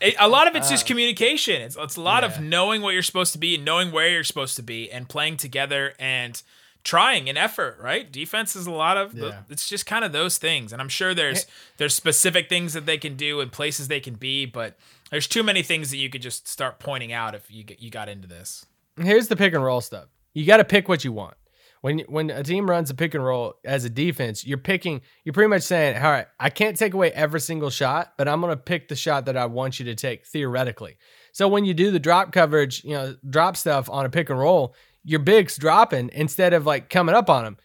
A- 0.00 0.14
a 0.18 0.28
lot 0.28 0.48
of 0.48 0.56
it's 0.56 0.68
just 0.68 0.84
communication. 0.86 1.62
It's, 1.62 1.76
it's 1.78 1.96
a 1.96 2.00
lot 2.00 2.24
of 2.24 2.40
knowing 2.40 2.82
what 2.82 2.92
you're 2.92 3.02
supposed 3.04 3.32
to 3.34 3.38
be 3.38 3.54
and 3.54 3.64
knowing 3.64 3.92
where 3.92 4.08
you're 4.08 4.24
supposed 4.24 4.56
to 4.56 4.62
be 4.62 4.90
and 4.90 5.08
playing 5.08 5.36
together 5.36 5.94
and 6.00 6.42
trying 6.82 7.28
an 7.28 7.36
effort, 7.36 7.78
right? 7.80 8.10
Defense 8.10 8.56
is 8.56 8.66
a 8.66 8.70
lot 8.72 8.96
of 8.96 9.14
Yeah. 9.14 9.42
it's 9.48 9.68
just 9.68 9.86
kind 9.86 10.04
of 10.04 10.10
those 10.12 10.38
things. 10.38 10.72
And 10.72 10.82
I'm 10.82 10.88
sure 10.88 11.14
there's 11.14 11.46
there's 11.76 11.94
specific 11.94 12.48
things 12.48 12.72
that 12.72 12.86
they 12.86 12.98
can 12.98 13.14
do 13.16 13.40
and 13.40 13.52
places 13.52 13.86
they 13.86 14.00
can 14.00 14.14
be, 14.14 14.44
but 14.44 14.76
there's 15.10 15.26
too 15.26 15.42
many 15.42 15.62
things 15.62 15.90
that 15.90 15.96
you 15.98 16.08
could 16.08 16.22
just 16.22 16.48
start 16.48 16.78
pointing 16.78 17.12
out 17.12 17.34
if 17.34 17.50
you 17.50 17.64
you 17.78 17.90
got 17.90 18.08
into 18.08 18.28
this. 18.28 18.66
Here's 18.96 19.28
the 19.28 19.36
pick 19.36 19.54
and 19.54 19.64
roll 19.64 19.80
stuff. 19.80 20.06
You 20.34 20.46
got 20.46 20.58
to 20.58 20.64
pick 20.64 20.88
what 20.88 21.04
you 21.04 21.12
want. 21.12 21.34
When 21.80 22.00
when 22.00 22.30
a 22.30 22.42
team 22.42 22.68
runs 22.68 22.90
a 22.90 22.94
pick 22.94 23.14
and 23.14 23.24
roll 23.24 23.54
as 23.64 23.84
a 23.84 23.90
defense, 23.90 24.46
you're 24.46 24.58
picking. 24.58 25.00
You're 25.24 25.32
pretty 25.32 25.48
much 25.48 25.62
saying, 25.62 25.96
"All 25.96 26.10
right, 26.10 26.26
I 26.38 26.50
can't 26.50 26.76
take 26.76 26.94
away 26.94 27.10
every 27.12 27.40
single 27.40 27.70
shot, 27.70 28.14
but 28.18 28.28
I'm 28.28 28.40
going 28.40 28.52
to 28.52 28.56
pick 28.56 28.88
the 28.88 28.96
shot 28.96 29.26
that 29.26 29.36
I 29.36 29.46
want 29.46 29.78
you 29.78 29.86
to 29.86 29.94
take 29.94 30.26
theoretically." 30.26 30.96
So 31.32 31.48
when 31.48 31.64
you 31.64 31.72
do 31.72 31.90
the 31.90 31.98
drop 31.98 32.32
coverage, 32.32 32.84
you 32.84 32.92
know, 32.92 33.16
drop 33.28 33.56
stuff 33.56 33.88
on 33.88 34.04
a 34.04 34.10
pick 34.10 34.28
and 34.28 34.38
roll, 34.38 34.74
your 35.04 35.20
bigs 35.20 35.56
dropping 35.56 36.10
instead 36.12 36.52
of 36.52 36.66
like 36.66 36.90
coming 36.90 37.14
up 37.14 37.30
on 37.30 37.44
them. 37.44 37.56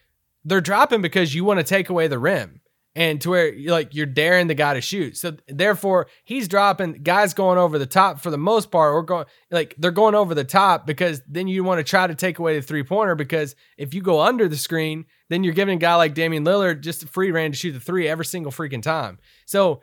They're 0.44 0.60
dropping 0.60 1.02
because 1.02 1.34
you 1.34 1.44
want 1.44 1.58
to 1.58 1.64
take 1.64 1.90
away 1.90 2.08
the 2.08 2.18
rim 2.18 2.60
and 2.96 3.20
to 3.20 3.30
where 3.30 3.52
like 3.66 3.94
you're 3.94 4.06
daring 4.06 4.46
the 4.46 4.54
guy 4.54 4.72
to 4.72 4.80
shoot. 4.80 5.18
So 5.18 5.36
therefore, 5.46 6.06
he's 6.24 6.48
dropping 6.48 7.02
guys 7.02 7.34
going 7.34 7.58
over 7.58 7.78
the 7.78 7.86
top 7.86 8.20
for 8.20 8.30
the 8.30 8.38
most 8.38 8.70
part, 8.70 8.94
or 8.94 9.02
going 9.02 9.26
like 9.50 9.74
they're 9.76 9.90
going 9.90 10.14
over 10.14 10.34
the 10.34 10.44
top 10.44 10.86
because 10.86 11.20
then 11.28 11.46
you 11.46 11.62
want 11.62 11.78
to 11.78 11.84
try 11.84 12.06
to 12.06 12.14
take 12.14 12.38
away 12.38 12.56
the 12.56 12.62
three 12.62 12.82
pointer 12.82 13.14
because 13.14 13.54
if 13.76 13.92
you 13.92 14.00
go 14.00 14.22
under 14.22 14.48
the 14.48 14.56
screen, 14.56 15.04
then 15.28 15.44
you're 15.44 15.52
giving 15.52 15.76
a 15.76 15.78
guy 15.78 15.94
like 15.96 16.14
Damian 16.14 16.44
Lillard 16.44 16.80
just 16.80 17.02
a 17.02 17.06
free 17.06 17.30
reign 17.30 17.52
to 17.52 17.56
shoot 17.56 17.72
the 17.72 17.80
three 17.80 18.08
every 18.08 18.24
single 18.24 18.50
freaking 18.50 18.82
time. 18.82 19.18
So 19.44 19.82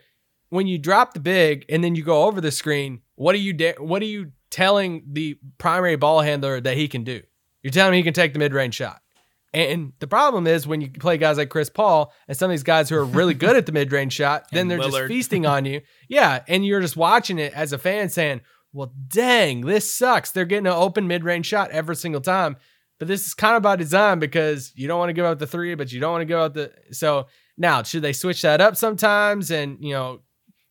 when 0.49 0.65
you 0.65 0.79
drop 0.79 1.13
the 1.13 1.19
big 1.19 1.65
and 1.69 1.83
then 1.83 1.93
you 1.93 2.03
go 2.03 2.23
over 2.23 2.41
the 2.41 2.51
screen, 2.51 3.01
what 3.13 3.35
are 3.35 3.39
you 3.39 3.53
da- 3.53 3.75
what 3.77 4.01
are 4.01 4.05
you 4.05 4.31
telling 4.49 5.03
the 5.05 5.37
primary 5.59 5.97
ball 5.97 6.21
handler 6.21 6.59
that 6.59 6.77
he 6.77 6.87
can 6.87 7.03
do? 7.03 7.21
You're 7.61 7.71
telling 7.71 7.93
him 7.93 7.97
he 7.97 8.03
can 8.03 8.13
take 8.13 8.33
the 8.33 8.39
mid 8.39 8.53
range 8.53 8.73
shot. 8.73 9.03
And 9.53 9.93
the 9.99 10.07
problem 10.07 10.47
is 10.47 10.65
when 10.65 10.81
you 10.81 10.89
play 10.89 11.17
guys 11.17 11.37
like 11.37 11.49
Chris 11.49 11.69
Paul 11.69 12.11
and 12.27 12.35
some 12.35 12.49
of 12.49 12.53
these 12.53 12.63
guys 12.63 12.89
who 12.89 12.95
are 12.95 13.05
really 13.05 13.35
good 13.35 13.55
at 13.55 13.67
the 13.67 13.71
mid 13.71 13.91
range 13.91 14.13
shot, 14.13 14.47
then 14.51 14.67
they're 14.67 14.79
just 14.79 15.03
feasting 15.03 15.45
on 15.45 15.65
you. 15.65 15.81
Yeah. 16.09 16.43
And 16.47 16.65
you're 16.65 16.81
just 16.81 16.97
watching 16.97 17.37
it 17.37 17.53
as 17.53 17.71
a 17.71 17.77
fan 17.77 18.09
saying, 18.09 18.41
well, 18.71 18.91
dang, 19.07 19.61
this 19.61 19.93
sucks. 19.93 20.31
They're 20.31 20.45
getting 20.45 20.65
an 20.65 20.73
open 20.73 21.07
mid 21.07 21.23
range 21.23 21.45
shot 21.45 21.69
every 21.69 21.95
single 21.95 22.21
time. 22.21 22.57
But 22.97 23.07
this 23.07 23.27
is 23.27 23.33
kind 23.33 23.55
of 23.55 23.61
by 23.61 23.75
design 23.75 24.19
because 24.19 24.71
you 24.75 24.87
don't 24.87 24.97
want 24.97 25.09
to 25.09 25.13
give 25.13 25.25
out 25.25 25.37
the 25.37 25.47
three, 25.47 25.75
but 25.75 25.91
you 25.91 25.99
don't 25.99 26.11
want 26.11 26.21
to 26.21 26.25
give 26.25 26.39
out 26.39 26.53
the. 26.53 26.71
So 26.91 27.27
now, 27.57 27.83
should 27.83 28.01
they 28.01 28.13
switch 28.13 28.41
that 28.41 28.61
up 28.61 28.75
sometimes? 28.75 29.51
And, 29.51 29.77
you 29.81 29.91
know, 29.91 30.21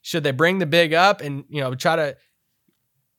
should 0.01 0.25
they 0.25 0.31
bring 0.33 0.59
the 0.59 0.66
big 0.66 0.92
up 0.95 1.21
and, 1.21 1.45
you 1.49 1.61
know, 1.61 1.75
try 1.75 1.97
to. 1.97 2.16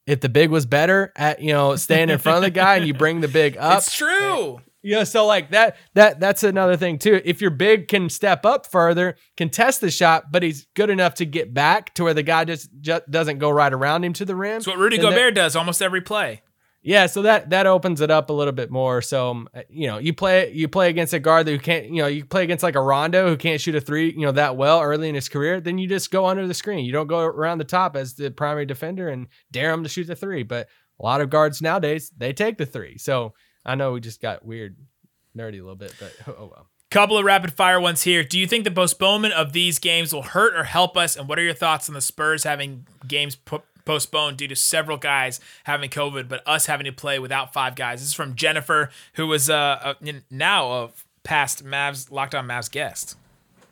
If 0.05 0.19
the 0.19 0.27
big 0.27 0.49
was 0.49 0.65
better 0.65 1.13
at, 1.15 1.41
you 1.41 1.53
know, 1.53 1.77
staying 1.77 2.09
in 2.09 2.19
front 2.19 2.37
of 2.37 2.43
the 2.43 2.49
guy 2.49 2.75
and 2.75 2.85
you 2.85 2.93
bring 2.93 3.21
the 3.21 3.29
big 3.29 3.55
up, 3.59 3.77
it's 3.77 3.95
true. 3.95 4.59
Yeah, 4.83 5.05
so 5.05 5.25
like 5.25 5.51
that 5.51 5.77
that 5.93 6.19
that's 6.19 6.43
another 6.43 6.77
thing 6.77 6.99
too. 6.99 7.21
If 7.23 7.41
your 7.41 7.51
big 7.51 7.87
can 7.87 8.09
step 8.09 8.45
up 8.45 8.67
further, 8.69 9.15
can 9.37 9.49
test 9.49 9.81
the 9.81 9.89
shot, 9.89 10.31
but 10.31 10.43
he's 10.43 10.67
good 10.75 10.89
enough 10.89 11.15
to 11.15 11.25
get 11.25 11.53
back 11.53 11.93
to 11.95 12.03
where 12.03 12.13
the 12.13 12.23
guy 12.23 12.45
just, 12.45 12.69
just 12.81 13.09
doesn't 13.09 13.39
go 13.39 13.49
right 13.49 13.73
around 13.73 14.03
him 14.03 14.13
to 14.13 14.25
the 14.25 14.35
rim. 14.35 14.57
It's 14.57 14.67
what 14.67 14.77
Rudy 14.77 14.97
then 14.97 15.05
that- 15.05 15.11
Gobert 15.11 15.35
does 15.35 15.55
almost 15.55 15.81
every 15.81 16.01
play. 16.01 16.41
yeah, 16.81 17.05
so 17.05 17.21
that 17.21 17.49
that 17.51 17.65
opens 17.65 18.01
it 18.01 18.11
up 18.11 18.29
a 18.29 18.33
little 18.33 18.51
bit 18.51 18.69
more. 18.69 19.01
So 19.01 19.31
um, 19.31 19.47
you 19.69 19.87
know, 19.87 19.99
you 19.99 20.13
play 20.13 20.51
you 20.51 20.67
play 20.67 20.89
against 20.89 21.13
a 21.13 21.19
guard 21.19 21.47
who 21.47 21.57
can't, 21.57 21.85
you 21.85 22.01
know, 22.01 22.07
you 22.07 22.25
play 22.25 22.43
against 22.43 22.61
like 22.61 22.75
a 22.75 22.81
Rondo 22.81 23.29
who 23.29 23.37
can't 23.37 23.61
shoot 23.61 23.75
a 23.75 23.81
three, 23.81 24.11
you 24.11 24.25
know, 24.25 24.33
that 24.33 24.57
well 24.57 24.81
early 24.81 25.07
in 25.07 25.15
his 25.15 25.29
career. 25.29 25.61
Then 25.61 25.77
you 25.77 25.87
just 25.87 26.11
go 26.11 26.25
under 26.25 26.45
the 26.45 26.53
screen. 26.53 26.83
You 26.83 26.91
don't 26.91 27.07
go 27.07 27.21
around 27.21 27.59
the 27.59 27.63
top 27.63 27.95
as 27.95 28.15
the 28.15 28.31
primary 28.31 28.65
defender 28.65 29.07
and 29.07 29.27
dare 29.49 29.71
him 29.71 29.83
to 29.83 29.89
shoot 29.89 30.07
the 30.07 30.15
three. 30.15 30.43
But 30.43 30.67
a 30.99 31.03
lot 31.03 31.21
of 31.21 31.29
guards 31.29 31.61
nowadays 31.61 32.11
they 32.17 32.33
take 32.33 32.57
the 32.57 32.65
three. 32.65 32.97
So 32.97 33.33
I 33.65 33.75
know 33.75 33.93
we 33.93 34.01
just 34.01 34.21
got 34.21 34.45
weird, 34.45 34.75
nerdy 35.35 35.59
a 35.59 35.63
little 35.63 35.75
bit, 35.75 35.93
but 35.99 36.13
oh 36.27 36.51
well. 36.51 36.67
Couple 36.91 37.17
of 37.17 37.25
rapid 37.25 37.53
fire 37.53 37.79
ones 37.79 38.03
here. 38.03 38.23
Do 38.23 38.37
you 38.37 38.45
think 38.45 38.65
the 38.65 38.71
postponement 38.71 39.33
of 39.33 39.51
these 39.51 39.79
games 39.79 40.13
will 40.13 40.21
hurt 40.21 40.55
or 40.55 40.63
help 40.63 40.95
us? 40.95 41.15
And 41.15 41.27
what 41.27 41.39
are 41.39 41.41
your 41.41 41.55
thoughts 41.55 41.89
on 41.89 41.95
the 41.95 42.01
Spurs 42.01 42.43
having 42.43 42.85
games 43.07 43.35
po- 43.35 43.63
postponed 43.83 44.37
due 44.37 44.47
to 44.47 44.55
several 44.55 44.97
guys 44.97 45.39
having 45.63 45.89
COVID, 45.89 46.27
but 46.27 46.47
us 46.47 46.67
having 46.67 46.85
to 46.85 46.91
play 46.91 47.17
without 47.17 47.51
five 47.51 47.73
guys? 47.75 47.99
This 47.99 48.09
is 48.09 48.13
from 48.13 48.35
Jennifer, 48.35 48.91
who 49.15 49.25
was 49.25 49.49
uh, 49.49 49.95
a, 50.03 50.21
now 50.29 50.71
a 50.71 50.89
past 51.23 51.65
Mavs 51.65 52.11
Locked 52.11 52.35
On 52.35 52.47
Mavs 52.47 52.69
guest. 52.69 53.17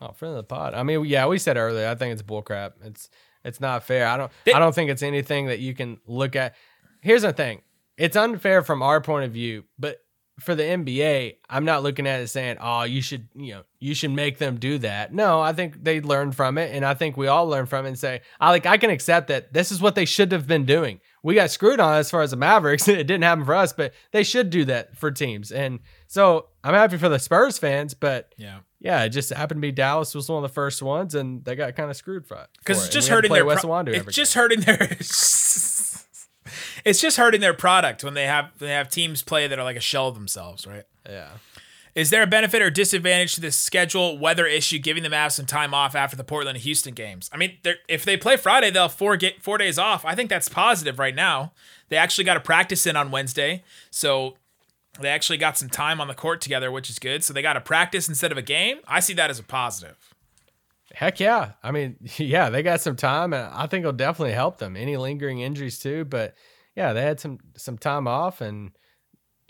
Oh, 0.02 0.14
friend 0.14 0.32
of 0.32 0.38
the 0.38 0.44
pod. 0.44 0.74
I 0.74 0.82
mean, 0.82 1.06
yeah, 1.06 1.28
we 1.28 1.38
said 1.38 1.58
earlier. 1.58 1.88
I 1.88 1.94
think 1.94 2.14
it's 2.14 2.24
bullcrap. 2.24 2.72
It's 2.84 3.10
it's 3.44 3.60
not 3.60 3.84
fair. 3.84 4.08
I 4.08 4.18
don't. 4.18 4.32
I 4.54 4.58
don't 4.58 4.74
think 4.74 4.90
it's 4.90 5.04
anything 5.04 5.48
that 5.48 5.60
you 5.60 5.76
can 5.76 6.00
look 6.08 6.36
at. 6.36 6.56
Here's 7.02 7.22
the 7.22 7.34
thing. 7.34 7.62
It's 8.02 8.16
unfair 8.16 8.62
from 8.64 8.82
our 8.82 9.00
point 9.02 9.26
of 9.26 9.32
view, 9.32 9.64
but 9.78 10.00
for 10.40 10.56
the 10.56 10.64
NBA, 10.64 11.36
I'm 11.50 11.66
not 11.66 11.84
looking 11.84 12.08
at 12.08 12.20
it 12.22 12.28
saying, 12.30 12.58
"Oh, 12.60 12.82
you 12.84 13.02
should, 13.02 13.28
you 13.36 13.54
know, 13.54 13.64
you 13.80 13.94
should 13.94 14.10
make 14.10 14.40
them 14.40 14.58
do 14.58 14.80
that." 14.80 15.14
No, 15.14 15.40
I 15.40 15.54
think 15.54 15.84
they 15.84 16.02
learned 16.02 16.36
from 16.36 16.58
it, 16.58 16.74
and 16.74 16.84
I 16.84 16.96
think 16.96 17.16
we 17.16 17.28
all 17.28 17.46
learn 17.48 17.68
from 17.68 17.86
it 17.86 17.90
and 17.90 18.00
say, 18.00 18.22
"I 18.40 18.50
like, 18.50 18.66
I 18.66 18.78
can 18.78 18.90
accept 18.90 19.28
that 19.28 19.54
this 19.54 19.72
is 19.72 19.82
what 19.82 19.94
they 19.94 20.06
should 20.06 20.32
have 20.32 20.48
been 20.48 20.66
doing." 20.66 21.00
We 21.22 21.36
got 21.36 21.52
screwed 21.52 21.80
on 21.80 21.94
as 21.96 22.10
far 22.10 22.24
as 22.24 22.32
the 22.32 22.38
Mavericks. 22.38 22.88
it 22.88 23.06
didn't 23.06 23.22
happen 23.24 23.46
for 23.46 23.54
us, 23.54 23.72
but 23.74 23.94
they 24.12 24.24
should 24.24 24.50
do 24.50 24.66
that 24.66 24.98
for 24.98 25.12
teams. 25.12 25.52
And 25.52 25.80
so 26.08 26.48
I'm 26.64 26.74
happy 26.74 26.98
for 26.98 27.10
the 27.10 27.20
Spurs 27.20 27.60
fans, 27.60 27.94
but 27.94 28.34
Yeah. 28.38 28.60
yeah, 28.80 29.04
it 29.04 29.10
just 29.10 29.30
happened 29.32 29.60
to 29.60 29.68
be 29.68 29.72
Dallas 29.72 30.16
was 30.16 30.28
one 30.28 30.44
of 30.44 30.50
the 30.50 30.54
first 30.54 30.82
ones, 30.82 31.14
and 31.14 31.46
they 31.46 31.56
got 31.56 31.76
kind 31.76 31.92
of 31.92 31.96
screwed 31.98 32.26
for 32.26 32.38
it. 32.38 32.48
because 32.58 32.84
it's 32.86 32.92
just 32.92 33.10
And 33.10 33.14
we 33.14 33.16
had 33.18 33.22
to 33.22 33.28
hurting 33.30 33.34
their 33.36 33.46
West 33.46 33.62
pro- 33.62 33.80
it's 33.82 33.98
every 34.00 34.14
just 34.14 34.34
game. 34.34 34.42
hurting 34.42 34.62
their 34.62 34.98
it's 36.86 37.02
just 37.02 37.18
hurting 37.18 37.42
their 37.42 37.54
product 37.54 38.04
when 38.04 38.14
they 38.14 38.26
have 38.26 38.52
they 38.60 38.72
have 38.72 38.90
teams 38.90 39.22
play 39.24 39.48
that 39.48 39.58
are 39.60 39.64
like 39.64 39.78
a 39.78 39.82
shell 39.82 40.08
of 40.08 40.16
themselves 40.16 40.66
right? 40.66 40.84
Yeah. 41.08 41.30
is 41.96 42.10
there 42.10 42.22
a 42.24 42.28
benefit 42.28 42.62
or 42.62 42.70
disadvantage 42.70 43.36
to 43.36 43.42
this 43.42 43.58
schedule 43.58 44.18
weather 44.18 44.46
issue 44.46 44.80
giving 44.80 45.04
the 45.04 45.10
Mavs 45.10 45.34
some 45.34 45.46
time 45.46 45.74
off 45.74 45.96
after 45.96 46.16
the 46.16 46.24
Portland 46.24 46.56
and 46.58 46.64
Houston 46.64 46.94
games? 46.94 47.30
I 47.34 47.38
mean 47.38 47.58
if 47.88 48.04
they 48.06 48.18
play 48.18 48.38
Friday 48.38 48.70
they'll 48.70 48.84
have 48.84 48.94
four 48.94 49.18
ga- 49.18 49.38
four 49.40 49.58
days 49.58 49.78
off. 49.80 50.06
I 50.06 50.16
think 50.16 50.30
that's 50.30 50.50
positive 50.50 51.00
right 51.00 51.16
now. 51.16 51.54
They 51.90 51.98
actually 51.98 52.24
got 52.26 52.38
a 52.38 52.42
practice 52.42 52.86
in 52.86 52.96
on 52.96 53.12
Wednesday 53.12 53.64
so 53.90 54.36
they 55.00 55.10
actually 55.10 55.38
got 55.38 55.58
some 55.58 55.70
time 55.70 56.02
on 56.02 56.08
the 56.08 56.14
court 56.14 56.42
together 56.42 56.72
which 56.72 56.90
is 56.90 57.00
good. 57.00 57.24
So 57.24 57.34
they 57.34 57.42
got 57.42 57.58
a 57.58 57.62
practice 57.62 58.08
instead 58.10 58.32
of 58.32 58.38
a 58.38 58.42
game. 58.42 58.78
I 58.88 59.00
see 59.00 59.14
that 59.14 59.30
as 59.30 59.40
a 59.40 59.44
positive. 59.44 59.98
Heck 60.94 61.20
yeah. 61.20 61.54
I 61.64 61.72
mean, 61.72 61.96
yeah, 62.18 62.50
they 62.50 62.64
got 62.64 62.82
some 62.82 62.96
time 62.96 63.34
and 63.34 63.52
I 63.54 63.68
think 63.68 63.82
it'll 63.84 63.94
definitely 63.94 64.34
help 64.34 64.58
them. 64.58 64.76
Any 64.76 64.98
lingering 64.98 65.40
injuries 65.40 65.80
too, 65.80 66.06
but 66.06 66.36
yeah, 66.76 66.94
they 66.94 67.02
had 67.02 67.20
some 67.20 67.40
some 67.56 67.78
time 67.78 68.08
off 68.08 68.42
and 68.42 68.72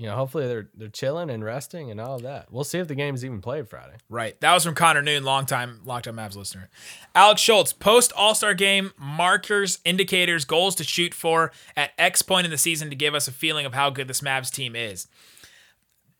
you 0.01 0.07
know, 0.07 0.15
hopefully 0.15 0.47
they're 0.47 0.67
they're 0.73 0.87
chilling 0.87 1.29
and 1.29 1.43
resting 1.45 1.91
and 1.91 2.01
all 2.01 2.15
of 2.15 2.23
that. 2.23 2.51
We'll 2.51 2.63
see 2.63 2.79
if 2.79 2.87
the 2.87 2.95
game's 2.95 3.23
even 3.23 3.39
played 3.39 3.69
Friday. 3.69 3.97
Right. 4.09 4.39
That 4.41 4.51
was 4.51 4.65
from 4.65 4.73
Connor 4.73 5.03
Noon, 5.03 5.23
longtime 5.23 5.81
Locked 5.85 6.07
On 6.07 6.15
Mavs 6.15 6.35
listener. 6.35 6.71
Alex 7.13 7.39
Schultz, 7.39 7.71
post 7.71 8.11
All 8.15 8.33
Star 8.33 8.55
game 8.55 8.93
markers, 8.97 9.77
indicators, 9.85 10.43
goals 10.43 10.73
to 10.77 10.83
shoot 10.83 11.13
for 11.13 11.51
at 11.77 11.91
X 11.99 12.23
point 12.23 12.45
in 12.45 12.51
the 12.51 12.57
season 12.57 12.89
to 12.89 12.95
give 12.95 13.13
us 13.13 13.27
a 13.27 13.31
feeling 13.31 13.63
of 13.67 13.75
how 13.75 13.91
good 13.91 14.07
this 14.07 14.21
Mavs 14.21 14.49
team 14.49 14.75
is. 14.75 15.07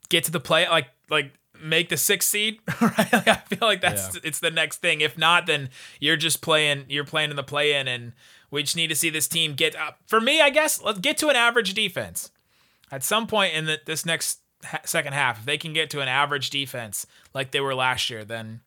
Get 0.09 0.25
to 0.25 0.31
the 0.31 0.39
play, 0.39 0.69
like 0.69 0.89
like 1.09 1.33
make 1.59 1.89
the 1.89 1.97
sixth 1.97 2.29
seed, 2.29 2.59
right? 2.81 3.11
Like, 3.11 3.27
I 3.27 3.35
feel 3.35 3.67
like 3.67 3.81
that's 3.81 4.15
it's 4.23 4.39
the 4.39 4.51
next 4.51 4.77
thing. 4.77 5.01
If 5.01 5.17
not, 5.17 5.47
then 5.47 5.69
you're 5.99 6.17
just 6.17 6.43
playing. 6.43 6.85
You're 6.87 7.03
playing 7.03 7.31
in 7.31 7.35
the 7.35 7.41
play 7.41 7.73
in, 7.73 7.87
and 7.87 8.13
we 8.51 8.63
just 8.63 8.75
need 8.75 8.87
to 8.87 8.95
see 8.95 9.09
this 9.09 9.27
team 9.27 9.53
get 9.53 9.75
up. 9.75 9.99
For 10.05 10.21
me, 10.21 10.41
I 10.41 10.49
guess 10.49 10.81
let's 10.81 10.99
get 10.99 11.17
to 11.17 11.29
an 11.29 11.35
average 11.35 11.73
defense 11.73 12.29
at 12.91 13.03
some 13.03 13.25
point 13.25 13.53
in 13.53 13.65
the, 13.65 13.79
this 13.85 14.05
next 14.05 14.39
ha- 14.63 14.81
second 14.85 15.13
half, 15.13 15.39
if 15.39 15.45
they 15.45 15.57
can 15.57 15.73
get 15.73 15.89
to 15.91 16.01
an 16.01 16.07
average 16.07 16.49
defense 16.49 17.07
like 17.33 17.51
they 17.51 17.61
were 17.61 17.73
last 17.73 18.09
year, 18.09 18.25
then 18.25 18.61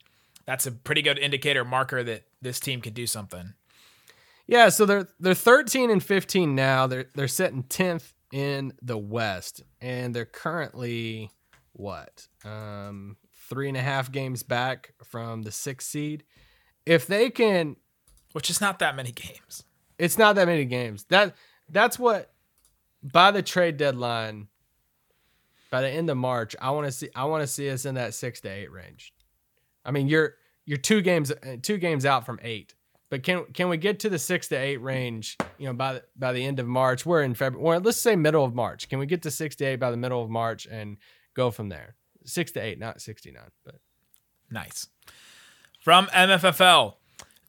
that's 0.46 0.66
a 0.66 0.72
pretty 0.72 1.02
good 1.02 1.18
indicator 1.18 1.64
marker 1.64 2.02
that 2.02 2.24
this 2.40 2.58
team 2.58 2.80
can 2.80 2.94
do 2.94 3.06
something. 3.06 3.54
Yeah, 4.46 4.68
so 4.68 4.84
they're 4.84 5.08
they're 5.20 5.34
13 5.34 5.90
and 5.90 6.02
15 6.02 6.54
now. 6.54 6.86
They're 6.86 7.06
they're 7.14 7.28
sitting 7.28 7.62
10th 7.62 8.12
in 8.30 8.74
the 8.82 8.98
West, 8.98 9.62
and 9.80 10.14
they're 10.14 10.26
currently 10.26 11.30
what 11.72 12.26
um, 12.44 13.16
three 13.48 13.68
and 13.68 13.76
a 13.76 13.80
half 13.80 14.12
games 14.12 14.42
back 14.42 14.92
from 15.02 15.42
the 15.42 15.52
sixth 15.52 15.88
seed. 15.88 16.24
If 16.84 17.06
they 17.06 17.30
can, 17.30 17.76
Which 18.32 18.50
is 18.50 18.60
not 18.60 18.80
that 18.80 18.94
many 18.94 19.12
games. 19.12 19.64
It's 19.98 20.18
not 20.18 20.36
that 20.36 20.46
many 20.46 20.64
games. 20.64 21.04
That 21.04 21.34
that's 21.68 21.98
what 21.98 22.32
by 23.02 23.30
the 23.30 23.42
trade 23.42 23.76
deadline, 23.76 24.48
by 25.70 25.82
the 25.82 25.90
end 25.90 26.10
of 26.10 26.16
March, 26.16 26.56
I 26.60 26.70
want 26.70 26.86
to 26.86 26.92
see 26.92 27.08
I 27.14 27.24
want 27.24 27.42
to 27.42 27.46
see 27.46 27.70
us 27.70 27.84
in 27.84 27.94
that 27.96 28.14
six 28.14 28.40
to 28.42 28.48
eight 28.48 28.70
range. 28.70 29.12
I 29.84 29.90
mean, 29.90 30.08
you're 30.08 30.34
you're 30.64 30.78
two 30.78 31.02
games 31.02 31.32
two 31.62 31.78
games 31.78 32.06
out 32.06 32.26
from 32.26 32.38
eight. 32.42 32.74
But 33.10 33.22
can 33.22 33.44
can 33.52 33.68
we 33.68 33.76
get 33.76 34.00
to 34.00 34.08
the 34.08 34.18
six 34.18 34.48
to 34.48 34.56
eight 34.56 34.78
range? 34.78 35.36
You 35.58 35.66
know, 35.66 35.74
by 35.74 35.94
the, 35.94 36.04
by 36.16 36.32
the 36.32 36.44
end 36.44 36.58
of 36.58 36.66
March, 36.66 37.06
we're 37.06 37.22
in 37.22 37.34
February. 37.34 37.78
Let's 37.78 38.00
say 38.00 38.16
middle 38.16 38.44
of 38.44 38.54
March. 38.54 38.88
Can 38.88 38.98
we 38.98 39.06
get 39.06 39.22
to 39.22 39.30
six 39.30 39.54
to 39.56 39.64
eight 39.64 39.76
by 39.76 39.90
the 39.90 39.96
middle 39.96 40.22
of 40.22 40.30
March 40.30 40.66
and 40.66 40.96
go 41.34 41.50
from 41.50 41.68
there? 41.68 41.94
Six 42.24 42.52
to 42.52 42.60
eight, 42.60 42.78
not 42.78 43.00
sixty 43.00 43.30
nine. 43.30 43.50
But 43.64 43.76
Nice. 44.50 44.88
From 45.80 46.06
MFFL, 46.06 46.94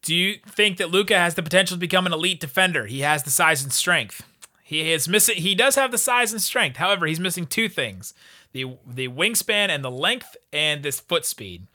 do 0.05 0.15
you 0.15 0.37
think 0.47 0.77
that 0.77 0.91
Luka 0.91 1.17
has 1.17 1.33
the 1.33 1.41
potential 1.41 1.75
to 1.75 1.79
become 1.79 2.05
an 2.05 2.13
elite 2.13 2.39
defender? 2.39 2.85
He 2.85 2.99
has 3.01 3.23
the 3.23 3.31
size 3.31 3.63
and 3.63 3.73
strength. 3.73 4.21
He 4.63 4.91
is 4.91 5.09
missing. 5.09 5.37
He 5.37 5.55
does 5.55 5.75
have 5.75 5.91
the 5.91 5.97
size 5.97 6.31
and 6.31 6.41
strength. 6.41 6.77
However, 6.77 7.07
he's 7.07 7.19
missing 7.19 7.47
two 7.47 7.67
things: 7.67 8.13
the 8.51 8.77
the 8.85 9.07
wingspan 9.07 9.69
and 9.69 9.83
the 9.83 9.91
length, 9.91 10.37
and 10.53 10.83
this 10.83 10.99
foot 10.99 11.25
speed. 11.25 11.67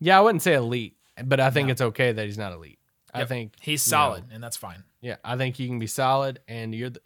yeah, 0.00 0.18
I 0.18 0.20
wouldn't 0.20 0.42
say 0.42 0.54
elite, 0.54 0.96
but 1.24 1.38
I 1.38 1.50
think 1.50 1.70
it's 1.70 1.80
okay 1.80 2.10
that 2.10 2.26
he's 2.26 2.38
not 2.38 2.52
elite. 2.52 2.78
I 3.14 3.24
think 3.24 3.52
he's 3.60 3.86
you 3.86 3.92
know, 3.92 3.96
solid, 3.96 4.24
and 4.32 4.42
that's 4.42 4.56
fine. 4.56 4.82
Yeah, 5.00 5.16
I 5.24 5.36
think 5.36 5.56
he 5.56 5.68
can 5.68 5.78
be 5.78 5.86
solid, 5.86 6.40
and 6.48 6.74
you're. 6.74 6.90
The, 6.90 7.00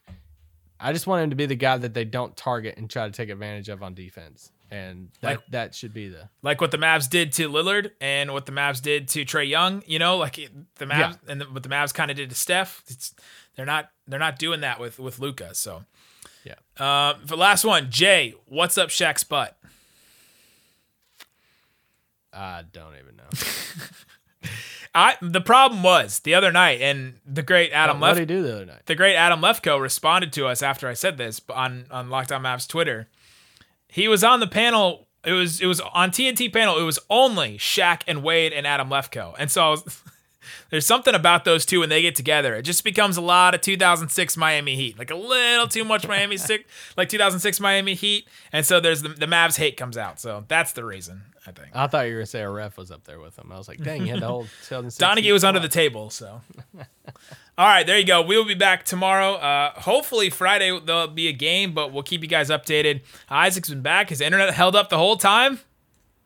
I 0.81 0.95
just 0.95 1.07
want 1.07 1.25
him 1.25 1.31
to 1.31 1.37
be 1.37 1.47
the 1.47 1.55
guy 1.57 1.77
that 1.77 1.93
they 1.93 2.05
don't 2.05 2.37
target 2.37 2.77
and 2.79 2.91
try 2.91 3.05
to 3.07 3.13
take 3.13 3.29
advantage 3.29 3.69
of 3.69 3.83
on 3.83 3.95
defense, 3.95 4.51
and 4.73 5.11
that 5.21 5.29
Like- 5.37 5.47
that 5.51 5.75
should 5.75 5.93
be 5.93 6.09
the. 6.09 6.29
like 6.43 6.61
what 6.61 6.71
the 6.71 6.79
Mavs 6.79 7.09
did 7.09 7.33
to 7.35 7.49
Lillard 7.49 7.91
and 8.01 8.33
what 8.33 8.47
the 8.47 8.53
Mavs 8.53 8.81
did 8.81 9.07
to 9.09 9.25
Trae 9.25 9.49
Young. 9.49 9.83
You 9.87 9.99
know, 9.99 10.17
like 10.17 10.37
the 10.77 10.87
Mavs 10.87 10.99
Yeah. 10.99 11.15
and 11.29 11.41
the, 11.41 11.45
what 11.45 11.63
the 11.63 11.69
Mavs 11.69 11.93
kind 11.93 12.11
of 12.11 12.17
did 12.17 12.31
to 12.31 12.35
Steph. 12.37 12.83
It's, 12.89 13.15
they're 13.55 13.67
not 13.67 13.91
they're 14.09 14.19
not 14.19 14.39
doing 14.39 14.61
that 14.63 14.81
with 14.81 14.99
with 14.99 15.19
Luka. 15.19 15.55
So 15.55 15.85
Yeah. 16.45 16.55
Uh, 16.79 17.15
for 17.27 17.37
last 17.37 17.65
one, 17.65 17.91
Jay, 17.91 18.35
what's 18.47 18.79
up 18.79 18.89
Shaq's 18.89 19.25
butt? 19.25 19.57
I 22.33 22.63
don't 22.73 22.95
even 22.97 23.17
know. 23.17 24.49
I 24.95 25.17
the 25.23 25.41
problem 25.41 25.83
was 25.83 26.21
the 26.21 26.35
other 26.35 26.51
night, 26.53 26.81
and 26.83 27.15
the 27.27 27.43
great 27.43 27.73
Adam 27.73 28.01
what 28.01 28.09
Left 28.09 28.19
did 28.19 28.31
he 28.31 28.37
do 28.37 28.43
the 28.43 28.55
other 28.57 28.67
night? 28.67 28.83
the 28.87 28.95
great 28.95 29.17
Adam 29.17 29.41
Lefkoe 29.41 29.81
responded 29.81 30.33
to 30.35 30.47
us 30.47 30.63
after 30.63 30.89
I 30.89 30.95
said 30.95 31.17
this 31.19 31.41
on 31.51 31.87
on 31.91 32.11
Locked 32.11 32.33
On 32.33 32.43
Mavs 32.43 32.69
Twitter. 32.69 33.09
He 33.93 34.09
was 34.09 34.25
on 34.25 34.41
the 34.41 34.47
panel. 34.47 35.07
It 35.23 35.33
was 35.33 35.61
it 35.61 35.67
was 35.67 35.81
on 35.81 36.11
TNT 36.11 36.51
panel. 36.51 36.79
It 36.79 36.83
was 36.83 36.99
only 37.11 37.59
Shaq 37.59 38.03
and 38.09 38.23
Wade 38.23 38.55
and 38.55 38.67
Adam 38.67 38.89
Lefkoe, 38.89 39.35
and 39.39 39.51
so 39.51 39.63
I 39.63 39.69
was, 39.69 40.03
there's 40.71 40.87
something 40.87 41.15
about 41.15 41.45
those 41.45 41.67
two 41.67 41.81
when 41.81 41.91
they 41.91 42.01
get 42.01 42.15
together. 42.17 42.55
It 42.55 42.63
just 42.63 42.85
becomes 42.85 43.19
a 43.19 43.21
lot 43.21 43.55
of 43.55 43.61
2006 43.61 44.37
Miami 44.39 44.77
Heat, 44.77 44.99
like 44.99 45.11
a 45.11 45.15
little 45.15 45.69
too 45.69 45.85
much 45.85 46.09
Miami 46.09 46.39
six, 46.39 46.65
like 46.97 47.11
2006 47.11 47.61
Miami 47.61 47.93
Heat, 47.93 48.27
and 48.51 48.65
so 48.65 48.81
there's 48.81 49.03
the 49.03 49.11
the 49.11 49.27
Mavs 49.27 49.59
hate 49.59 49.77
comes 49.77 49.99
out. 49.99 50.19
So 50.19 50.45
that's 50.49 50.73
the 50.73 50.85
reason 50.87 51.21
I 51.47 51.53
think. 51.53 51.69
I 51.75 51.87
thought 51.87 52.07
you 52.07 52.15
were 52.15 52.21
gonna 52.21 52.27
say 52.27 52.41
a 52.41 52.51
ref 52.51 52.79
was 52.79 52.91
up 52.91 53.05
there 53.05 53.21
with 53.21 53.39
him. 53.39 53.53
I 53.53 53.59
was 53.59 53.69
like, 53.69 53.83
dang, 53.83 54.07
you 54.07 54.15
had 54.15 54.23
the 54.23 54.27
whole 54.27 54.45
2006 54.69 54.97
Donaghy 54.99 55.33
was 55.35 55.45
under 55.45 55.61
the 55.61 55.69
table, 55.69 56.09
so. 56.09 56.41
All 57.59 57.67
right, 57.67 57.87
there 57.87 57.99
you 57.99 58.07
go. 58.07 58.23
We 58.23 58.37
will 58.37 58.47
be 58.47 58.55
back 58.55 58.85
tomorrow. 58.85 59.35
Uh, 59.35 59.73
hopefully 59.81 60.31
Friday 60.31 60.79
there'll 60.81 61.07
be 61.09 61.29
a 61.29 61.33
game, 61.33 61.75
but 61.75 61.93
we'll 61.93 62.03
keep 62.03 62.23
you 62.23 62.29
guys 62.29 62.49
updated. 62.49 63.03
Isaac's 63.29 63.69
been 63.69 63.83
back. 63.83 64.09
His 64.09 64.21
internet 64.23 64.55
held 64.55 64.75
up 64.75 64.89
the 64.89 64.97
whole 64.97 65.17
time. 65.17 65.61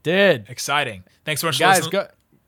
Did 0.05 0.47
Exciting. 0.49 1.03
Thanks 1.25 1.41
so 1.41 1.49
much, 1.49 1.59
guys 1.59 1.85
for 1.85 1.91
go 1.91 2.07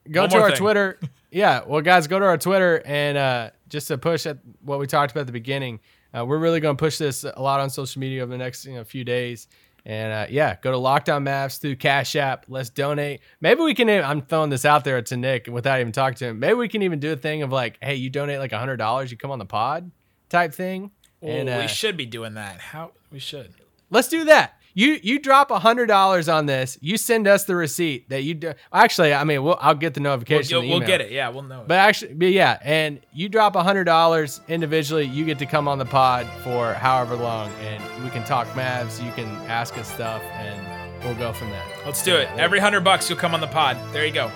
go 0.09 0.21
One 0.21 0.29
to 0.29 0.37
our 0.37 0.49
thing. 0.49 0.57
Twitter? 0.57 0.99
Yeah, 1.31 1.61
well, 1.67 1.81
guys, 1.81 2.07
go 2.07 2.17
to 2.17 2.25
our 2.25 2.39
Twitter 2.39 2.81
and 2.85 3.15
uh, 3.15 3.49
just 3.67 3.87
to 3.89 3.99
push 3.99 4.25
at 4.25 4.39
what 4.63 4.79
we 4.79 4.87
talked 4.87 5.11
about 5.11 5.21
at 5.21 5.27
the 5.27 5.31
beginning. 5.31 5.79
Uh, 6.11 6.25
we're 6.25 6.39
really 6.39 6.59
going 6.59 6.75
to 6.75 6.79
push 6.79 6.97
this 6.97 7.23
a 7.23 7.39
lot 7.39 7.59
on 7.59 7.69
social 7.69 7.99
media 7.99 8.23
over 8.23 8.31
the 8.31 8.37
next 8.39 8.65
you 8.65 8.73
know 8.73 8.83
few 8.83 9.03
days. 9.03 9.47
And 9.89 10.13
uh, 10.13 10.27
yeah, 10.29 10.55
go 10.61 10.69
to 10.69 10.77
Locked 10.77 11.09
On 11.09 11.25
Mavs 11.25 11.59
through 11.59 11.77
Cash 11.77 12.15
App. 12.15 12.45
Let's 12.47 12.69
donate. 12.69 13.21
Maybe 13.41 13.61
we 13.61 13.73
can. 13.73 13.89
I'm 13.89 14.21
throwing 14.21 14.51
this 14.51 14.63
out 14.63 14.83
there 14.83 15.01
to 15.01 15.17
Nick 15.17 15.47
without 15.47 15.79
even 15.79 15.91
talking 15.91 16.15
to 16.17 16.27
him. 16.27 16.37
Maybe 16.37 16.53
we 16.53 16.67
can 16.67 16.83
even 16.83 16.99
do 16.99 17.11
a 17.11 17.15
thing 17.15 17.41
of 17.41 17.51
like, 17.51 17.79
hey, 17.81 17.95
you 17.95 18.11
donate 18.11 18.37
like 18.37 18.51
hundred 18.51 18.77
dollars, 18.77 19.09
you 19.09 19.17
come 19.17 19.31
on 19.31 19.39
the 19.39 19.47
pod, 19.47 19.89
type 20.29 20.53
thing. 20.53 20.91
And 21.23 21.49
uh, 21.49 21.57
we 21.61 21.67
should 21.67 21.97
be 21.97 22.05
doing 22.05 22.35
that. 22.35 22.59
How 22.59 22.91
we 23.11 23.17
should. 23.17 23.51
Let's 23.89 24.09
do 24.09 24.25
that. 24.25 24.58
You 24.73 24.99
you 25.01 25.19
drop 25.19 25.51
a 25.51 25.59
hundred 25.59 25.87
dollars 25.87 26.29
on 26.29 26.45
this. 26.45 26.77
You 26.81 26.97
send 26.97 27.27
us 27.27 27.43
the 27.45 27.55
receipt 27.55 28.09
that 28.09 28.23
you 28.23 28.33
do. 28.35 28.53
Actually, 28.71 29.13
I 29.13 29.23
mean, 29.23 29.43
we'll, 29.43 29.57
I'll 29.59 29.73
get 29.75 29.93
the 29.93 30.01
We'll, 30.01 30.11
notification. 30.11 30.69
we'll 30.69 30.79
get 30.79 31.01
it. 31.01 31.11
Yeah, 31.11 31.29
we'll 31.29 31.43
know. 31.43 31.61
It. 31.61 31.67
But 31.67 31.75
actually, 31.77 32.13
but 32.13 32.27
yeah, 32.29 32.59
and 32.63 32.99
you 33.13 33.29
drop 33.29 33.55
a 33.55 33.63
hundred 33.63 33.85
dollars 33.85 34.41
individually, 34.47 35.05
you 35.05 35.25
get 35.25 35.39
to 35.39 35.45
come 35.45 35.67
on 35.67 35.79
the 35.79 35.85
pod 35.85 36.27
for 36.43 36.73
however 36.73 37.15
long, 37.15 37.51
and 37.61 38.03
we 38.03 38.09
can 38.09 38.23
talk 38.23 38.47
Mavs. 38.49 39.03
You 39.03 39.11
can 39.13 39.27
ask 39.49 39.77
us 39.77 39.91
stuff, 39.91 40.21
and 40.21 41.03
we'll 41.03 41.15
go 41.15 41.33
from 41.33 41.49
there. 41.49 41.65
Let's 41.85 42.03
do 42.03 42.15
it. 42.15 42.29
Every 42.37 42.59
hundred 42.59 42.81
bucks, 42.83 43.09
you'll 43.09 43.19
come 43.19 43.33
on 43.33 43.41
the 43.41 43.47
pod. 43.47 43.77
There 43.91 44.05
you 44.05 44.13
go. 44.13 44.31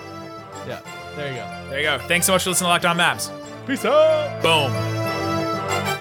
Yeah, 0.66 0.80
there 1.16 1.28
you 1.30 1.36
go. 1.36 1.70
There 1.70 1.78
you 1.78 1.84
go. 1.84 1.98
Thanks 2.08 2.26
so 2.26 2.32
much 2.32 2.42
for 2.44 2.50
listening 2.50 2.66
to 2.66 2.70
Locked 2.70 2.84
On 2.86 2.96
Mavs. 2.96 3.30
Peace 3.66 3.84
out. 3.84 4.42
Boom. 4.42 6.00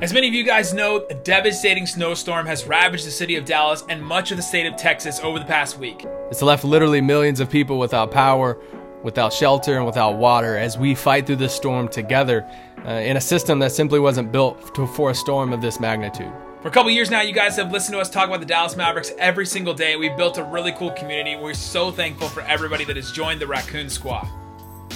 As 0.00 0.12
many 0.12 0.26
of 0.26 0.34
you 0.34 0.42
guys 0.42 0.74
know, 0.74 1.06
a 1.08 1.14
devastating 1.14 1.86
snowstorm 1.86 2.46
has 2.46 2.66
ravaged 2.66 3.06
the 3.06 3.12
city 3.12 3.36
of 3.36 3.44
Dallas 3.44 3.84
and 3.88 4.04
much 4.04 4.32
of 4.32 4.36
the 4.36 4.42
state 4.42 4.66
of 4.66 4.74
Texas 4.76 5.20
over 5.20 5.38
the 5.38 5.44
past 5.44 5.78
week. 5.78 6.04
It's 6.32 6.42
left 6.42 6.64
literally 6.64 7.00
millions 7.00 7.38
of 7.38 7.48
people 7.48 7.78
without 7.78 8.10
power, 8.10 8.58
without 9.04 9.32
shelter, 9.32 9.76
and 9.76 9.86
without 9.86 10.16
water 10.16 10.56
as 10.56 10.76
we 10.76 10.96
fight 10.96 11.26
through 11.28 11.36
this 11.36 11.54
storm 11.54 11.86
together 11.86 12.44
uh, 12.84 12.90
in 12.90 13.16
a 13.16 13.20
system 13.20 13.60
that 13.60 13.70
simply 13.70 14.00
wasn't 14.00 14.32
built 14.32 14.74
to, 14.74 14.84
for 14.88 15.12
a 15.12 15.14
storm 15.14 15.52
of 15.52 15.60
this 15.60 15.78
magnitude. 15.78 16.32
For 16.60 16.66
a 16.66 16.72
couple 16.72 16.90
years 16.90 17.08
now, 17.08 17.20
you 17.20 17.32
guys 17.32 17.54
have 17.54 17.70
listened 17.70 17.94
to 17.94 18.00
us 18.00 18.10
talk 18.10 18.26
about 18.26 18.40
the 18.40 18.46
Dallas 18.46 18.74
Mavericks 18.74 19.12
every 19.16 19.46
single 19.46 19.74
day. 19.74 19.94
We've 19.94 20.16
built 20.16 20.38
a 20.38 20.44
really 20.44 20.72
cool 20.72 20.90
community. 20.90 21.36
We're 21.36 21.54
so 21.54 21.92
thankful 21.92 22.28
for 22.28 22.40
everybody 22.40 22.84
that 22.86 22.96
has 22.96 23.12
joined 23.12 23.40
the 23.40 23.46
Raccoon 23.46 23.88
Squad 23.88 24.26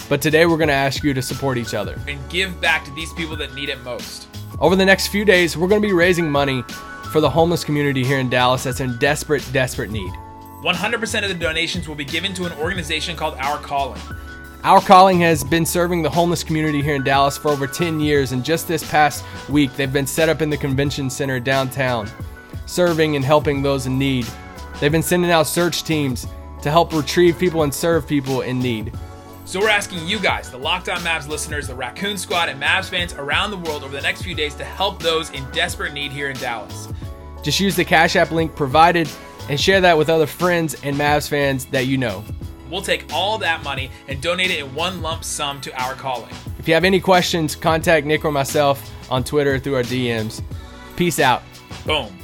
But 0.09 0.21
today 0.21 0.45
we're 0.47 0.57
going 0.57 0.69
to 0.69 0.75
ask 0.75 1.05
you 1.05 1.15
to 1.15 1.23
support 1.23 1.57
each 1.57 1.73
other. 1.73 2.01
and 2.09 2.19
give 2.29 2.61
back 2.61 2.85
to 2.87 2.91
these 2.95 3.13
people 3.13 3.37
that 3.37 3.55
need 3.55 3.69
it 3.69 3.81
most. 3.83 4.27
Over 4.61 4.75
the 4.75 4.85
next 4.85 5.09
few 5.09 5.25
days, 5.25 5.57
we're 5.57 5.69
going 5.69 5.81
to 5.81 5.87
be 5.87 5.95
raising 5.95 6.29
money 6.29 6.63
for 7.13 7.21
the 7.21 7.31
homeless 7.31 7.63
community 7.63 8.03
here 8.03 8.19
in 8.19 8.29
Dallas 8.29 8.65
that's 8.65 8.81
in 8.81 8.99
desperate, 8.99 9.49
desperate 9.53 9.91
need. 9.91 10.13
100% 10.65 11.23
of 11.23 11.29
the 11.29 11.35
donations 11.35 11.87
will 11.87 11.95
be 11.95 12.05
given 12.05 12.35
to 12.35 12.45
an 12.45 12.53
organization 12.55 13.15
called 13.15 13.37
Our 13.39 13.59
Calling. 13.59 14.03
Our 14.65 14.81
Calling 14.81 15.21
has 15.21 15.45
been 15.45 15.65
serving 15.65 16.03
the 16.03 16.11
homeless 16.11 16.43
community 16.43 16.83
here 16.83 16.97
in 16.97 17.05
Dallas 17.05 17.39
for 17.39 17.51
over 17.51 17.69
10 17.69 18.01
years, 18.01 18.33
and 18.33 18.45
just 18.45 18.67
this 18.67 18.89
past 18.91 19.25
week, 19.49 19.77
they've 19.77 19.93
been 19.93 20.09
set 20.09 20.29
up 20.29 20.43
in 20.43 20.51
the 20.51 20.57
convention 20.57 21.09
center 21.09 21.39
downtown, 21.39 22.11
serving 22.67 23.15
and 23.15 23.25
helping 23.25 23.63
those 23.63 23.87
in 23.87 23.97
need. 23.97 24.27
They've 24.81 24.91
been 24.91 25.05
sending 25.05 25.31
out 25.31 25.47
search 25.47 25.85
teams 25.85 26.27
to 26.63 26.71
help 26.73 26.93
retrieve 26.93 27.39
people 27.39 27.63
and 27.63 27.73
serve 27.73 28.09
people 28.09 28.41
in 28.41 28.59
need. 28.59 28.93
So 29.49 29.61
we're 29.61 29.71
asking 29.71 30.07
you 30.07 30.19
guys, 30.19 30.51
the 30.51 30.59
Locked 30.59 30.91
On 30.91 30.99
Mavs 30.99 31.27
listeners, 31.27 31.69
the 31.69 31.75
Raccoon 31.75 32.19
Squad, 32.19 32.51
and 32.51 32.61
Mavs 32.61 32.91
fans 32.91 33.15
around 33.15 33.51
the 33.51 33.57
world 33.57 33.83
over 33.83 33.97
the 33.97 34.03
next 34.03 34.21
few 34.21 34.35
days 34.35 34.55
to 34.57 34.65
help 34.65 35.03
those 35.03 35.31
in 35.31 35.43
desperate 35.53 35.95
need 35.95 36.13
here 36.13 36.29
in 36.29 36.37
Dallas. 36.37 36.87
Just 37.43 37.59
use 37.59 37.75
the 37.75 37.83
Cash 37.83 38.15
App 38.15 38.31
link 38.31 38.55
provided 38.55 39.09
and 39.49 39.59
share 39.59 39.81
that 39.81 39.97
with 39.97 40.11
other 40.11 40.27
friends 40.27 40.77
and 40.85 40.95
Mavs 40.97 41.31
fans 41.31 41.65
that 41.65 41.87
you 41.87 41.97
know. 41.97 42.23
We'll 42.71 42.83
take 42.83 43.07
all 43.11 43.39
that 43.39 43.63
money 43.63 43.91
and 44.07 44.21
donate 44.21 44.51
it 44.51 44.59
in 44.59 44.75
one 44.75 45.01
lump 45.01 45.25
sum 45.25 45.63
to 45.63 45.83
Our 45.83 45.95
Calling. 45.95 46.35
If 46.59 46.69
you 46.69 46.75
have 46.75 46.85
any 46.85 47.01
questions, 47.01 47.57
contact 47.57 48.05
Nick 48.05 48.27
or 48.27 48.33
myself 48.33 48.95
on 49.11 49.25
Twitter 49.25 49.59
through 49.59 49.77
our 49.77 49.83
DMs. 49.83 50.43
Peace 50.95 51.19
out. 51.19 51.43
Boom. 51.87 52.15